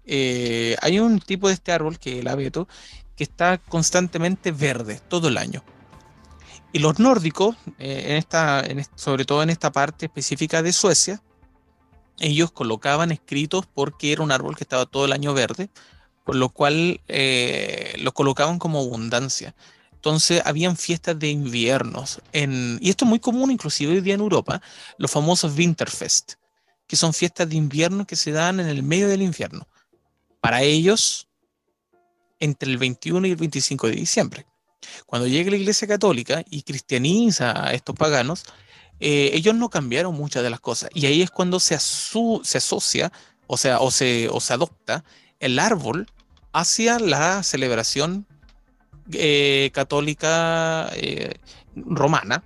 Eh, 0.06 0.76
hay 0.82 0.99
un 0.99 1.20
tipo 1.20 1.47
de 1.47 1.54
este 1.54 1.72
árbol, 1.72 1.97
que 1.97 2.14
es 2.14 2.20
el 2.20 2.28
abeto, 2.28 2.68
que 3.16 3.24
está 3.24 3.58
constantemente 3.58 4.52
verde 4.52 4.99
todo 5.08 5.30
el 5.30 5.38
año. 5.38 5.64
Y 6.74 6.80
los 6.80 6.99
nórdicos, 6.99 7.56
eh, 7.80 8.06
en 8.08 8.18
esta, 8.18 8.64
sobre 8.95 9.26
todo 9.26 9.43
en 9.43 9.49
esta 9.49 9.72
parte 9.72 10.08
específica 10.08 10.62
de 10.62 10.74
Suecia, 10.74 11.22
ellos 12.20 12.52
colocaban 12.52 13.12
escritos 13.12 13.66
porque 13.74 14.12
era 14.12 14.24
un 14.24 14.32
árbol 14.32 14.56
que 14.56 14.64
estaba 14.64 14.86
todo 14.86 15.06
el 15.06 15.12
año 15.12 15.34
verde, 15.34 15.70
por 16.24 16.36
lo 16.36 16.49
cual 16.49 17.01
eh, 17.07 17.95
lo 17.99 18.13
colocaban 18.13 18.59
como 18.59 18.80
abundancia. 18.80 19.55
Entonces 19.93 20.41
habían 20.45 20.78
fiestas 20.78 21.19
de 21.19 21.30
inviernos, 21.30 22.22
y 22.34 22.89
esto 22.89 23.05
es 23.05 23.09
muy 23.09 23.19
común 23.19 23.51
inclusive 23.51 23.93
hoy 23.93 24.01
día 24.01 24.15
en 24.15 24.22
Europa, 24.22 24.61
los 24.97 25.11
famosos 25.11 25.55
Winterfest, 25.55 26.34
que 26.88 26.95
son 26.95 27.13
fiestas 27.13 27.47
de 27.47 27.55
invierno 27.55 28.07
que 28.07 28.15
se 28.15 28.32
dan 28.32 28.59
en 28.59 28.67
el 28.67 28.82
medio 28.82 29.07
del 29.07 29.22
infierno. 29.22 29.67
Para 30.39 30.63
ellos, 30.63 31.28
entre 32.39 32.72
el 32.72 32.80
21 32.80 33.28
y 33.28 33.32
el 33.32 33.36
25 33.36 33.88
de 33.88 33.93
diciembre. 33.93 34.45
Cuando 35.05 35.28
llega 35.28 35.51
la 35.51 35.57
Iglesia 35.57 35.88
Católica 35.88 36.43
y 36.49 36.63
cristianiza 36.63 37.67
a 37.67 37.74
estos 37.74 37.95
paganos, 37.95 38.45
eh, 38.99 39.32
ellos 39.34 39.55
no 39.55 39.69
cambiaron 39.69 40.15
muchas 40.15 40.43
de 40.43 40.49
las 40.49 40.59
cosas. 40.59 40.89
Y 40.93 41.05
ahí 41.05 41.22
es 41.22 41.32
cuando 41.32 41.59
se, 41.59 41.78
se 41.80 42.57
asocia, 42.57 43.11
o 43.47 43.57
sea, 43.57 43.80
se, 43.91 44.28
o 44.30 44.39
se 44.39 44.53
adopta 44.53 45.03
el 45.42 45.60
árbol 45.60 46.08
hacia 46.54 47.00
la 47.00 47.44
celebración 47.44 48.26
eh, 49.12 49.72
católica 49.74 50.89
eh, 50.94 51.34
romana 51.76 52.44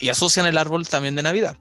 y 0.00 0.08
asocian 0.08 0.46
el 0.46 0.58
árbol 0.58 0.88
también 0.88 1.14
de 1.14 1.22
Navidad. 1.22 1.56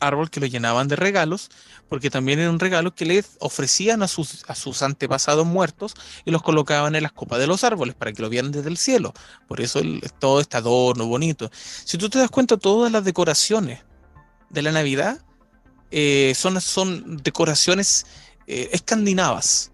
Árbol 0.00 0.28
que 0.28 0.40
lo 0.40 0.46
llenaban 0.46 0.86
de 0.86 0.96
regalos, 0.96 1.50
porque 1.88 2.10
también 2.10 2.38
era 2.38 2.50
un 2.50 2.60
regalo 2.60 2.94
que 2.94 3.06
les 3.06 3.36
ofrecían 3.38 4.02
a 4.02 4.08
sus, 4.08 4.44
a 4.48 4.54
sus 4.54 4.82
antepasados 4.82 5.46
muertos 5.46 5.94
y 6.26 6.30
los 6.30 6.42
colocaban 6.42 6.94
en 6.94 7.02
las 7.02 7.12
copas 7.12 7.38
de 7.38 7.46
los 7.46 7.64
árboles 7.64 7.94
para 7.94 8.12
que 8.12 8.20
lo 8.20 8.28
vieran 8.28 8.52
desde 8.52 8.68
el 8.68 8.76
cielo. 8.76 9.14
Por 9.48 9.62
eso 9.62 9.80
todo 10.18 10.40
este 10.40 10.58
adorno 10.58 11.06
bonito. 11.06 11.50
Si 11.84 11.96
tú 11.96 12.10
te 12.10 12.18
das 12.18 12.30
cuenta, 12.30 12.58
todas 12.58 12.92
las 12.92 13.04
decoraciones 13.04 13.82
de 14.50 14.62
la 14.62 14.72
Navidad 14.72 15.24
eh, 15.90 16.34
son, 16.36 16.60
son 16.60 17.16
decoraciones 17.18 18.04
eh, 18.46 18.70
escandinavas, 18.72 19.72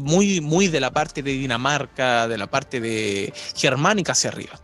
muy, 0.00 0.40
muy 0.40 0.68
de 0.68 0.80
la 0.80 0.90
parte 0.90 1.22
de 1.22 1.32
Dinamarca, 1.32 2.26
de 2.28 2.38
la 2.38 2.46
parte 2.48 2.80
de 2.80 3.32
germánica 3.54 4.12
hacia 4.12 4.30
arriba. 4.30 4.60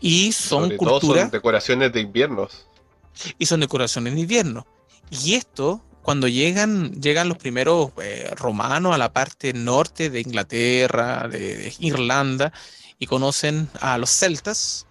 Y 0.00 0.32
son 0.32 0.76
culturas. 0.76 1.30
decoraciones 1.30 1.92
de 1.92 2.00
inviernos. 2.00 2.66
Y 3.38 3.46
son 3.46 3.60
decoraciones 3.60 4.14
de 4.14 4.20
invierno. 4.20 4.66
Y 5.10 5.34
esto, 5.34 5.82
cuando 6.02 6.28
llegan, 6.28 6.92
llegan 7.00 7.28
los 7.28 7.38
primeros 7.38 7.90
eh, 8.02 8.30
romanos 8.36 8.94
a 8.94 8.98
la 8.98 9.12
parte 9.12 9.52
norte 9.52 10.10
de 10.10 10.20
Inglaterra, 10.20 11.28
de, 11.28 11.74
Irlanda, 11.78 12.52
y 12.98 13.06
conocen 13.06 13.68
a 13.80 13.98
los 13.98 14.10
celtas, 14.10 14.86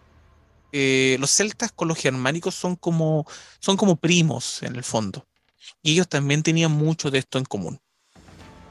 eh, 0.71 1.17
los 1.19 1.31
celtas 1.31 1.71
con 1.71 1.87
los 1.87 1.97
germánicos 1.97 2.55
son 2.55 2.75
como, 2.75 3.25
son 3.59 3.77
como 3.77 3.95
primos 3.95 4.63
en 4.63 4.75
el 4.75 4.83
fondo. 4.83 5.25
Y 5.81 5.93
ellos 5.93 6.07
también 6.07 6.43
tenían 6.43 6.71
mucho 6.71 7.11
de 7.11 7.19
esto 7.19 7.37
en 7.37 7.45
común. 7.45 7.79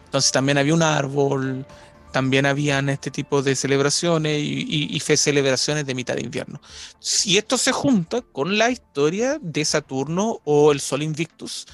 Entonces 0.07 0.32
también 0.32 0.59
había 0.59 0.74
un 0.74 0.82
árbol, 0.82 1.64
también 2.12 2.47
habían 2.47 2.88
este 2.88 3.11
tipo 3.11 3.43
de 3.43 3.55
celebraciones 3.55 4.41
y, 4.43 4.99
fe 5.01 5.16
celebraciones 5.16 5.86
de 5.86 5.95
mitad 5.95 6.14
de 6.14 6.22
invierno. 6.22 6.61
Si 6.99 7.38
esto 7.38 7.57
se 7.57 7.72
junta 7.72 8.20
con 8.20 8.59
la 8.59 8.70
historia 8.70 9.38
de 9.41 9.64
Saturno 9.64 10.41
o 10.45 10.72
el 10.72 10.80
Sol 10.80 11.03
Invictus 11.03 11.66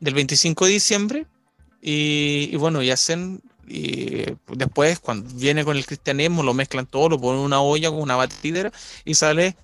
del 0.00 0.14
25 0.14 0.66
de 0.66 0.70
diciembre, 0.72 1.26
y, 1.80 2.54
bueno, 2.56 2.82
y 2.82 2.90
hacen, 2.90 3.40
y 3.66 4.24
después 4.48 5.00
cuando 5.00 5.28
viene 5.34 5.64
con 5.64 5.76
el 5.76 5.86
cristianismo, 5.86 6.42
lo 6.42 6.54
mezclan 6.54 6.86
todo, 6.86 7.10
lo 7.10 7.20
ponen 7.20 7.40
en 7.40 7.46
una 7.46 7.60
olla 7.60 7.90
con 7.90 8.00
una 8.00 8.16
batidera 8.16 8.72
y 9.04 9.14
sale 9.14 9.56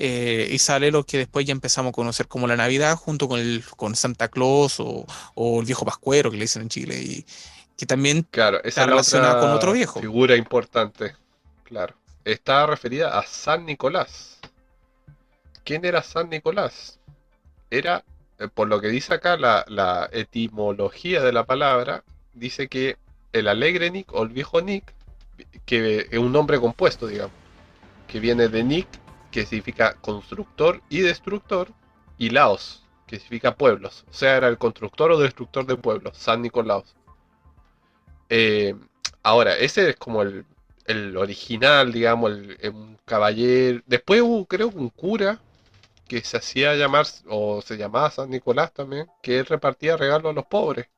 eh, 0.00 0.48
y 0.52 0.58
sale 0.60 0.92
lo 0.92 1.04
que 1.04 1.18
después 1.18 1.44
ya 1.44 1.50
empezamos 1.50 1.90
a 1.90 1.92
conocer 1.92 2.28
como 2.28 2.46
la 2.46 2.56
Navidad 2.56 2.94
junto 2.94 3.26
con, 3.26 3.40
el, 3.40 3.64
con 3.76 3.96
Santa 3.96 4.28
Claus 4.28 4.78
o, 4.78 5.04
o 5.34 5.60
el 5.60 5.66
viejo 5.66 5.84
Pascuero 5.84 6.30
que 6.30 6.36
le 6.36 6.44
dicen 6.44 6.62
en 6.62 6.68
Chile 6.68 7.00
y 7.02 7.26
que 7.76 7.84
también 7.84 8.26
claro, 8.30 8.58
esa 8.58 8.68
está 8.68 8.86
relacionada 8.86 9.40
con 9.40 9.50
otro 9.50 9.72
viejo. 9.72 10.00
Figura 10.00 10.36
importante, 10.36 11.16
claro. 11.64 11.96
Está 12.24 12.66
referida 12.66 13.18
a 13.18 13.24
San 13.24 13.66
Nicolás. 13.66 14.38
¿Quién 15.64 15.84
era 15.84 16.02
San 16.02 16.30
Nicolás? 16.30 17.00
Era, 17.70 18.04
eh, 18.38 18.48
por 18.52 18.68
lo 18.68 18.80
que 18.80 18.88
dice 18.88 19.14
acá, 19.14 19.36
la, 19.36 19.64
la 19.68 20.08
etimología 20.12 21.22
de 21.22 21.32
la 21.32 21.44
palabra, 21.44 22.04
dice 22.34 22.68
que 22.68 22.96
el 23.32 23.48
alegre 23.48 23.90
Nick 23.90 24.12
o 24.12 24.22
el 24.22 24.28
viejo 24.28 24.60
Nick, 24.60 24.94
que 25.66 26.06
es 26.10 26.18
un 26.18 26.32
nombre 26.32 26.60
compuesto, 26.60 27.06
digamos, 27.06 27.32
que 28.06 28.20
viene 28.20 28.48
de 28.48 28.62
Nick 28.64 28.88
que 29.30 29.46
significa 29.46 29.94
constructor 29.94 30.82
y 30.88 31.00
destructor, 31.00 31.72
y 32.16 32.30
Laos, 32.30 32.82
que 33.06 33.16
significa 33.16 33.54
pueblos. 33.56 34.04
O 34.10 34.12
sea, 34.12 34.36
era 34.36 34.48
el 34.48 34.58
constructor 34.58 35.12
o 35.12 35.18
destructor 35.18 35.66
de 35.66 35.76
pueblos, 35.76 36.16
San 36.18 36.42
Nicolaos. 36.42 36.94
Eh, 38.28 38.74
ahora, 39.22 39.56
ese 39.56 39.90
es 39.90 39.96
como 39.96 40.22
el, 40.22 41.16
original, 41.16 41.92
digamos, 41.92 42.32
el, 42.32 42.58
un 42.72 42.98
caballero. 43.04 43.82
Después 43.86 44.22
hubo, 44.22 44.46
creo, 44.46 44.68
un 44.68 44.90
cura 44.90 45.40
que 46.08 46.22
se 46.22 46.38
hacía 46.38 46.74
llamar, 46.74 47.06
o 47.28 47.62
se 47.62 47.76
llamaba 47.76 48.10
San 48.10 48.30
Nicolás 48.30 48.72
también, 48.72 49.06
que 49.22 49.38
él 49.38 49.46
repartía 49.46 49.96
regalos 49.96 50.30
a 50.30 50.34
los 50.34 50.46
pobres. 50.46 50.88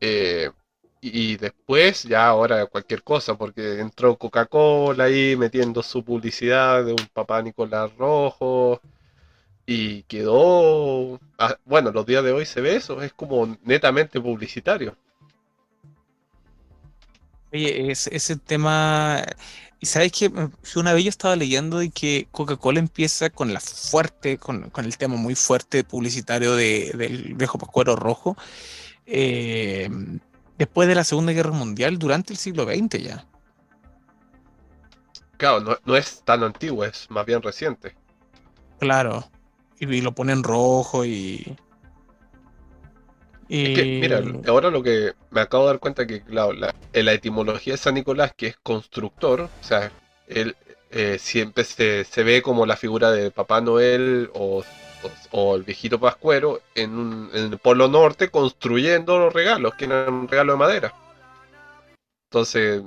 Eh, 0.00 0.50
y 1.06 1.36
después, 1.36 2.04
ya 2.04 2.28
ahora 2.28 2.64
cualquier 2.64 3.02
cosa, 3.02 3.34
porque 3.36 3.78
entró 3.78 4.16
Coca-Cola 4.16 5.04
ahí 5.04 5.36
metiendo 5.36 5.82
su 5.82 6.02
publicidad 6.02 6.82
de 6.82 6.92
un 6.92 7.08
papá 7.12 7.42
Nicolás 7.42 7.94
Rojo. 7.98 8.80
Y 9.66 10.02
quedó. 10.04 11.20
Ah, 11.38 11.58
bueno, 11.66 11.90
los 11.90 12.06
días 12.06 12.24
de 12.24 12.32
hoy 12.32 12.46
se 12.46 12.62
ve 12.62 12.76
eso, 12.76 13.02
es 13.02 13.12
como 13.12 13.54
netamente 13.64 14.18
publicitario. 14.18 14.96
Oye, 17.52 17.90
ese, 17.90 18.36
tema. 18.36 19.22
Y 19.80 19.86
sabes 19.86 20.10
que 20.10 20.32
una 20.74 20.94
vez 20.94 21.04
yo 21.04 21.10
estaba 21.10 21.36
leyendo 21.36 21.80
de 21.80 21.90
que 21.90 22.28
Coca-Cola 22.30 22.78
empieza 22.78 23.28
con 23.28 23.52
la 23.52 23.60
fuerte, 23.60 24.38
con, 24.38 24.72
el 24.74 24.96
tema 24.96 25.16
muy 25.16 25.34
fuerte 25.34 25.84
publicitario 25.84 26.56
de, 26.56 26.92
del 26.94 27.34
viejo 27.34 27.58
Pascuero 27.58 27.94
Rojo. 27.94 28.38
Eh, 29.06 29.90
después 30.58 30.88
de 30.88 30.94
la 30.94 31.04
Segunda 31.04 31.32
Guerra 31.32 31.52
Mundial, 31.52 31.98
durante 31.98 32.32
el 32.32 32.38
siglo 32.38 32.64
XX 32.64 33.02
ya. 33.02 33.26
Claro, 35.36 35.78
no, 35.84 35.96
es 35.96 36.22
tan 36.24 36.42
antiguo, 36.42 36.84
es 36.84 37.10
más 37.10 37.26
bien 37.26 37.42
reciente. 37.42 37.94
Claro, 38.78 39.28
y, 39.78 40.00
lo 40.00 40.12
ponen 40.12 40.42
rojo 40.42 41.04
y... 41.04 41.56
Es 43.48 43.78
que, 43.78 43.98
mira, 44.00 44.22
ahora 44.48 44.70
lo 44.70 44.82
que 44.82 45.12
me 45.30 45.42
acabo 45.42 45.64
de 45.64 45.72
dar 45.72 45.78
cuenta 45.78 46.06
que, 46.06 46.22
claro, 46.22 46.54
la, 46.54 46.74
en 46.92 47.04
la 47.04 47.12
etimología 47.12 47.74
de 47.74 47.78
San 47.78 47.94
Nicolás, 47.94 48.32
que 48.34 48.46
es 48.46 48.56
constructor, 48.56 49.42
o 49.42 49.64
sea, 49.64 49.92
él 50.26 50.56
eh, 50.90 51.18
siempre 51.20 51.64
se, 51.64 52.04
se, 52.04 52.22
ve 52.22 52.40
como 52.40 52.64
la 52.64 52.76
figura 52.76 53.10
de 53.10 53.30
Papá 53.30 53.60
Noel 53.60 54.30
o 54.32 54.64
o 55.30 55.56
el 55.56 55.62
viejito 55.62 55.98
Pascuero 56.00 56.60
en, 56.74 57.30
el 57.32 57.58
Polo 57.58 57.88
Norte 57.88 58.30
construyendo 58.30 59.18
los 59.18 59.32
regalos, 59.32 59.74
que 59.74 59.86
eran 59.86 60.12
un 60.12 60.28
regalo 60.28 60.52
de 60.52 60.58
madera. 60.58 60.94
Entonces, 62.30 62.82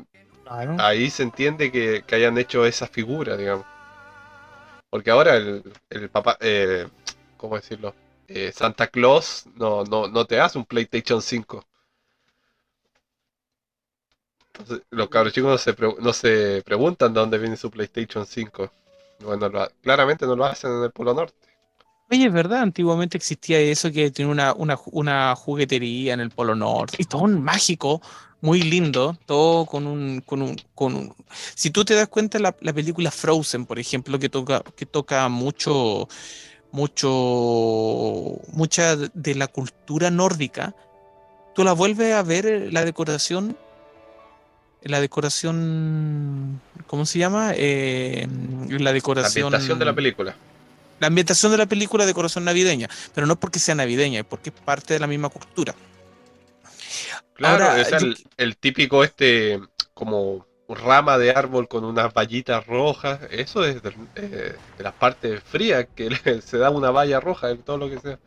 ahí 0.79 1.09
se 1.09 1.23
entiende 1.23 1.71
que, 1.71 2.03
hayan 2.15 2.37
hecho 2.37 2.65
esa 2.65 2.87
figura, 2.87 3.37
digamos. 3.37 3.65
Porque 4.89 5.11
ahora 5.11 5.35
el, 5.35 5.63
el 5.89 6.09
papá, 6.09 6.37
eh, 6.39 6.87
¿cómo 7.37 7.55
decirlo? 7.55 7.93
Eh, 8.27 8.51
Santa 8.53 8.87
Claus 8.87 9.45
no, 9.55 9.83
no, 9.85 10.07
no 10.07 10.25
te 10.25 10.39
hace 10.39 10.57
un 10.57 10.65
PlayStation 10.65 11.21
5. 11.21 11.65
Entonces, 14.53 14.85
los 14.89 15.09
cabros 15.09 15.33
chicos 15.33 15.49
no 15.51 15.57
se, 15.57 15.75
no 16.01 16.13
se 16.13 16.61
preguntan 16.65 17.13
de 17.13 17.19
dónde 17.19 17.37
viene 17.37 17.55
su 17.55 17.71
PlayStation 17.71 18.25
5. 18.25 18.71
Bueno, 19.19 19.49
claramente 19.81 20.25
no 20.25 20.35
lo 20.35 20.45
hacen 20.45 20.71
en 20.71 20.83
el 20.83 20.91
Polo 20.91 21.13
Norte. 21.13 21.46
Oye, 22.09 22.27
es 22.27 22.33
verdad, 22.33 22.61
antiguamente 22.61 23.17
existía 23.17 23.59
eso 23.59 23.91
que 23.91 24.11
tiene 24.11 24.31
una, 24.31 24.53
una, 24.53 25.35
juguetería 25.35 26.13
en 26.13 26.21
el 26.21 26.29
Polo 26.29 26.55
Norte 26.55 26.97
y 26.99 27.03
todo 27.03 27.23
un 27.23 27.43
mágico, 27.43 28.01
muy 28.39 28.61
lindo, 28.61 29.17
todo 29.25 29.65
con 29.65 29.85
un, 29.85 30.21
con 30.21 30.41
un, 30.41 30.55
con 30.73 31.13
Si 31.53 31.69
tú 31.69 31.83
te 31.83 31.95
das 31.95 32.07
cuenta, 32.07 32.39
la, 32.39 32.55
la 32.61 32.71
película 32.71 33.11
Frozen, 33.11 33.65
por 33.65 33.77
ejemplo, 33.77 34.19
que 34.19 34.29
toca, 34.29 34.63
que 34.77 34.85
toca 34.85 35.27
mucho, 35.27 36.07
mucho, 36.71 38.39
mucha 38.53 38.95
de 38.95 39.35
la 39.35 39.47
cultura 39.47 40.09
nórdica, 40.09 40.73
tú 41.55 41.65
la 41.65 41.73
vuelves 41.73 42.13
a 42.13 42.23
ver 42.23 42.45
eh, 42.45 42.71
la 42.71 42.85
decoración, 42.85 43.57
la 44.81 45.01
decoración, 45.01 46.61
¿cómo 46.85 47.05
se 47.05 47.19
llama? 47.19 47.51
Eh, 47.53 48.29
la 48.69 48.93
decoración... 48.93 49.51
La 49.51 49.57
ambientación 49.57 49.79
de 49.79 49.85
la 49.85 49.93
película 49.93 50.35
la 50.99 51.07
ambientación 51.07 51.51
de 51.51 51.57
la 51.57 51.65
película 51.65 52.05
de 52.05 52.13
corazón 52.13 52.45
navideña, 52.45 52.89
pero 53.13 53.27
no 53.27 53.39
porque 53.39 53.59
sea 53.59 53.75
navideña, 53.75 54.19
es 54.19 54.25
porque 54.25 54.49
es 54.49 54.55
parte 54.61 54.93
de 54.93 54.99
la 54.99 55.07
misma 55.07 55.29
cultura. 55.29 55.75
Claro, 57.33 57.75
es 57.75 57.91
el, 58.37 58.57
típico 58.57 59.03
este 59.03 59.59
como 59.93 60.45
rama 60.67 61.17
de 61.17 61.31
árbol 61.31 61.67
con 61.67 61.85
unas 61.85 62.13
vallitas 62.13 62.65
rojas, 62.65 63.19
eso 63.29 63.63
es 63.63 63.81
de, 63.81 63.93
eh, 64.15 64.55
las 64.79 64.93
partes 64.93 65.41
frías, 65.43 65.87
que 65.95 66.09
se 66.41 66.57
da 66.57 66.71
una 66.71 66.91
valla 66.91 67.19
roja 67.19 67.51
en 67.51 67.61
todo 67.61 67.77
lo 67.77 67.89
que 67.89 67.99
sea. 67.99 68.19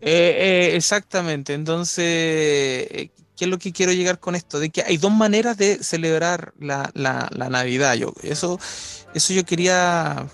Eh, 0.00 0.70
eh, 0.70 0.76
exactamente, 0.76 1.54
entonces, 1.54 3.10
¿qué 3.36 3.44
es 3.44 3.50
lo 3.50 3.58
que 3.58 3.72
quiero 3.72 3.92
llegar 3.92 4.20
con 4.20 4.34
esto? 4.34 4.58
De 4.58 4.70
que 4.70 4.82
hay 4.82 4.96
dos 4.96 5.12
maneras 5.12 5.56
de 5.56 5.82
celebrar 5.82 6.54
la, 6.58 6.90
la, 6.94 7.28
la 7.32 7.48
Navidad. 7.48 7.94
Yo, 7.94 8.12
eso 8.22 8.58
eso 9.14 9.32
yo 9.32 9.44
quería, 9.44 10.26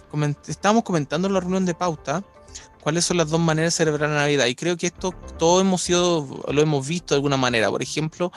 estábamos 0.48 0.84
comentando 0.84 1.28
en 1.28 1.34
la 1.34 1.40
reunión 1.40 1.66
de 1.66 1.74
pauta, 1.74 2.24
cuáles 2.80 3.04
son 3.04 3.18
las 3.18 3.28
dos 3.28 3.38
maneras 3.38 3.74
de 3.74 3.76
celebrar 3.84 4.08
la 4.08 4.16
Navidad. 4.16 4.46
Y 4.46 4.54
creo 4.54 4.78
que 4.78 4.86
esto 4.86 5.12
todo 5.38 5.60
hemos 5.60 5.82
sido, 5.82 6.42
lo 6.50 6.62
hemos 6.62 6.88
visto 6.88 7.14
de 7.14 7.18
alguna 7.18 7.36
manera. 7.36 7.68
Por 7.68 7.82
ejemplo, 7.82 8.32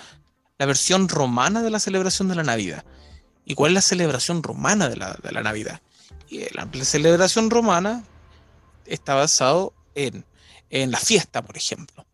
la 0.57 0.65
versión 0.65 1.07
romana 1.07 1.63
de 1.63 1.69
la 1.69 1.79
celebración 1.79 2.27
de 2.27 2.35
la 2.35 2.43
Navidad. 2.43 2.83
¿Y 3.45 3.55
cuál 3.55 3.71
es 3.71 3.75
la 3.75 3.81
celebración 3.81 4.43
romana 4.43 4.89
de 4.89 4.97
la, 4.97 5.13
de 5.13 5.31
la 5.31 5.43
Navidad? 5.43 5.81
Y 6.27 6.41
la, 6.53 6.67
celebración 6.83 7.49
romana 7.49 8.03
está 8.85 9.15
basado 9.15 9.73
en, 9.95 10.25
en 10.69 10.91
la 10.91 10.99
fiesta, 10.99 11.41
por 11.41 11.55
ejemplo, 11.55 12.05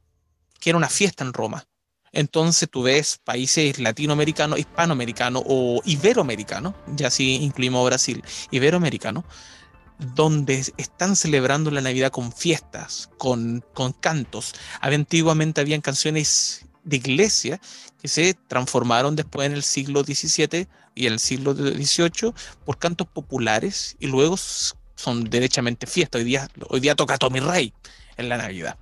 que 0.60 0.70
era 0.70 0.78
una 0.78 0.90
fiesta 0.90 1.24
en 1.24 1.34
Roma. 1.34 1.66
Entonces 2.12 2.70
tú 2.70 2.84
ves 2.84 3.20
países 3.24 3.80
latinoamericanos, 3.80 4.60
hispanoamericanos 4.60 5.44
o 5.46 5.82
iberoamericanos, 5.86 6.74
ya 6.96 7.10
si 7.10 7.36
incluimos 7.36 7.86
Brasil, 7.86 8.24
iberoamericanos, 8.52 9.24
donde 10.16 10.66
están 10.78 11.16
celebrando 11.16 11.72
la 11.72 11.82
Navidad 11.82 12.12
con 12.12 12.32
fiestas, 12.32 13.10
con, 13.18 13.64
con 13.74 13.92
cantos. 13.92 14.54
Antiguamente 14.82 15.62
habían 15.62 15.82
canciones 15.82 16.66
de 16.84 16.98
iglesia 16.98 17.60
que 18.02 18.08
se 18.08 18.34
transformaron 18.34 19.16
después 19.16 19.46
en 19.48 19.54
el 19.54 19.64
siglo 19.64 20.04
XVII 20.04 20.68
y 20.96 21.06
el 21.06 21.20
siglo 21.20 21.54
XVIII 21.54 22.34
por 22.66 22.78
cantos 22.80 23.08
populares 23.08 23.96
y 24.00 24.08
luego 24.08 24.38
son 24.38 25.26
derechamente 25.26 25.86
fiestas. 25.86 26.20
Hoy 26.20 26.26
día, 26.26 26.48
hoy 26.70 26.80
día 26.80 26.96
toca 26.96 27.18
Tommy 27.18 27.42
Rey 27.42 27.74
en 28.18 28.30
la 28.30 28.38
Navidad 28.38 28.78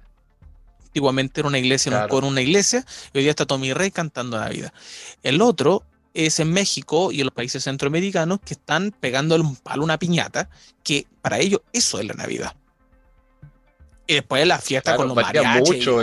antiguamente 0.97 1.41
era 1.41 1.47
una 1.47 1.59
iglesia, 1.59 2.07
con 2.07 2.23
una 2.23 2.41
iglesia, 2.41 2.83
y 3.13 3.19
hoy 3.19 3.23
día 3.23 3.29
está 3.29 3.45
Tommy 3.45 3.71
Rey 3.73 3.91
cantando 3.91 4.39
Navidad. 4.39 4.73
El 5.21 5.41
otro 5.41 5.83
es 6.15 6.39
en 6.39 6.51
México 6.51 7.11
y 7.11 7.19
en 7.19 7.27
los 7.27 7.33
países 7.33 7.63
centroamericanos 7.63 8.39
que 8.43 8.55
están 8.55 8.91
pegándole 8.99 9.43
un 9.43 9.55
palo 9.55 9.83
a 9.83 9.85
una 9.85 9.99
piñata, 9.99 10.49
que 10.83 11.05
para 11.21 11.37
ellos 11.37 11.61
eso 11.71 11.99
es 11.99 12.05
la 12.07 12.15
Navidad. 12.15 12.55
Y 14.07 14.15
después 14.15 14.47
la 14.47 14.57
fiesta 14.57 14.95
con 14.95 15.07
los 15.07 15.15
varía 15.15 15.43
Mucho 15.59 16.01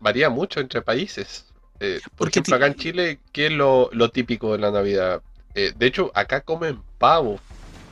varía 0.00 0.28
mucho 0.28 0.58
entre 0.58 0.82
países. 0.82 1.46
Eh, 1.78 2.00
por 2.16 2.28
ejemplo, 2.28 2.56
acá 2.56 2.66
en 2.66 2.74
Chile, 2.74 3.20
¿qué 3.32 3.46
es 3.46 3.52
lo, 3.52 3.90
típico 4.12 4.52
de 4.52 4.58
la 4.58 4.70
Navidad? 4.70 5.22
Eh, 5.54 5.72
de 5.76 5.86
hecho, 5.86 6.10
acá 6.14 6.40
comen 6.40 6.82
pavo. 6.98 7.38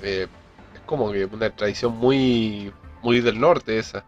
Eh, 0.02 0.26
es 0.74 0.80
como 0.86 1.12
que 1.12 1.26
una 1.26 1.50
tradición 1.50 1.96
muy, 1.96 2.72
muy 3.02 3.20
del 3.20 3.38
norte 3.38 3.78
esa. 3.78 4.04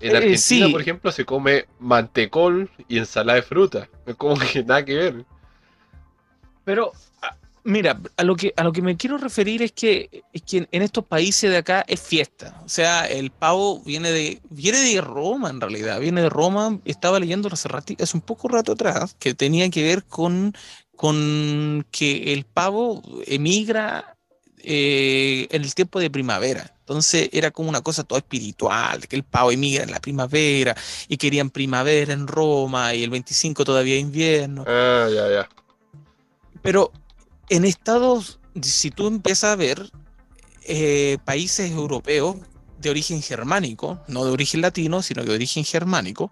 En 0.00 0.12
Eh, 0.14 0.16
Argentina, 0.16 0.66
sí. 0.66 0.72
por 0.72 0.80
ejemplo, 0.80 1.12
se 1.12 1.24
come 1.24 1.66
mantecol 1.80 2.70
y 2.88 2.98
ensalada 2.98 3.36
de 3.36 3.42
fruta. 3.42 3.88
Es 4.06 4.14
como 4.16 4.36
que 4.38 4.62
nada 4.64 4.84
que 4.84 4.94
ver. 4.94 5.24
Pero 6.64 6.92
mira, 7.64 7.98
a 8.16 8.24
lo 8.24 8.36
que 8.36 8.52
a 8.56 8.62
lo 8.64 8.72
que 8.72 8.82
me 8.82 8.96
quiero 8.96 9.18
referir 9.18 9.62
es 9.62 9.72
que 9.72 10.22
es 10.32 10.42
que 10.42 10.68
en, 10.70 10.82
estos 10.82 11.04
países 11.04 11.50
de 11.50 11.56
acá 11.56 11.84
es 11.88 12.00
fiesta. 12.00 12.60
O 12.64 12.68
sea, 12.68 13.06
el 13.06 13.30
pavo 13.30 13.80
viene 13.84 14.10
de 14.10 14.40
viene 14.50 14.78
de 14.78 15.00
Roma 15.00 15.50
en 15.50 15.60
realidad, 15.60 16.00
viene 16.00 16.22
de 16.22 16.28
Roma. 16.30 16.78
Estaba 16.84 17.18
leyendo 17.20 17.48
hace 17.52 17.68
rati- 17.68 18.00
hace 18.00 18.16
un 18.16 18.22
poco 18.22 18.48
rato 18.48 18.72
atrás 18.72 19.16
que 19.18 19.34
tenía 19.34 19.68
que 19.70 19.82
ver 19.82 20.04
con 20.04 20.54
con 20.96 21.86
que 21.90 22.32
el 22.34 22.44
pavo 22.44 23.02
emigra 23.26 24.17
eh, 24.70 25.48
en 25.50 25.62
el 25.62 25.74
tiempo 25.74 25.98
de 25.98 26.10
primavera. 26.10 26.74
Entonces 26.80 27.30
era 27.32 27.50
como 27.50 27.70
una 27.70 27.80
cosa 27.80 28.04
toda 28.04 28.18
espiritual, 28.18 29.08
que 29.08 29.16
el 29.16 29.22
pavo 29.22 29.50
emigra 29.50 29.82
en 29.82 29.90
la 29.90 29.98
primavera 29.98 30.76
y 31.08 31.16
querían 31.16 31.48
primavera 31.48 32.12
en 32.12 32.26
Roma 32.26 32.92
y 32.92 33.02
el 33.02 33.08
25 33.08 33.64
todavía 33.64 33.96
invierno. 33.96 34.66
Ah, 34.66 35.08
ya, 35.10 35.30
ya. 35.30 35.48
Pero 36.60 36.92
en 37.48 37.64
Estados, 37.64 38.40
si 38.60 38.90
tú 38.90 39.06
empiezas 39.06 39.52
a 39.52 39.56
ver 39.56 39.90
eh, 40.64 41.16
países 41.24 41.70
europeos 41.70 42.36
de 42.78 42.90
origen 42.90 43.22
germánico, 43.22 43.98
no 44.06 44.26
de 44.26 44.32
origen 44.32 44.60
latino, 44.60 45.00
sino 45.00 45.24
de 45.24 45.34
origen 45.34 45.64
germánico, 45.64 46.30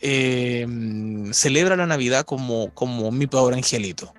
eh, 0.00 0.66
celebra 1.32 1.74
la 1.74 1.86
Navidad 1.86 2.26
como, 2.26 2.68
como 2.74 3.10
mi 3.10 3.26
pobre 3.26 3.56
angelito. 3.56 4.12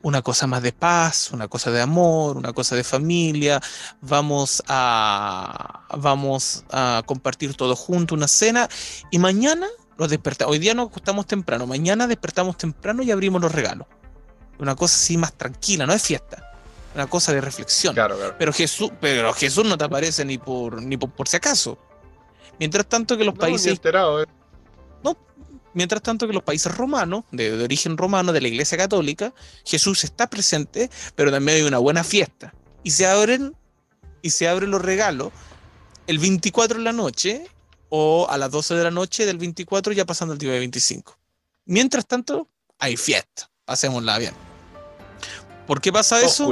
Una 0.00 0.22
cosa 0.22 0.46
más 0.46 0.62
de 0.62 0.72
paz, 0.72 1.32
una 1.32 1.48
cosa 1.48 1.70
de 1.70 1.80
amor, 1.80 2.36
una 2.36 2.52
cosa 2.52 2.76
de 2.76 2.84
familia. 2.84 3.60
Vamos 4.00 4.62
a, 4.68 5.86
vamos 5.96 6.64
a 6.70 7.02
compartir 7.04 7.54
todos 7.54 7.78
juntos 7.78 8.16
una 8.16 8.28
cena 8.28 8.68
y 9.10 9.18
mañana 9.18 9.66
nos 9.98 10.08
despertamos. 10.10 10.52
Hoy 10.52 10.60
día 10.60 10.74
nos 10.74 10.88
acostamos 10.88 11.26
temprano, 11.26 11.66
mañana 11.66 12.06
despertamos 12.06 12.56
temprano 12.56 13.02
y 13.02 13.10
abrimos 13.10 13.42
los 13.42 13.50
regalos. 13.52 13.88
Una 14.58 14.76
cosa 14.76 14.94
así 14.94 15.16
más 15.16 15.32
tranquila, 15.32 15.84
no 15.86 15.92
es 15.92 16.02
fiesta. 16.02 16.44
Una 16.94 17.06
cosa 17.06 17.32
de 17.32 17.40
reflexión. 17.40 17.94
Claro, 17.94 18.16
claro. 18.16 18.34
Pero 18.38 18.52
Jesús, 18.52 18.90
pero 19.00 19.32
Jesús 19.32 19.64
no 19.64 19.76
te 19.76 19.84
aparece 19.84 20.24
ni 20.24 20.38
por 20.38 20.80
ni 20.80 20.96
por, 20.96 21.10
por 21.10 21.28
si 21.28 21.36
acaso. 21.36 21.76
Mientras 22.58 22.86
tanto 22.86 23.16
que 23.16 23.24
los 23.24 23.34
No, 23.34 23.40
países, 23.40 23.72
enterado, 23.72 24.22
eh. 24.22 24.26
Mientras 25.78 26.02
tanto 26.02 26.26
que 26.26 26.32
los 26.32 26.42
países 26.42 26.74
romanos, 26.76 27.22
de, 27.30 27.56
de 27.56 27.62
origen 27.62 27.96
romano, 27.96 28.32
de 28.32 28.40
la 28.40 28.48
Iglesia 28.48 28.76
Católica, 28.76 29.32
Jesús 29.64 30.02
está 30.02 30.28
presente, 30.28 30.90
pero 31.14 31.30
también 31.30 31.58
hay 31.58 31.62
una 31.62 31.78
buena 31.78 32.02
fiesta. 32.02 32.52
Y 32.82 32.90
se 32.90 33.06
abren, 33.06 33.54
y 34.20 34.30
se 34.30 34.48
abren 34.48 34.72
los 34.72 34.82
regalos 34.82 35.30
el 36.08 36.18
24 36.18 36.78
en 36.78 36.84
la 36.84 36.92
noche, 36.92 37.46
o 37.90 38.26
a 38.28 38.36
las 38.38 38.50
12 38.50 38.74
de 38.74 38.82
la 38.84 38.90
noche 38.90 39.24
del 39.24 39.38
24, 39.38 39.92
ya 39.92 40.04
pasando 40.04 40.32
el 40.34 40.38
día 40.40 40.50
25. 40.50 41.16
Mientras 41.66 42.06
tanto, 42.06 42.48
hay 42.80 42.96
fiesta. 42.96 43.48
Pasémosla 43.64 44.18
bien. 44.18 44.34
¿Por 45.68 45.80
qué 45.80 45.92
pasa 45.92 46.20
eso? 46.20 46.44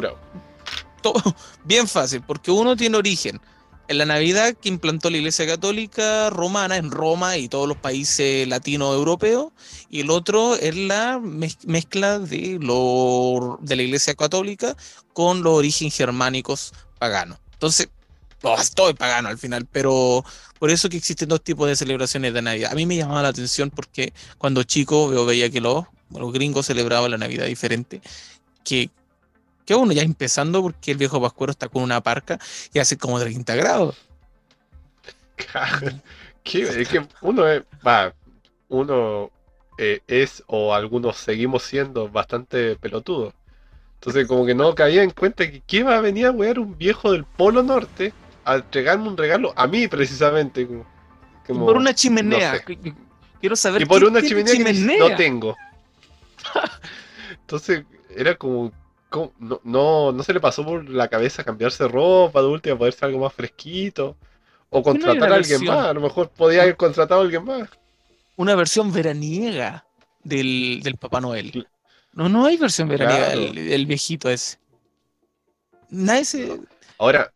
todo- 1.02 1.34
bien 1.64 1.88
fácil, 1.88 2.22
porque 2.22 2.52
uno 2.52 2.76
tiene 2.76 2.96
origen 2.96 3.40
en 3.88 3.98
la 3.98 4.06
Navidad 4.06 4.54
que 4.54 4.68
implantó 4.68 5.10
la 5.10 5.18
Iglesia 5.18 5.46
Católica 5.46 6.30
Romana 6.30 6.76
en 6.76 6.90
Roma 6.90 7.36
y 7.36 7.48
todos 7.48 7.68
los 7.68 7.76
países 7.76 8.46
latinos 8.48 8.94
europeos, 8.94 9.52
y 9.88 10.00
el 10.00 10.10
otro 10.10 10.56
es 10.56 10.74
la 10.76 11.18
mez- 11.18 11.64
mezcla 11.64 12.18
de, 12.18 12.58
lo, 12.60 13.58
de 13.62 13.76
la 13.76 13.82
Iglesia 13.82 14.14
Católica 14.14 14.76
con 15.12 15.42
los 15.42 15.54
orígenes 15.54 15.96
germánicos 15.96 16.72
paganos. 16.98 17.38
Entonces, 17.52 17.88
oh, 18.42 18.56
todo 18.74 18.90
es 18.90 18.96
pagano 18.96 19.28
al 19.28 19.38
final, 19.38 19.66
pero 19.70 20.24
por 20.58 20.70
eso 20.70 20.88
que 20.88 20.96
existen 20.96 21.28
dos 21.28 21.42
tipos 21.42 21.68
de 21.68 21.76
celebraciones 21.76 22.34
de 22.34 22.42
Navidad. 22.42 22.72
A 22.72 22.74
mí 22.74 22.86
me 22.86 22.96
llamaba 22.96 23.22
la 23.22 23.28
atención 23.28 23.70
porque 23.70 24.12
cuando 24.38 24.62
chico 24.62 25.08
veo, 25.08 25.24
veía 25.24 25.48
que 25.48 25.60
los, 25.60 25.84
los 26.10 26.32
gringos 26.32 26.66
celebraban 26.66 27.10
la 27.10 27.18
Navidad 27.18 27.46
diferente, 27.46 28.00
que 28.64 28.90
que 29.66 29.74
uno 29.74 29.92
ya 29.92 30.02
empezando 30.02 30.62
porque 30.62 30.92
el 30.92 30.96
viejo 30.96 31.20
Pascuero 31.20 31.50
está 31.50 31.68
con 31.68 31.82
una 31.82 32.00
parca 32.00 32.38
y 32.72 32.78
hace 32.78 32.96
como 32.96 33.18
30 33.20 33.54
grados. 33.56 33.96
Que 36.42 37.04
uno 37.20 37.48
es, 37.48 37.62
va, 37.86 38.14
uno 38.68 39.30
eh, 39.78 40.00
es 40.06 40.42
o 40.46 40.72
algunos 40.74 41.16
seguimos 41.16 41.64
siendo 41.64 42.08
bastante 42.08 42.76
pelotudos. 42.76 43.34
Entonces 43.94 44.26
como 44.28 44.46
que 44.46 44.54
no 44.54 44.74
caía 44.74 45.02
en 45.02 45.10
cuenta 45.10 45.50
que 45.50 45.60
¿qué 45.66 45.82
va 45.82 45.96
a 45.96 46.00
venir 46.00 46.26
a 46.26 46.30
wear 46.30 46.58
un 46.60 46.78
viejo 46.78 47.10
del 47.12 47.24
Polo 47.24 47.62
Norte 47.62 48.12
a 48.44 48.56
entregarme 48.56 49.08
un 49.08 49.16
regalo 49.16 49.52
a 49.56 49.66
mí 49.66 49.88
precisamente? 49.88 50.66
Como, 50.66 50.86
como- 51.46 51.66
por 51.66 51.76
una 51.76 51.92
chimenea. 51.94 52.52
no 52.52 52.58
sé. 52.58 52.64
Qu- 52.64 52.80
qu- 52.80 52.94
Quiero 53.40 53.56
saber 53.56 53.82
y 53.82 53.84
por 53.86 54.00
qué 54.00 54.06
una 54.06 54.22
chimenea, 54.22 54.52
que 54.54 54.98
no 54.98 55.16
tengo. 55.16 55.56
Entonces 57.40 57.84
era 58.14 58.34
como- 58.36 58.72
no, 59.38 59.60
no, 59.64 60.12
no 60.12 60.22
se 60.22 60.32
le 60.34 60.40
pasó 60.40 60.64
por 60.64 60.88
la 60.88 61.08
cabeza 61.08 61.44
cambiarse 61.44 61.86
ropa 61.88 62.40
de 62.40 62.48
última, 62.48 62.78
ponerse 62.78 63.04
algo 63.04 63.20
más 63.20 63.32
fresquito. 63.32 64.16
O 64.70 64.78
no 64.78 64.82
contratar 64.82 65.32
a 65.32 65.36
alguien 65.36 65.60
versión? 65.60 65.76
más, 65.76 65.86
a 65.86 65.92
lo 65.94 66.00
mejor 66.00 66.28
podía 66.30 66.62
haber 66.62 66.76
contratado 66.76 67.20
a 67.20 67.24
alguien 67.24 67.44
más. 67.44 67.68
Una 68.36 68.54
versión 68.54 68.92
veraniega 68.92 69.86
del, 70.22 70.80
del 70.82 70.96
Papá 70.96 71.20
Noel. 71.20 71.66
No, 72.12 72.28
no 72.28 72.46
hay 72.46 72.56
versión 72.56 72.88
veraniega 72.88 73.26
Claro. 73.26 73.40
del, 73.40 73.54
del 73.54 73.86
viejito 73.86 74.28
ese. 74.28 74.58
Nadie 75.90 76.24
se. 76.24 76.60
Ahora, 76.98 77.32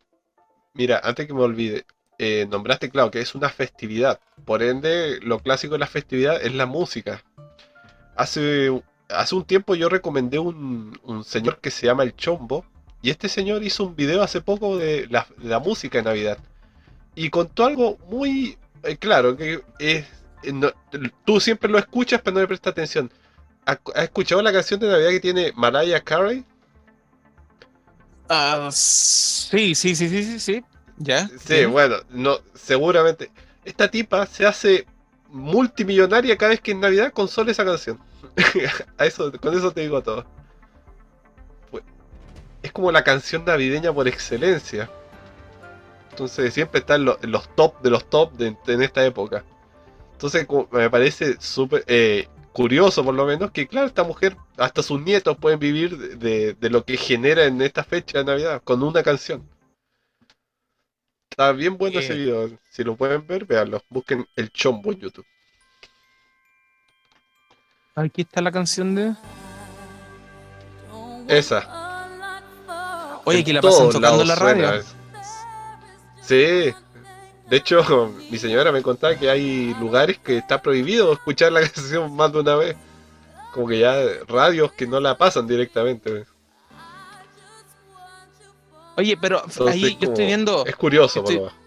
mira, 0.73 0.99
antes 1.03 1.25
que 1.25 1.33
me 1.33 1.41
olvide, 1.41 1.85
eh, 2.17 2.45
nombraste, 2.49 2.89
claro, 2.89 3.09
que 3.11 3.21
es 3.21 3.33
una 3.33 3.49
festividad. 3.49 4.19
Por 4.45 4.61
ende, 4.61 5.19
lo 5.21 5.39
clásico 5.39 5.73
de 5.73 5.79
la 5.79 5.87
festividad 5.87 6.41
es 6.41 6.53
la 6.53 6.65
música. 6.65 7.23
Hace, 8.15 8.69
hace 9.13 9.35
un 9.35 9.43
tiempo 9.45 9.75
yo 9.75 9.89
recomendé 9.89 10.39
un, 10.39 10.99
un 11.03 11.23
señor 11.23 11.59
que 11.59 11.71
se 11.71 11.85
llama 11.87 12.03
El 12.03 12.15
Chombo. 12.15 12.65
Y 13.03 13.09
este 13.09 13.29
señor 13.29 13.63
hizo 13.63 13.83
un 13.85 13.95
video 13.95 14.21
hace 14.21 14.41
poco 14.41 14.77
de 14.77 15.07
la, 15.09 15.25
de 15.37 15.49
la 15.49 15.59
música 15.59 15.97
de 15.97 16.03
Navidad. 16.03 16.37
Y 17.15 17.29
contó 17.29 17.65
algo 17.65 17.97
muy 18.09 18.57
eh, 18.83 18.97
claro, 18.97 19.35
que 19.35 19.61
es, 19.79 20.05
eh, 20.43 20.53
no- 20.53 20.71
tú 21.25 21.39
siempre 21.39 21.69
lo 21.69 21.77
escuchas, 21.79 22.21
pero 22.23 22.35
no 22.35 22.41
le 22.41 22.47
prestas 22.47 22.71
atención. 22.71 23.11
¿Has 23.65 23.79
escuchado 24.03 24.41
la 24.41 24.51
canción 24.53 24.79
de 24.79 24.87
Navidad 24.87 25.09
que 25.09 25.19
tiene 25.19 25.51
Mariah 25.55 26.01
Carey? 26.01 26.43
Ah, 28.29 28.69
sí, 28.71 29.75
sí, 29.75 29.95
sí, 29.95 30.07
sí, 30.09 30.23
sí, 30.23 30.39
sí. 30.39 30.63
Ya. 30.97 31.27
Sí, 31.27 31.35
bien. 31.55 31.71
bueno, 31.71 31.97
no, 32.09 32.37
seguramente. 32.53 33.31
Esta 33.65 33.89
tipa 33.89 34.25
se 34.25 34.45
hace 34.45 34.85
multimillonaria 35.29 36.37
cada 36.37 36.51
vez 36.51 36.61
que 36.61 36.71
en 36.71 36.79
Navidad 36.79 37.11
con 37.11 37.27
solo 37.27 37.51
esa 37.51 37.65
canción. 37.65 37.99
A 38.97 39.05
eso, 39.05 39.31
con 39.39 39.53
eso 39.57 39.71
te 39.71 39.81
digo 39.81 40.01
todo. 40.01 40.25
Pues, 41.69 41.83
es 42.61 42.71
como 42.71 42.91
la 42.91 43.03
canción 43.03 43.45
navideña 43.45 43.93
por 43.93 44.07
excelencia. 44.07 44.89
Entonces 46.11 46.53
siempre 46.53 46.79
está 46.81 46.95
en, 46.95 47.05
lo- 47.05 47.19
en 47.21 47.31
los 47.31 47.53
top 47.55 47.81
de 47.81 47.89
los 47.89 48.09
top 48.09 48.33
de, 48.33 48.55
en 48.67 48.81
esta 48.81 49.05
época. 49.05 49.43
Entonces 50.13 50.45
me 50.71 50.89
parece 50.89 51.37
súper 51.39 51.83
eh, 51.87 52.27
curioso 52.53 53.03
por 53.03 53.15
lo 53.15 53.25
menos 53.25 53.49
que 53.51 53.67
claro, 53.67 53.87
esta 53.87 54.03
mujer, 54.03 54.35
hasta 54.57 54.83
sus 54.83 55.01
nietos 55.01 55.37
pueden 55.37 55.57
vivir 55.59 55.97
de, 55.97 56.15
de- 56.17 56.53
de 56.53 56.69
lo 56.69 56.83
que 56.85 56.97
genera 56.97 57.45
en 57.45 57.61
esta 57.61 57.83
fecha 57.83 58.19
de 58.19 58.25
Navidad 58.25 58.61
con 58.63 58.83
una 58.83 59.01
canción. 59.03 59.47
Está 61.31 61.53
bien 61.53 61.77
bueno 61.77 61.99
ese 61.99 62.13
Eh. 62.13 62.17
video. 62.17 62.49
Si 62.69 62.83
lo 62.83 62.95
pueden 62.97 63.25
ver, 63.25 63.45
véanlo. 63.45 63.81
Busquen 63.89 64.27
el 64.35 64.51
chombo 64.51 64.91
en 64.91 64.99
YouTube. 64.99 65.25
Aquí 67.95 68.21
está 68.21 68.41
la 68.41 68.51
canción 68.51 68.95
de. 68.95 69.13
Esa. 71.27 71.67
Oye, 73.25 73.39
En 73.39 73.45
que 73.45 73.53
la 73.53 73.61
pasan 73.61 73.89
tocando 73.89 74.23
la 74.23 74.35
radio. 74.35 74.83
Sí. 76.21 76.73
De 77.49 77.57
hecho, 77.57 78.13
mi 78.29 78.37
señora 78.37 78.71
me 78.71 78.81
contaba 78.81 79.15
que 79.15 79.29
hay 79.29 79.73
lugares 79.75 80.17
que 80.19 80.37
está 80.37 80.61
prohibido 80.61 81.11
escuchar 81.13 81.51
la 81.51 81.61
canción 81.69 82.15
más 82.15 82.31
de 82.31 82.39
una 82.39 82.55
vez. 82.55 82.75
Como 83.53 83.67
que 83.67 83.79
ya 83.79 83.93
radios 84.27 84.71
que 84.71 84.87
no 84.87 84.99
la 85.01 85.17
pasan 85.17 85.45
directamente. 85.45 86.25
Oye, 88.95 89.17
pero 89.19 89.43
Entonces, 89.43 89.67
ahí 89.83 89.97
yo 89.99 90.09
estoy 90.09 90.25
viendo. 90.27 90.65
Es 90.65 90.75
curioso, 90.77 91.19
estoy- 91.19 91.35
por 91.37 91.45
lo 91.45 91.51
menos. 91.51 91.61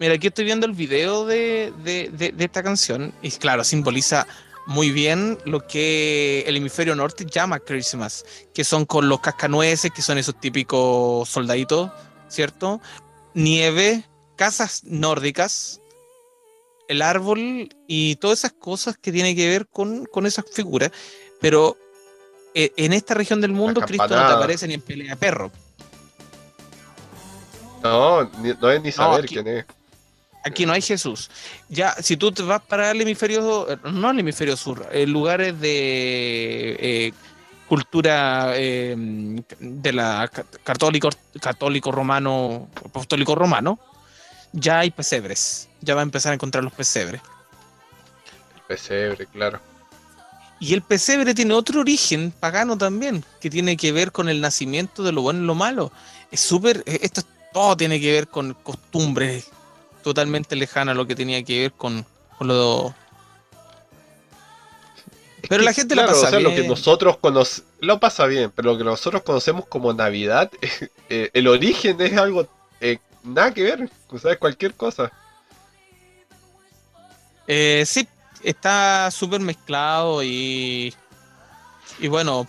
Mira, 0.00 0.14
aquí 0.14 0.26
estoy 0.26 0.44
viendo 0.44 0.66
el 0.66 0.72
video 0.72 1.24
de, 1.24 1.72
de- 1.84 2.10
de- 2.12 2.32
de 2.32 2.44
esta 2.44 2.62
canción 2.62 3.14
y 3.22 3.30
claro, 3.30 3.62
simboliza 3.64 4.26
muy 4.66 4.90
bien 4.90 5.38
lo 5.44 5.66
que 5.66 6.44
el 6.46 6.56
hemisferio 6.56 6.94
norte 6.94 7.26
llama 7.26 7.60
Christmas, 7.60 8.24
que 8.54 8.64
son 8.64 8.86
con 8.86 9.08
los 9.08 9.20
cascanueces, 9.20 9.90
que 9.90 10.02
son 10.02 10.18
esos 10.18 10.38
típicos 10.40 11.28
soldaditos, 11.28 11.90
¿cierto? 12.28 12.80
Nieve, 13.34 14.04
casas 14.36 14.84
nórdicas, 14.84 15.80
el 16.88 17.02
árbol 17.02 17.68
y 17.86 18.16
todas 18.16 18.40
esas 18.40 18.52
cosas 18.52 18.96
que 18.98 19.12
tienen 19.12 19.36
que 19.36 19.48
ver 19.48 19.66
con, 19.66 20.06
con 20.06 20.26
esas 20.26 20.44
figuras. 20.50 20.90
Pero 21.40 21.76
eh, 22.54 22.72
en 22.76 22.92
esta 22.92 23.14
región 23.14 23.40
del 23.40 23.52
mundo 23.52 23.80
Cristo 23.82 24.08
no 24.08 24.26
te 24.26 24.32
aparece 24.32 24.68
ni 24.68 24.74
en 24.74 24.80
pelea 24.80 25.16
perro. 25.16 25.50
No, 27.82 28.24
no 28.60 28.70
es 28.70 28.82
ni 28.82 28.92
saber 28.92 29.26
quién 29.26 29.46
es. 29.46 29.66
Aquí 30.44 30.66
no 30.66 30.74
hay 30.74 30.82
Jesús. 30.82 31.30
Ya, 31.70 31.94
si 32.02 32.18
tú 32.18 32.30
te 32.30 32.42
vas 32.42 32.60
para 32.60 32.90
el 32.90 33.00
hemisferio, 33.00 33.66
no 33.84 34.10
el 34.10 34.18
hemisferio 34.18 34.56
sur, 34.58 34.86
en 34.92 35.10
lugares 35.10 35.58
de 35.58 36.76
eh, 36.78 37.12
cultura 37.66 38.52
eh, 38.54 38.94
de 39.58 39.92
la 39.92 40.30
católico, 40.62 41.08
católico 41.40 41.90
romano, 41.90 42.68
apostólico 42.84 43.34
romano, 43.34 43.78
ya 44.52 44.80
hay 44.80 44.90
pesebres. 44.90 45.70
Ya 45.80 45.94
va 45.94 46.02
a 46.02 46.04
empezar 46.04 46.32
a 46.32 46.34
encontrar 46.34 46.62
los 46.62 46.74
pesebres. 46.74 47.22
El 48.54 48.62
pesebre, 48.68 49.26
claro. 49.26 49.60
Y 50.60 50.74
el 50.74 50.82
pesebre 50.82 51.34
tiene 51.34 51.54
otro 51.54 51.80
origen 51.80 52.32
pagano 52.32 52.76
también, 52.76 53.24
que 53.40 53.48
tiene 53.48 53.78
que 53.78 53.92
ver 53.92 54.12
con 54.12 54.28
el 54.28 54.42
nacimiento 54.42 55.02
de 55.02 55.12
lo 55.12 55.22
bueno 55.22 55.42
y 55.42 55.46
lo 55.46 55.54
malo. 55.54 55.90
Es 56.30 56.40
súper, 56.40 56.82
esto 56.86 57.22
todo 57.54 57.76
tiene 57.76 57.98
que 57.98 58.12
ver 58.12 58.28
con 58.28 58.52
costumbres 58.54 59.48
totalmente 60.04 60.54
lejanas 60.54 60.92
a 60.92 60.96
lo 60.96 61.06
que 61.06 61.16
tenía 61.16 61.42
que 61.42 61.62
ver 61.62 61.72
con, 61.72 62.06
con 62.38 62.46
lo 62.46 62.94
pero 65.48 65.62
la 65.62 65.72
gente 65.72 65.94
lo 65.94 66.06
pasa 66.06 66.30
bien. 66.30 66.42
Lo 66.42 66.54
que 66.54 66.68
nosotros 66.68 67.18
lo 67.80 68.00
pasa 68.00 68.26
bien, 68.26 68.52
pero 68.54 68.72
lo 68.72 68.78
que 68.78 68.84
nosotros 68.84 69.22
conocemos 69.22 69.66
como 69.66 69.92
Navidad, 69.92 70.50
eh, 71.08 71.30
el 71.32 71.48
origen 71.48 72.00
es 72.00 72.16
algo 72.16 72.46
eh, 72.80 72.98
nada 73.22 73.52
que 73.52 73.62
ver, 73.62 73.90
¿sabes? 74.20 74.38
Cualquier 74.38 74.74
cosa. 74.74 75.12
Eh, 77.46 77.84
sí, 77.86 78.08
está 78.42 79.10
súper 79.10 79.40
mezclado 79.40 80.22
y, 80.22 80.94
y 81.98 82.08
bueno, 82.08 82.46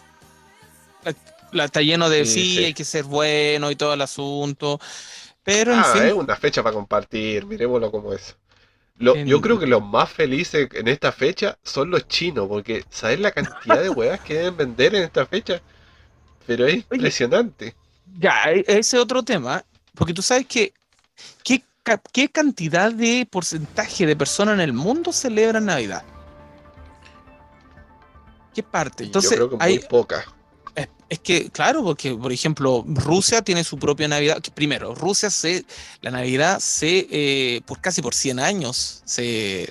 la, 1.52 1.66
está 1.66 1.82
lleno 1.82 2.10
de 2.10 2.26
sí, 2.26 2.64
hay 2.64 2.74
que 2.74 2.86
ser 2.86 3.04
bueno 3.04 3.72
y 3.72 3.76
todo 3.76 3.94
el 3.94 4.02
asunto. 4.02 4.80
Pero 5.46 5.74
en 5.74 5.80
ah, 5.80 5.84
fin. 5.84 6.04
Es 6.04 6.14
una 6.14 6.36
fecha 6.36 6.62
para 6.64 6.74
compartir, 6.74 7.46
miremoslo 7.46 7.92
como 7.92 8.12
es. 8.12 8.36
Yo 8.98 9.42
creo 9.42 9.60
que 9.60 9.68
los 9.68 9.84
más 9.84 10.10
felices 10.10 10.68
en 10.74 10.88
esta 10.88 11.12
fecha 11.12 11.58
son 11.64 11.92
los 11.92 12.08
chinos, 12.08 12.48
porque 12.48 12.84
¿sabes 12.90 13.20
la 13.20 13.32
cantidad 13.32 13.82
de 13.82 13.90
huevas 13.90 14.22
que 14.22 14.36
deben 14.36 14.58
vender 14.58 14.96
en 14.96 15.04
esta 15.04 15.26
fecha? 15.26 15.62
Pero 16.48 16.66
es 16.66 16.76
impresionante. 16.76 17.76
Ya, 18.18 18.46
e, 18.52 18.64
ese 18.68 18.98
otro 18.98 19.22
tema, 19.22 19.64
porque 19.94 20.14
tú 20.14 20.22
sabes 20.22 20.48
que 20.48 20.74
¿qué, 21.44 21.64
qué 22.12 22.30
cantidad 22.30 22.92
de 22.92 23.28
porcentaje 23.30 24.06
de 24.06 24.16
personas 24.16 24.56
en 24.56 24.62
el 24.62 24.74
mundo 24.74 25.12
celebran 25.12 25.66
Navidad? 25.66 26.04
¿Qué 28.54 28.64
parte? 28.64 29.04
Entonces, 29.04 29.32
Yo 29.32 29.36
creo 29.36 29.50
que 29.50 29.56
muy 29.58 29.66
hay, 29.66 29.80
poca. 29.80 30.26
Es 31.08 31.20
que, 31.20 31.50
claro, 31.52 31.84
porque, 31.84 32.16
por 32.16 32.32
ejemplo, 32.32 32.84
Rusia 32.88 33.44
tiene 33.44 33.64
su 33.64 33.78
propia 33.78 34.08
Navidad. 34.08 34.42
Primero, 34.56 34.96
Rusia 34.96 35.30
se, 35.30 35.64
la 36.02 36.10
Navidad 36.10 36.60
se, 36.60 37.08
eh, 37.12 37.62
por 37.66 37.80
casi 37.80 38.02
por 38.02 38.16
100 38.16 38.40
años, 38.40 39.04
se, 39.06 39.70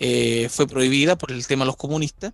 eh, 0.00 0.48
fue 0.50 0.66
prohibida 0.66 1.16
por 1.16 1.30
el 1.30 1.46
tema 1.46 1.64
de 1.64 1.66
los 1.66 1.76
comunistas. 1.76 2.32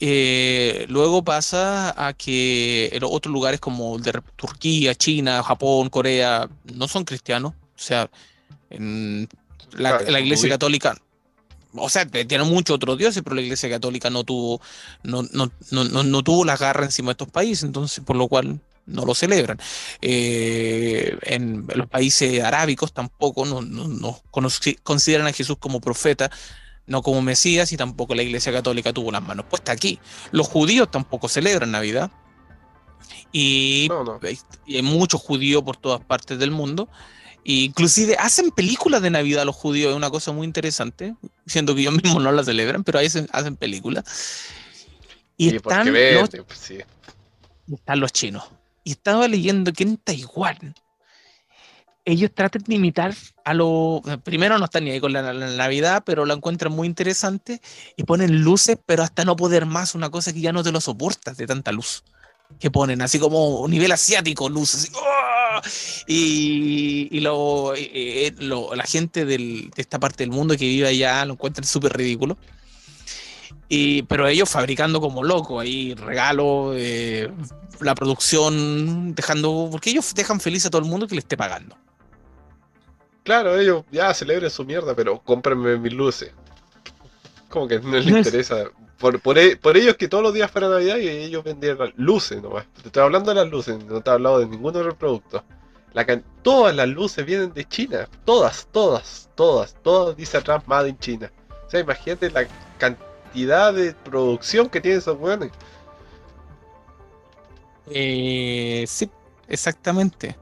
Eh, 0.00 0.86
luego 0.88 1.24
pasa 1.24 1.94
a 1.96 2.12
que 2.12 2.90
en 2.92 3.04
otros 3.04 3.32
lugares 3.32 3.60
como 3.60 3.98
de 3.98 4.20
Turquía, 4.34 4.96
China, 4.96 5.42
Japón, 5.44 5.90
Corea, 5.90 6.48
no 6.74 6.88
son 6.88 7.04
cristianos. 7.04 7.54
O 7.54 7.80
sea, 7.80 8.10
en 8.70 9.28
la, 9.72 10.00
la 10.02 10.20
Iglesia 10.20 10.48
Católica 10.48 10.96
o 11.74 11.88
sea, 11.88 12.06
tiene 12.06 12.44
muchos 12.44 12.76
otros 12.76 12.98
dioses, 12.98 13.22
pero 13.22 13.36
la 13.36 13.42
Iglesia 13.42 13.68
Católica 13.68 14.10
no 14.10 14.24
tuvo, 14.24 14.60
no, 15.02 15.22
no, 15.32 15.50
no, 15.70 15.84
no, 15.84 16.22
tuvo 16.22 16.44
la 16.44 16.56
garra 16.56 16.84
encima 16.84 17.08
de 17.08 17.12
estos 17.12 17.30
países, 17.30 17.64
entonces, 17.64 18.02
por 18.04 18.16
lo 18.16 18.28
cual 18.28 18.60
no 18.86 19.04
lo 19.04 19.14
celebran. 19.14 19.58
Eh, 20.00 21.16
en 21.22 21.66
los 21.74 21.88
países 21.88 22.42
arábicos 22.42 22.92
tampoco 22.92 23.44
no, 23.44 23.60
no, 23.60 24.20
consideran 24.82 25.26
a 25.26 25.32
Jesús 25.32 25.56
como 25.58 25.80
profeta, 25.80 26.30
no 26.86 27.02
como 27.02 27.20
Mesías, 27.20 27.70
y 27.72 27.76
tampoco 27.76 28.14
la 28.14 28.22
Iglesia 28.22 28.52
Católica 28.52 28.92
tuvo 28.92 29.12
las 29.12 29.22
manos 29.22 29.44
puestas 29.46 29.74
aquí. 29.76 29.98
Los 30.30 30.48
judíos 30.48 30.90
tampoco 30.90 31.28
celebran 31.28 31.70
Navidad. 31.70 32.10
Y, 33.30 33.88
y 34.66 34.76
hay 34.76 34.82
muchos 34.82 35.20
judíos 35.20 35.62
por 35.62 35.76
todas 35.76 36.00
partes 36.00 36.38
del 36.38 36.50
mundo 36.50 36.88
inclusive 37.48 38.16
hacen 38.18 38.50
películas 38.50 39.00
de 39.00 39.10
Navidad 39.10 39.44
los 39.44 39.56
judíos, 39.56 39.90
es 39.90 39.96
una 39.96 40.10
cosa 40.10 40.32
muy 40.32 40.46
interesante, 40.46 41.14
siendo 41.46 41.74
que 41.74 41.80
ellos 41.80 41.94
mismos 41.94 42.22
no 42.22 42.30
la 42.30 42.44
celebran, 42.44 42.84
pero 42.84 42.98
ahí 42.98 43.06
hacen, 43.06 43.56
películas. 43.56 44.04
Y 45.36 45.56
están, 45.56 45.92
los, 45.92 46.28
pues 46.28 46.72
están 47.72 48.00
los 48.00 48.12
chinos. 48.12 48.44
Y 48.84 48.92
estaba 48.92 49.28
leyendo 49.28 49.72
que 49.72 49.84
en 49.84 49.96
Taiwán 49.96 50.74
ellos 52.04 52.30
tratan 52.34 52.62
de 52.66 52.74
imitar 52.74 53.14
a 53.44 53.54
lo... 53.54 54.02
Primero 54.24 54.58
no 54.58 54.64
están 54.64 54.84
ni 54.84 54.90
ahí 54.90 55.00
con 55.00 55.12
la, 55.12 55.32
Navidad, 55.32 56.02
pero 56.04 56.24
lo 56.24 56.34
encuentran 56.34 56.72
muy 56.72 56.86
interesante 56.86 57.60
y 57.96 58.04
ponen 58.04 58.42
luces, 58.42 58.78
pero 58.86 59.02
hasta 59.02 59.24
no 59.24 59.36
poder 59.36 59.66
más, 59.66 59.94
una 59.94 60.10
cosa 60.10 60.32
que 60.32 60.40
ya 60.40 60.52
no 60.52 60.62
te 60.62 60.72
lo 60.72 60.80
soportas 60.80 61.36
de 61.36 61.46
tanta 61.46 61.72
luz 61.72 62.04
que 62.58 62.70
ponen, 62.70 63.02
así 63.02 63.18
como 63.18 63.66
nivel 63.68 63.92
asiático, 63.92 64.48
luces. 64.48 64.90
¡oh! 64.94 65.37
Y, 66.06 67.08
y, 67.10 67.24
eh, 67.76 68.34
la 68.38 68.84
gente 68.84 69.24
de 69.24 69.70
esta 69.76 69.98
parte 69.98 70.24
del 70.24 70.30
mundo 70.30 70.56
que 70.56 70.64
vive 70.64 70.88
allá 70.88 71.24
lo 71.24 71.34
encuentran 71.34 71.64
súper 71.66 71.92
ridículo. 71.96 72.36
Y, 73.68 74.02
pero 74.02 74.26
ellos 74.26 74.48
fabricando 74.48 75.00
como 75.00 75.22
locos, 75.22 75.62
ahí 75.62 75.94
regalos, 75.94 76.74
eh, 76.78 77.30
la 77.80 77.94
producción, 77.94 79.14
dejando, 79.14 79.68
porque 79.70 79.90
ellos 79.90 80.14
dejan 80.14 80.40
feliz 80.40 80.64
a 80.64 80.70
todo 80.70 80.80
el 80.80 80.88
mundo 80.88 81.06
que 81.06 81.14
le 81.14 81.20
esté 81.20 81.36
pagando. 81.36 81.76
Claro, 83.24 83.58
ellos 83.58 83.84
ya 83.92 84.14
celebren 84.14 84.48
su 84.48 84.64
mierda, 84.64 84.94
pero 84.94 85.20
cómprenme 85.22 85.76
mis 85.76 85.92
luces. 85.92 86.32
Como 87.48 87.66
que 87.66 87.80
no 87.80 87.92
les 87.92 88.06
interesa 88.06 88.70
por, 88.98 89.20
por, 89.20 89.38
e, 89.38 89.56
por, 89.56 89.76
ellos 89.76 89.96
que 89.96 90.08
todos 90.08 90.22
los 90.22 90.34
días 90.34 90.50
fuera 90.50 90.68
Navidad 90.68 90.96
y 90.96 91.08
ellos 91.08 91.44
vendían 91.44 91.78
luces 91.96 92.42
nomás. 92.42 92.66
Te 92.82 92.88
estoy 92.88 93.02
hablando 93.02 93.30
de 93.30 93.36
las 93.36 93.48
luces, 93.48 93.82
no 93.84 94.00
te 94.00 94.10
he 94.10 94.12
hablado 94.12 94.40
de 94.40 94.46
ningún 94.46 94.76
otro 94.76 94.96
producto. 94.96 95.44
La 95.94 96.20
todas 96.42 96.74
las 96.74 96.88
luces 96.88 97.24
vienen 97.24 97.52
de 97.54 97.66
China. 97.66 98.08
Todas, 98.24 98.68
todas, 98.70 99.30
todas. 99.34 99.74
Todas 99.82 100.16
dice 100.16 100.36
atrás 100.36 100.66
Made 100.66 100.90
in 100.90 100.98
China. 100.98 101.32
O 101.66 101.70
sea, 101.70 101.80
imagínate 101.80 102.30
la 102.30 102.46
cantidad 102.78 103.72
de 103.72 103.92
producción 103.92 104.68
que 104.68 104.80
tienen 104.80 104.98
esos 104.98 105.18
weones. 105.18 105.50
Eh, 107.90 108.84
sí, 108.86 109.10
exactamente. 109.48 110.36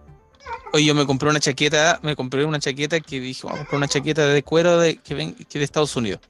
Oye, 0.73 0.85
yo 0.85 0.95
me 0.95 1.07
compré 1.07 1.31
una 1.31 1.41
chaqueta, 1.41 2.01
me 2.03 2.17
compré 2.17 2.45
una 2.45 2.59
chaqueta 2.59 3.01
que 3.01 3.21
dijo, 3.21 3.49
vamos 3.49 3.61
a 3.61 3.65
comprar 3.65 3.79
una 3.79 3.89
chaqueta 3.89 4.27
de 4.27 4.43
cuero 4.43 4.79
de, 4.79 4.97
que, 4.97 5.15
ven, 5.15 5.35
que 5.35 5.59
de 5.59 5.65
Estados 5.65 5.95
Unidos. 5.97 6.21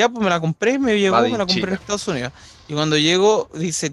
Ya, 0.00 0.08
pues 0.08 0.24
me 0.24 0.30
la 0.30 0.40
compré, 0.40 0.78
me 0.78 0.98
llegó, 0.98 1.20
me 1.20 1.28
la 1.28 1.44
compré 1.44 1.72
en 1.72 1.74
Estados 1.74 2.08
Unidos. 2.08 2.32
Y 2.68 2.72
cuando 2.72 2.96
llego, 2.96 3.50
dice, 3.52 3.92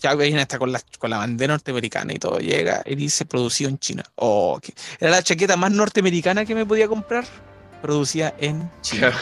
ya 0.00 0.14
viene 0.14 0.40
hasta 0.40 0.56
con 0.56 0.70
la, 0.70 0.80
con 1.00 1.10
la 1.10 1.18
bandera 1.18 1.54
norteamericana 1.54 2.12
y 2.12 2.20
todo. 2.20 2.38
Llega 2.38 2.80
y 2.86 2.94
dice, 2.94 3.24
producido 3.24 3.68
en 3.68 3.76
China. 3.80 4.04
Oh, 4.14 4.60
era 5.00 5.10
la 5.10 5.20
chaqueta 5.20 5.56
más 5.56 5.72
norteamericana 5.72 6.44
que 6.44 6.54
me 6.54 6.64
podía 6.64 6.86
comprar. 6.86 7.24
Producida 7.80 8.36
en 8.38 8.70
China. 8.82 9.12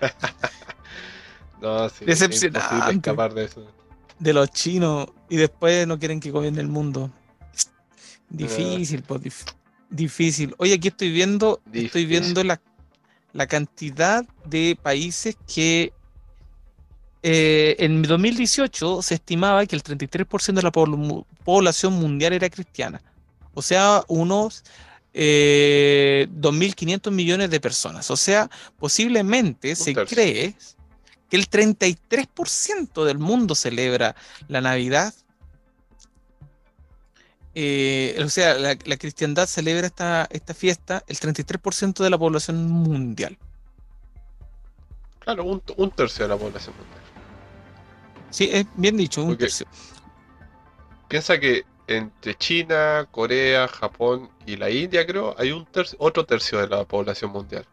no, 1.60 1.90
sí, 1.90 2.06
Decepcionante. 2.06 2.94
escapar 2.94 3.34
de 3.34 3.44
eso. 3.44 3.70
De 4.18 4.32
los 4.32 4.50
chinos. 4.52 5.08
Y 5.28 5.36
después 5.36 5.86
no 5.86 5.98
quieren 5.98 6.18
que 6.18 6.30
gobierne 6.30 6.62
el 6.62 6.68
mundo. 6.68 7.10
Difícil, 8.30 9.02
pues, 9.02 9.44
difícil. 9.90 10.54
Oye, 10.56 10.72
aquí 10.72 10.88
estoy 10.88 11.12
viendo, 11.12 11.60
estoy 11.74 12.06
viendo 12.06 12.42
la 12.42 12.58
la 13.36 13.46
cantidad 13.46 14.24
de 14.46 14.78
países 14.82 15.36
que 15.52 15.92
eh, 17.22 17.76
en 17.78 18.02
2018 18.02 19.02
se 19.02 19.14
estimaba 19.14 19.66
que 19.66 19.76
el 19.76 19.82
33% 19.82 20.54
de 20.54 20.62
la 20.62 20.72
población 20.72 21.92
mundial 21.94 22.32
era 22.32 22.48
cristiana. 22.48 23.02
O 23.52 23.62
sea, 23.62 24.02
unos 24.08 24.64
2.500 25.12 27.08
eh, 27.08 27.10
millones 27.10 27.50
de 27.50 27.60
personas. 27.60 28.10
O 28.10 28.16
sea, 28.16 28.50
posiblemente 28.78 29.76
se 29.76 29.94
cree 29.94 30.54
que 31.28 31.36
el 31.36 31.48
33% 31.50 33.04
del 33.04 33.18
mundo 33.18 33.54
celebra 33.54 34.14
la 34.48 34.60
Navidad 34.60 35.12
eh, 37.58 38.14
o 38.22 38.28
sea, 38.28 38.58
la, 38.58 38.76
cristiandad 38.76 39.46
celebra 39.46 39.86
esta, 39.86 40.28
esta 40.30 40.52
fiesta 40.52 41.02
el 41.06 41.16
33% 41.16 42.04
de 42.04 42.10
la 42.10 42.18
población 42.18 42.70
mundial. 42.70 43.38
Claro, 45.20 45.44
un, 45.44 45.90
tercio 45.90 46.26
de 46.26 46.28
la 46.28 46.36
población 46.36 46.76
mundial. 46.76 47.00
Sí, 48.28 48.50
es 48.52 48.66
bien 48.76 48.98
dicho, 48.98 49.24
un 49.24 49.38
tercio. 49.38 49.66
Piensa 51.08 51.40
que 51.40 51.64
entre 51.86 52.34
China, 52.34 53.08
Corea, 53.10 53.66
Japón 53.68 54.28
y 54.44 54.56
la 54.56 54.68
India, 54.68 55.06
creo, 55.06 55.34
hay 55.38 55.52
un 55.52 55.64
tercio, 55.64 55.96
otro 55.98 56.26
tercio 56.26 56.58
de 56.58 56.68
la 56.68 56.84
población 56.84 57.30
mundial. 57.30 57.66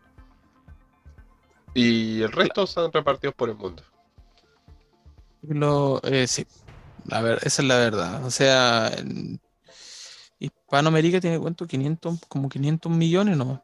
Y 1.74 2.22
el 2.22 2.32
resto 2.32 2.64
están 2.64 2.90
repartidos 2.90 3.36
por 3.36 3.50
el 3.50 3.56
mundo. 3.56 3.84
Lo, 5.42 6.02
eh, 6.04 6.26
sí, 6.26 6.48
a 7.12 7.20
ver, 7.20 7.40
esa 7.44 7.62
es 7.62 7.68
la 7.68 7.78
verdad. 7.80 8.24
O 8.24 8.32
sea, 8.32 8.88
en 8.98 9.42
Hispanoamérica 10.46 11.20
tiene 11.22 11.40
cuánto, 11.40 11.68
500, 11.68 12.20
como 12.28 12.50
500 12.50 12.92
millones, 12.92 13.38
¿no? 13.38 13.64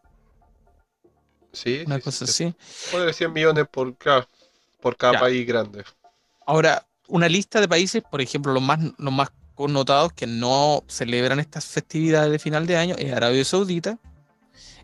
Sí, 1.52 1.84
Una 1.86 1.96
sí, 1.96 2.02
cosa 2.02 2.26
sí, 2.26 2.26
así. 2.28 2.56
Puede 2.92 3.14
100 3.14 3.34
millones 3.34 3.66
por 3.70 3.98
cada, 3.98 4.28
por 4.82 4.96
cada 4.98 5.14
Ya. 5.14 5.20
país 5.20 5.46
grande. 5.48 5.84
Ahora, 6.46 6.88
una 7.08 7.28
lista 7.28 7.60
de 7.62 7.68
países, 7.68 8.04
por 8.10 8.22
ejemplo, 8.22 8.54
los 8.54 8.64
más, 8.64 8.80
los 8.98 9.14
más 9.14 9.30
connotados 9.56 10.14
que 10.14 10.28
no 10.28 10.84
celebran 10.88 11.40
estas 11.40 11.66
festividades 11.66 12.32
de 12.32 12.40
final 12.40 12.66
de 12.68 12.78
año 12.78 12.96
es 12.98 13.12
Arabia 13.14 13.44
Saudita, 13.44 13.98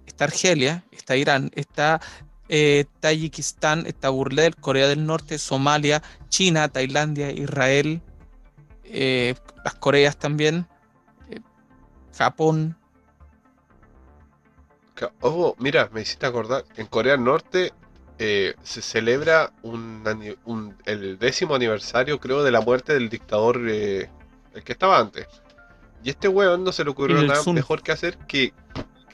está 0.06 0.26
Argelia, 0.26 0.84
está 0.92 1.16
Irán, 1.16 1.52
está 1.56 2.02
eh, 2.50 2.86
Tayikistán, 3.00 3.86
está 3.88 4.10
Burlel, 4.10 4.56
Corea 4.56 4.88
del 4.88 5.06
Norte, 5.06 5.38
Somalia, 5.38 6.04
China, 6.30 6.68
Tailandia, 6.70 7.32
Israel, 7.32 8.02
eh, 8.84 9.36
las 9.64 9.76
Coreas 9.76 10.18
también, 10.18 10.68
Japón. 12.18 12.78
Oh, 15.22 15.56
mira, 15.60 15.90
me 15.92 16.02
hiciste 16.02 16.26
acordar. 16.26 16.64
En 16.78 16.88
Corea 16.88 17.14
del 17.14 17.24
Norte 17.24 17.74
eh, 18.18 18.56
se 18.64 18.82
celebra 18.82 19.52
un, 19.62 20.76
el 20.86 21.20
décimo 21.20 21.56
aniversario, 21.56 22.20
creo, 22.20 22.44
de 22.44 22.52
la 22.52 22.62
muerte 22.62 22.94
del 22.94 23.10
dictador, 23.10 23.62
eh, 23.70 24.10
el 24.54 24.64
que 24.64 24.72
estaba 24.72 25.00
antes. 25.00 25.28
Y 26.04 26.10
este 26.12 26.28
weón 26.28 26.64
no 26.64 26.72
se 26.72 26.84
le 26.84 26.92
ocurrió 26.92 27.22
nada 27.24 27.42
mejor 27.52 27.82
que 27.82 27.92
hacer 27.92 28.18
que, 28.20 28.54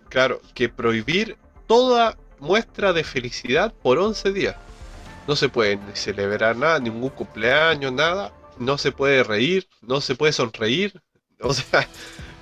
claro, 0.10 0.42
que 0.54 0.70
prohibir 0.70 1.38
toda 1.66 2.18
muestra 2.40 2.94
de 2.94 3.04
felicidad 3.04 3.74
por 3.82 3.98
11 3.98 4.34
días. 4.34 4.56
No 5.28 5.36
se 5.36 5.50
puede 5.50 5.78
ni 5.78 5.96
celebrar 5.96 6.58
nada, 6.58 6.80
ningún 6.80 7.10
cumpleaños, 7.10 7.92
nada. 7.94 8.34
No 8.60 8.78
se 8.78 8.92
puede 8.92 9.24
reír, 9.24 9.68
no 9.82 10.02
se 10.02 10.16
puede 10.16 10.34
sonreír. 10.34 11.02
O 11.44 11.56
sea, 11.56 11.88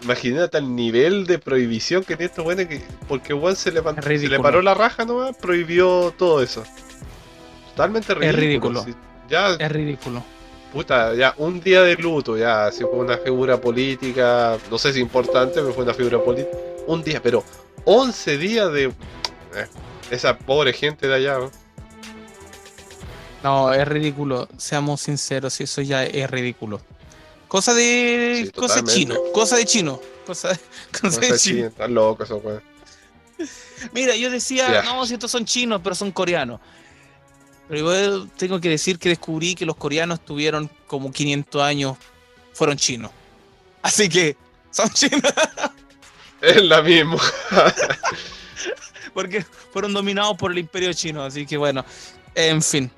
imagínate 0.02 0.58
el 0.58 0.76
nivel 0.76 1.26
de 1.28 1.40
prohibición 1.40 2.04
que 2.04 2.16
tiene 2.16 2.26
estos 2.30 2.46
weones 2.46 2.68
que 2.68 2.82
porque 3.08 3.34
weón 3.34 3.56
se 3.56 3.72
le, 3.72 3.80
Es 3.80 3.86
se 3.86 3.94
le 3.94 4.02
ridículo. 4.02 4.42
paró 4.42 4.62
la 4.62 4.74
raja 4.74 5.06
nomás, 5.06 5.36
prohibió 5.38 6.14
todo 6.18 6.42
eso. 6.42 6.64
Totalmente 7.72 8.14
ridículo. 8.14 8.40
ridículo. 8.40 8.84
si- 8.84 8.96
ya, 9.30 9.50
Es 9.54 9.72
ridículo. 9.72 10.24
puta, 10.74 11.14
ya 11.16 11.34
un 11.38 11.60
día 11.62 11.82
de 11.82 11.96
luto, 11.96 12.38
ya, 12.38 12.72
si 12.72 12.82
fue 12.82 12.94
una 13.00 13.18
figura 13.18 13.60
política, 13.60 14.58
no 14.72 14.78
sé 14.78 14.94
si 14.94 15.00
importante, 15.00 15.56
pero 15.62 15.74
fue 15.74 15.84
una 15.84 15.94
figura 15.94 16.20
política. 16.20 16.58
Un 16.88 17.04
día, 17.04 17.22
pero 17.22 17.44
11 17.86 18.38
días 18.38 18.72
de... 18.72 18.86
eh, 18.86 18.92
esa 20.12 20.36
pobre 20.38 20.74
gente 20.74 21.08
de 21.08 21.14
allá, 21.16 21.38
¿no? 21.38 21.52
No, 23.44 23.72
es 23.74 23.88
ridículo. 23.88 24.48
Seamos 24.58 25.02
sinceros, 25.02 25.60
eso 25.62 25.82
ya 25.82 26.04
es 26.04 26.30
ridículo. 26.30 26.82
Cosa 27.50 27.74
de, 27.74 28.44
Sí, 28.46 28.52
cosa 28.52 28.76
totalmente. 28.76 28.94
chino, 28.94 29.16
cosa 29.34 29.58
de 29.58 29.66
chino, 29.66 30.00
cosa 30.26 30.50
de, 30.50 30.60
cosa 31.02 31.20
No 31.20 31.28
de 31.28 31.40
chino. 31.40 31.68
están 31.68 31.94
locos 31.94 32.30
esos 32.30 32.42
weones. 32.44 32.64
Mira, 33.94 34.16
yo 34.16 34.30
decía, 34.30 34.82
no, 34.84 35.06
si 35.06 35.16
estos 35.16 35.32
son 35.32 35.46
chinos, 35.46 35.82
pero 35.84 35.96
son 35.96 36.12
coreanos. 36.12 36.62
Pero 37.68 37.80
yo 37.94 38.28
tengo 38.38 38.60
que 38.62 38.70
decir 38.70 38.98
que 39.00 39.10
descubrí 39.10 39.56
que 39.56 39.66
los 39.66 39.76
coreanos 39.76 40.24
tuvieron 40.24 40.70
como 40.88 41.12
500 41.12 41.62
años, 41.62 41.98
fueron 42.54 42.78
chinos. 42.78 43.12
Así 43.82 44.08
que 44.10 44.38
son 44.72 44.90
chinos, 44.92 45.22
Es 46.42 46.62
la 46.64 46.82
misma. 46.82 47.18
porque 49.14 49.44
fueron 49.74 49.94
dominados 49.94 50.38
por 50.38 50.52
el 50.52 50.60
imperio 50.60 50.94
chino. 50.94 51.24
Así 51.24 51.46
que 51.46 51.58
bueno, 51.58 51.84
en 52.36 52.62
fin. 52.62 52.92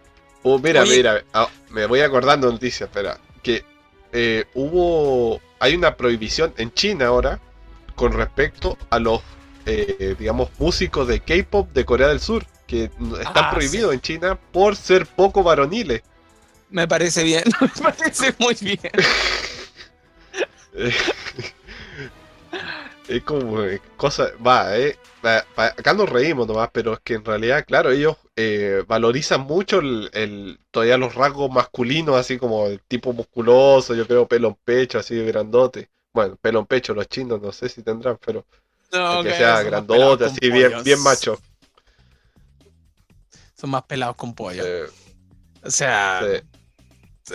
Uh, 0.43 0.60
mira, 0.60 0.82
Oye. 0.84 0.97
mira, 0.97 1.24
ah, 1.34 1.47
me 1.70 1.86
voy 1.86 2.02
acordando 2.02 2.52
noticias, 2.52 2.89
espera. 2.89 3.20
Que 3.43 3.64
eh, 4.12 4.45
hubo. 4.53 5.41
Hay 5.59 5.76
una 5.76 5.95
prohibición 5.95 6.53
en 6.57 6.74
China 6.74 7.07
ahora 7.07 7.39
con 7.95 8.14
respecto 8.14 8.78
a 8.89 8.97
los, 8.99 9.22
eh, 9.66 10.16
digamos, 10.18 10.49
músicos 10.57 11.07
de 11.07 11.20
K-pop 11.20 11.72
de 11.72 11.86
Corea 11.86 12.07
del 12.07 12.20
Sur. 12.20 12.45
Que 12.68 12.86
están 12.86 13.45
Ah, 13.45 13.51
prohibidos 13.51 13.93
en 13.93 14.01
China 14.01 14.39
por 14.51 14.76
ser 14.76 15.05
poco 15.05 15.43
varoniles. 15.43 16.01
Me 16.70 16.88
parece 16.88 17.24
bien, 17.24 17.43
me 17.62 17.68
parece 17.68 18.34
muy 18.39 18.55
bien. 18.62 18.80
Es 23.08 23.24
como 23.24 23.62
eh, 23.64 23.82
cosa. 23.97 24.30
Va, 24.45 24.78
eh. 24.78 24.95
va- 25.26 25.43
acá 25.58 25.93
nos 25.93 26.10
reímos 26.10 26.47
nomás, 26.47 26.70
pero 26.72 26.93
es 26.93 26.99
que 27.02 27.16
en 27.16 27.26
realidad, 27.26 27.66
claro, 27.66 27.91
ellos 27.91 28.18
eh, 28.36 28.84
valorizan 28.88 29.41
mucho 29.41 29.80
el, 29.80 30.10
el- 30.14 30.60
todavía 30.72 30.97
los 30.97 31.16
rasgos 31.16 31.52
masculinos, 31.52 32.16
así 32.16 32.38
como 32.38 32.68
el 32.68 32.80
tipo 32.82 33.12
musculoso, 33.14 33.93
yo 33.95 34.08
creo 34.08 34.28
pelo 34.28 34.49
en 34.49 34.56
pecho, 34.64 34.99
así 34.99 35.22
grandote. 35.24 35.89
Bueno, 36.14 36.36
pelo 36.38 36.60
en 36.60 36.66
pecho 36.66 36.93
los 36.93 37.08
chinos, 37.08 37.41
no 37.41 37.52
sé 37.52 37.70
si 37.70 37.82
tendrán, 37.84 38.18
pero 38.26 38.45
No, 38.91 39.24
que 39.24 39.34
sea 39.34 39.62
grandote, 39.64 40.26
así 40.26 40.39
bien, 40.41 40.70
pollos. 40.70 40.84
bien 40.84 40.99
macho. 41.02 41.39
Son 43.56 43.70
más 43.70 43.84
pelados 43.84 44.16
con 44.16 44.34
pollo. 44.34 44.64
O 45.64 45.70
sea, 45.70 46.22
sí. 46.24 46.41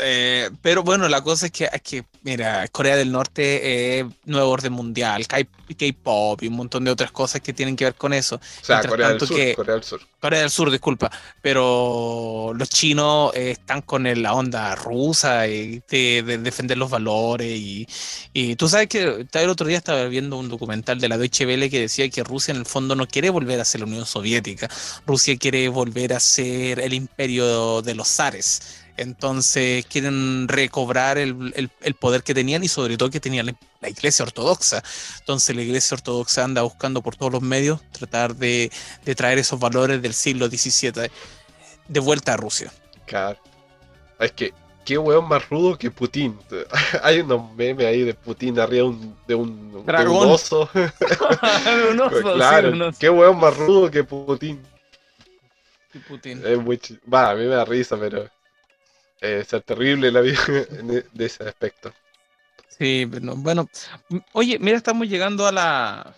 Eh, 0.00 0.50
pero 0.62 0.82
bueno, 0.82 1.08
la 1.08 1.22
cosa 1.22 1.46
es 1.46 1.52
que, 1.52 1.64
es 1.72 1.82
que, 1.82 2.04
mira, 2.26 2.66
Corea 2.68 2.96
del 2.96 3.12
Norte 3.12 4.00
es 4.00 4.04
nuevo 4.24 4.50
orden 4.50 4.72
mundial, 4.72 5.26
K-pop 5.28 6.42
y 6.42 6.48
un 6.48 6.54
montón 6.54 6.84
de 6.84 6.90
otras 6.90 7.12
cosas 7.12 7.40
que 7.40 7.52
tienen 7.52 7.76
que 7.76 7.84
ver 7.84 7.94
con 7.94 8.12
eso. 8.12 8.36
O 8.36 8.64
sea, 8.64 8.82
Corea 8.82 9.10
del 9.10 9.20
Sur, 9.20 9.36
que- 9.36 9.54
Corea 9.54 9.74
del 9.76 9.84
Sur. 9.84 10.00
Corea 10.20 10.40
del 10.40 10.50
Sur, 10.50 10.70
disculpa, 10.72 11.08
pero 11.40 12.52
los 12.56 12.68
chinos 12.68 13.30
eh, 13.34 13.52
están 13.52 13.80
con 13.82 14.06
el- 14.08 14.22
la 14.22 14.34
onda 14.34 14.74
rusa 14.74 15.46
y 15.46 15.80
de, 15.88 16.24
de 16.26 16.38
defender 16.38 16.76
los 16.76 16.90
valores 16.90 17.46
y, 17.56 17.86
y 18.32 18.56
tú 18.56 18.68
sabes 18.68 18.88
que 18.88 19.26
el 19.32 19.48
otro 19.48 19.66
día 19.68 19.78
estaba 19.78 20.04
viendo 20.06 20.36
un 20.36 20.48
documental 20.48 20.98
de 21.00 21.08
la 21.08 21.18
Deutsche 21.18 21.46
Welle 21.46 21.70
que 21.70 21.80
decía 21.80 22.08
que 22.10 22.24
Rusia 22.24 22.52
en 22.52 22.58
el 22.58 22.66
fondo 22.66 22.96
no 22.96 23.06
quiere 23.06 23.30
volver 23.30 23.60
a 23.60 23.64
ser 23.64 23.82
la 23.82 23.86
Unión 23.86 24.04
Soviética, 24.04 24.68
Rusia 25.06 25.36
quiere 25.38 25.68
volver 25.68 26.12
a 26.12 26.18
ser 26.20 26.80
el 26.80 26.92
imperio 26.92 27.82
de 27.82 27.94
los 27.94 28.08
zares. 28.08 28.82
Entonces 28.96 29.84
quieren 29.86 30.48
recobrar 30.48 31.18
el, 31.18 31.52
el- 31.56 31.70
el 31.82 31.94
poder 31.94 32.22
que 32.22 32.34
tenían 32.34 32.64
y 32.64 32.68
sobre 32.68 32.96
todo 32.96 33.10
que 33.10 33.20
tenía 33.20 33.42
la, 33.42 33.54
la 33.80 33.88
iglesia 33.88 34.24
ortodoxa. 34.24 34.82
Entonces 35.18 35.54
la 35.54 35.62
iglesia 35.62 35.94
ortodoxa 35.94 36.44
anda 36.44 36.62
buscando 36.62 37.02
por 37.02 37.16
todos 37.16 37.32
los 37.32 37.42
medios 37.42 37.80
tratar 37.92 38.34
de, 38.36 38.70
de 39.04 39.14
traer 39.14 39.38
esos 39.38 39.58
valores 39.60 40.00
del 40.02 40.14
siglo 40.14 40.48
XVII 40.48 41.10
de 41.88 42.00
vuelta 42.00 42.32
a 42.34 42.36
Rusia. 42.36 42.72
Claro. 43.06 43.38
Es 44.18 44.32
que, 44.32 44.52
qué 44.84 44.96
weón 44.98 45.28
más 45.28 45.48
rudo 45.50 45.76
que 45.76 45.90
Putin. 45.90 46.38
Hay 47.02 47.20
unos 47.20 47.52
memes 47.54 47.86
ahí 47.86 48.02
de 48.02 48.14
Putin 48.14 48.58
arriba 48.58 48.84
de 48.84 48.88
un, 48.88 49.16
de 49.28 49.34
un, 49.34 49.70
de 49.72 49.76
un 49.78 49.86
Dragón. 49.86 50.30
oso. 50.30 50.68
No, 51.94 52.10
claro, 52.10 52.92
sí, 52.92 52.96
qué 52.98 53.10
weón 53.10 53.38
más 53.38 53.56
rudo 53.56 53.90
que 53.90 54.02
Putin. 54.04 54.62
Putin. 56.08 56.42
Es 56.44 56.58
muy 56.58 56.76
ch- 56.76 56.98
Va, 57.12 57.30
a 57.30 57.34
mí 57.34 57.40
me 57.44 57.54
da 57.54 57.64
risa, 57.64 57.96
pero. 57.98 58.28
Eh, 59.20 59.44
ser 59.46 59.62
terrible 59.62 60.10
la 60.10 60.20
vida 60.20 60.38
e- 60.48 61.04
de 61.12 61.24
ese 61.24 61.44
aspecto. 61.44 61.92
Sí, 62.68 63.08
pero 63.10 63.24
no, 63.24 63.36
bueno, 63.36 63.68
oye, 64.32 64.58
mira, 64.58 64.76
estamos 64.76 65.08
llegando 65.08 65.46
a 65.46 65.52
la. 65.52 66.14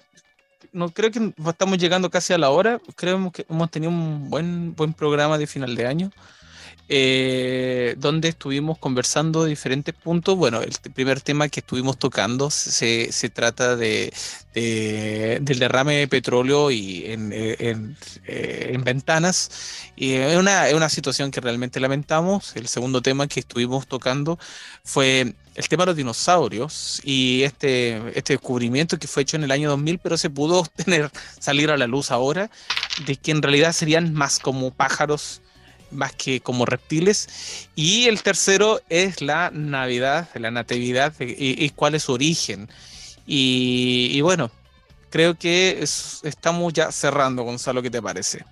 No 0.72 0.90
creo 0.90 1.10
que 1.10 1.32
estamos 1.48 1.78
llegando 1.78 2.10
casi 2.10 2.32
a 2.32 2.38
la 2.38 2.50
hora. 2.50 2.80
Creo 2.96 3.30
que 3.30 3.46
hemos 3.48 3.70
tenido 3.70 3.92
un 3.92 4.28
buen, 4.28 4.74
buen 4.74 4.92
programa 4.92 5.38
de 5.38 5.46
final 5.46 5.76
de 5.76 5.86
año. 5.86 6.10
Eh, 6.88 7.94
donde 7.98 8.28
estuvimos 8.28 8.78
conversando 8.78 9.44
de 9.44 9.50
diferentes 9.50 9.94
puntos. 9.94 10.36
Bueno, 10.36 10.60
el 10.62 10.72
primer 10.94 11.20
tema 11.20 11.48
que 11.48 11.60
estuvimos 11.60 11.98
tocando 11.98 12.50
se, 12.50 13.12
se 13.12 13.28
trata 13.30 13.76
de, 13.76 14.12
de- 14.54 15.38
del 15.42 15.58
derrame 15.58 15.96
de 15.96 16.08
petróleo 16.08 16.70
y 16.70 17.04
en, 17.06 17.32
eh, 17.32 17.56
en, 17.60 17.96
eh, 18.26 18.70
en 18.74 18.84
ventanas. 18.84 19.50
Y 19.96 20.12
es 20.14 20.36
una, 20.36 20.66
una 20.74 20.88
situación 20.88 21.30
que 21.30 21.40
realmente 21.40 21.80
lamentamos. 21.80 22.56
El 22.56 22.68
segundo 22.68 23.02
tema 23.02 23.26
que 23.28 23.40
estuvimos 23.40 23.86
tocando 23.86 24.38
fue 24.84 25.34
el 25.54 25.68
tema 25.68 25.82
de 25.82 25.86
los 25.88 25.96
dinosaurios 25.96 27.00
y 27.04 27.42
este, 27.42 27.96
este 28.16 28.34
descubrimiento 28.34 28.98
que 28.98 29.08
fue 29.08 29.22
hecho 29.22 29.36
en 29.36 29.44
el 29.44 29.50
año 29.50 29.70
2000, 29.70 29.98
pero 29.98 30.16
se 30.16 30.30
pudo 30.30 30.64
tener, 30.76 31.10
salir 31.38 31.70
a 31.70 31.76
la 31.76 31.86
luz 31.86 32.10
ahora, 32.10 32.50
de 32.96 33.16
que 33.16 33.30
en 33.32 33.42
realidad 33.42 33.72
serían 33.72 34.12
más 34.14 34.38
como 34.38 34.72
pájaros 34.72 35.42
más 35.90 36.12
que 36.14 36.40
como 36.40 36.64
reptiles. 36.66 37.68
Y 37.74 38.06
el 38.06 38.22
tercero 38.22 38.80
es 38.88 39.20
la 39.22 39.50
Navidad, 39.52 40.28
la 40.34 40.50
Natividad 40.50 41.12
y, 41.20 41.64
y 41.64 41.70
cuál 41.70 41.94
es 41.94 42.04
su 42.04 42.12
origen. 42.12 42.68
Y, 43.26 44.08
y 44.12 44.20
bueno, 44.20 44.50
creo 45.10 45.34
que 45.38 45.78
es- 45.82 46.20
estamos 46.24 46.72
ya 46.72 46.90
cerrando, 46.92 47.42
Gonzalo, 47.42 47.82
¿qué 47.82 47.90
te 47.90 48.00
parece? 48.02 48.44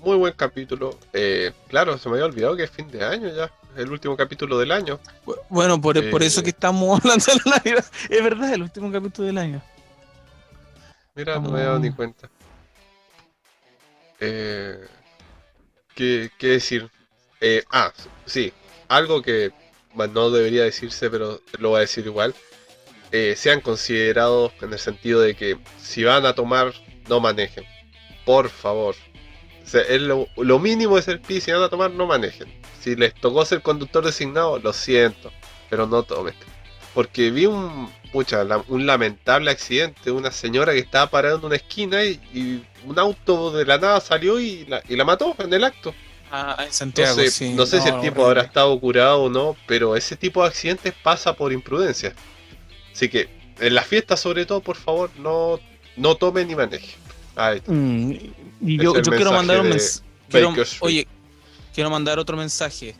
Muy 0.00 0.16
buen 0.16 0.34
capítulo. 0.34 0.98
Eh, 1.12 1.52
claro, 1.68 1.98
se 1.98 2.08
me 2.08 2.14
había 2.16 2.26
olvidado 2.26 2.56
que 2.56 2.64
es 2.64 2.70
fin 2.70 2.88
de 2.90 3.04
año 3.04 3.28
ya. 3.34 3.50
El 3.76 3.90
último 3.90 4.16
capítulo 4.16 4.56
del 4.58 4.70
año. 4.72 4.98
Bu- 5.26 5.38
Bueno, 5.50 5.80
por, 5.80 6.10
por 6.10 6.22
eso 6.22 6.40
Eh. 6.40 6.44
que 6.44 6.50
estamos 6.50 7.00
hablando 7.04 7.24
de 7.26 7.34
la 7.44 7.56
Navidad. 7.56 7.84
Es 8.08 8.22
verdad, 8.22 8.54
el 8.54 8.62
último 8.62 8.90
capítulo 8.92 9.26
del 9.26 9.38
año. 9.38 9.62
Mira, 11.14 11.38
no 11.40 11.50
me 11.50 11.60
he 11.60 11.64
dado 11.64 11.78
ni 11.78 11.90
cuenta. 11.90 12.28
Eh, 14.20 14.86
¿Qué, 15.96 16.30
decir? 16.38 16.90
Eh, 17.40 17.64
ah, 17.72 17.90
sí, 18.26 18.52
algo 18.86 19.22
que 19.22 19.50
no 19.94 20.30
debería 20.30 20.62
decirse, 20.62 21.08
pero 21.08 21.40
lo 21.58 21.70
voy 21.70 21.78
a 21.78 21.80
decir 21.80 22.04
igual. 22.04 22.34
Eh, 23.12 23.34
sean 23.34 23.62
considerados 23.62 24.52
en 24.60 24.74
el 24.74 24.78
sentido 24.78 25.22
de 25.22 25.34
que 25.34 25.56
si 25.80 26.04
van 26.04 26.26
a 26.26 26.34
tomar, 26.34 26.74
no 27.08 27.18
manejen. 27.18 27.64
Por 28.26 28.50
favor. 28.50 28.94
Es 29.64 30.00
lo, 30.02 30.28
mínimo 30.58 30.96
de 30.96 31.02
ser 31.02 31.22
pi, 31.22 31.40
si 31.40 31.50
van 31.50 31.62
a 31.62 31.70
tomar, 31.70 31.90
no 31.90 32.06
manejen. 32.06 32.52
Si 32.78 32.94
les 32.94 33.14
tocó 33.14 33.46
ser 33.46 33.62
conductor 33.62 34.04
designado, 34.04 34.58
lo 34.58 34.74
siento, 34.74 35.32
pero 35.70 35.86
no 35.86 36.02
tomen. 36.02 36.34
Porque 36.92 37.30
vi 37.30 37.46
un, 37.46 37.90
pucha, 38.12 38.46
un 38.68 38.84
lamentable 38.84 39.50
accidente, 39.50 40.10
una 40.10 40.30
señora 40.30 40.72
que 40.72 40.80
estaba 40.80 41.10
parada 41.10 41.38
en 41.38 41.44
una 41.44 41.56
esquina 41.56 42.04
y 42.04 42.66
un 42.86 42.98
auto 42.98 43.50
de 43.52 43.64
la 43.64 43.78
nada 43.78 44.00
salió 44.00 44.38
y 44.40 44.64
la, 44.66 44.82
y 44.88 44.96
la 44.96 45.04
mató 45.04 45.34
en 45.38 45.52
el 45.52 45.64
acto. 45.64 45.94
Ah, 46.30 46.56
en 46.60 46.66
No 46.66 46.72
Santiago, 46.72 47.14
sé, 47.16 47.30
sí. 47.30 47.50
no 47.54 47.66
sé 47.66 47.80
si 47.80 47.88
el 47.88 47.94
No, 47.96 48.00
tipo 48.00 48.24
habrá 48.26 48.42
estado 48.42 48.78
curado 48.80 49.24
o 49.24 49.28
no, 49.28 49.56
pero 49.66 49.96
ese 49.96 50.16
tipo 50.16 50.42
de 50.42 50.48
accidentes 50.48 50.92
pasa 51.02 51.34
por 51.34 51.52
imprudencia. 51.52 52.14
Así 52.92 53.08
que 53.08 53.28
en 53.60 53.74
las 53.74 53.86
fiestas 53.86 54.20
sobre 54.20 54.44
todo, 54.46 54.60
por 54.60 54.76
favor, 54.76 55.10
no, 55.18 55.60
no 55.96 56.14
tomen 56.16 56.48
ni 56.48 56.54
está. 56.54 56.80
Mm, 57.66 58.12
y 58.62 58.78
yo, 58.78 58.92
quiero 58.92 59.32
mandar 59.32 59.60
un 59.60 59.72
Street. 59.72 60.66
Oye, 60.80 61.06
quiero 61.74 61.90
mandar 61.90 62.18
otro 62.18 62.36
mensaje. 62.36 62.94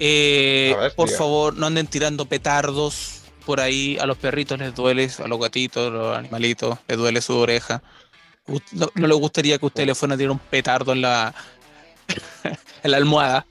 Eh, 0.00 0.74
ver, 0.78 0.94
por 0.94 1.06
diga. 1.08 1.18
favor, 1.18 1.56
no 1.56 1.66
anden 1.66 1.86
tirando 1.86 2.26
petardos 2.26 3.22
por 3.46 3.60
ahí. 3.60 3.96
A 4.00 4.06
los 4.06 4.18
perritos 4.18 4.58
les 4.58 4.74
duele, 4.74 5.10
a 5.24 5.28
los 5.28 5.40
gatitos, 5.40 5.86
a 5.88 5.90
los 5.90 6.16
animalitos, 6.16 6.78
les 6.86 6.98
duele 6.98 7.20
su 7.20 7.36
oreja. 7.36 7.82
No, 8.72 8.90
no 8.94 9.06
les 9.06 9.18
gustaría 9.18 9.58
que 9.58 9.66
usted 9.66 9.86
le 9.86 9.94
fuera 9.94 10.14
a 10.14 10.18
tirar 10.18 10.32
un 10.32 10.38
petardo 10.38 10.92
en 10.92 11.02
la, 11.02 11.34
en 12.82 12.90
la 12.90 12.96
almohada. 12.96 13.46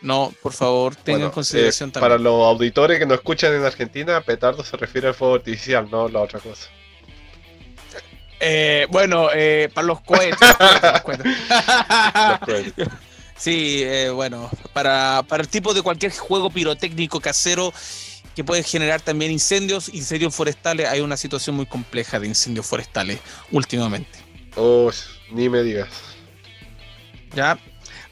No, 0.00 0.32
por 0.42 0.52
favor, 0.52 0.94
tengan 0.94 1.20
Bueno, 1.20 1.26
en 1.26 1.32
consideración 1.32 1.90
eh, 1.90 1.92
también. 1.92 2.10
Para 2.10 2.22
los 2.22 2.46
auditores 2.46 2.98
que 2.98 3.06
nos 3.06 3.18
escuchan 3.18 3.54
en 3.54 3.64
Argentina, 3.64 4.20
petardo 4.20 4.64
se 4.64 4.76
refiere 4.76 5.08
al 5.08 5.14
fuego 5.14 5.34
artificial, 5.34 5.88
no 5.90 6.08
la 6.08 6.20
otra 6.20 6.38
cosa. 6.38 6.68
Eh, 8.40 8.86
bueno, 8.90 9.28
eh, 9.34 9.68
para 9.74 9.86
los 9.86 10.00
cohetes. 10.00 10.38
los 10.82 11.00
cohetes. 11.02 11.26
Los 12.30 12.38
cohetes. 12.40 12.88
Sí, 13.36 13.82
eh, 13.84 14.10
bueno, 14.10 14.50
para, 14.72 15.22
para 15.28 15.42
el 15.42 15.48
tipo 15.48 15.72
de 15.72 15.82
cualquier 15.82 16.12
juego 16.12 16.50
pirotécnico 16.50 17.20
casero 17.20 17.72
que 18.38 18.44
puede 18.44 18.62
generar 18.62 19.00
también 19.00 19.32
incendios, 19.32 19.88
incendios 19.92 20.32
forestales, 20.32 20.86
hay 20.86 21.00
una 21.00 21.16
situación 21.16 21.56
muy 21.56 21.66
compleja 21.66 22.20
de 22.20 22.28
incendios 22.28 22.64
forestales 22.64 23.18
últimamente. 23.50 24.16
Oh, 24.54 24.92
ni 25.32 25.48
me 25.48 25.60
digas. 25.64 25.88
¿Ya? 27.34 27.58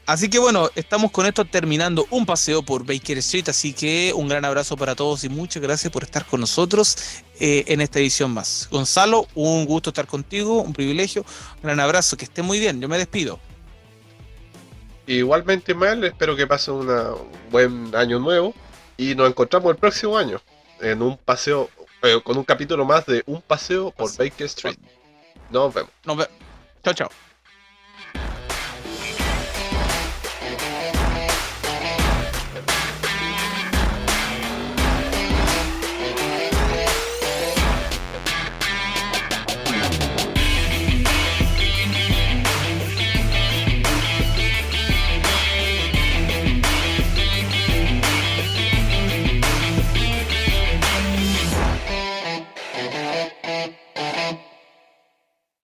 Así 0.04 0.28
que 0.28 0.40
bueno, 0.40 0.68
estamos 0.74 1.12
con 1.12 1.26
esto 1.26 1.44
terminando 1.44 2.08
un 2.10 2.26
paseo 2.26 2.64
por 2.64 2.84
Baker 2.84 3.18
Street, 3.18 3.48
así 3.50 3.72
que 3.72 4.12
un 4.16 4.26
gran 4.26 4.44
abrazo 4.44 4.76
para 4.76 4.96
todos 4.96 5.22
y 5.22 5.28
muchas 5.28 5.62
gracias 5.62 5.92
por 5.92 6.02
estar 6.02 6.26
con 6.26 6.40
nosotros 6.40 6.96
eh, 7.38 7.62
en 7.68 7.80
esta 7.80 8.00
edición 8.00 8.32
más. 8.32 8.66
Gonzalo, 8.68 9.28
un 9.36 9.64
gusto 9.64 9.90
estar 9.90 10.08
contigo, 10.08 10.60
un 10.60 10.72
privilegio, 10.72 11.24
un 11.58 11.62
gran 11.62 11.78
abrazo, 11.78 12.16
que 12.16 12.24
esté 12.24 12.42
muy 12.42 12.58
bien, 12.58 12.80
yo 12.80 12.88
me 12.88 12.98
despido. 12.98 13.38
Igualmente 15.06 15.72
mal, 15.72 16.02
espero 16.02 16.34
que 16.34 16.48
pasen 16.48 16.74
una- 16.74 17.12
un 17.12 17.30
buen 17.52 17.94
año 17.94 18.18
nuevo 18.18 18.52
y 18.96 19.14
nos 19.14 19.28
encontramos 19.28 19.70
el 19.70 19.76
próximo 19.76 20.16
año 20.16 20.40
en 20.80 21.02
un 21.02 21.16
paseo, 21.16 21.70
eh, 22.02 22.20
con 22.22 22.36
un 22.36 22.44
capítulo 22.44 22.84
más 22.84 23.06
de 23.06 23.22
un 23.26 23.40
paseo 23.42 23.90
por. 23.90 24.14
Baker 24.16 24.46
Street. 24.46 24.78
Nos 25.50 25.72
vemos. 25.72 25.90
Nos 26.04 26.16
vemos. 26.16 26.34
Chao, 26.82 26.94
chao. 26.94 27.25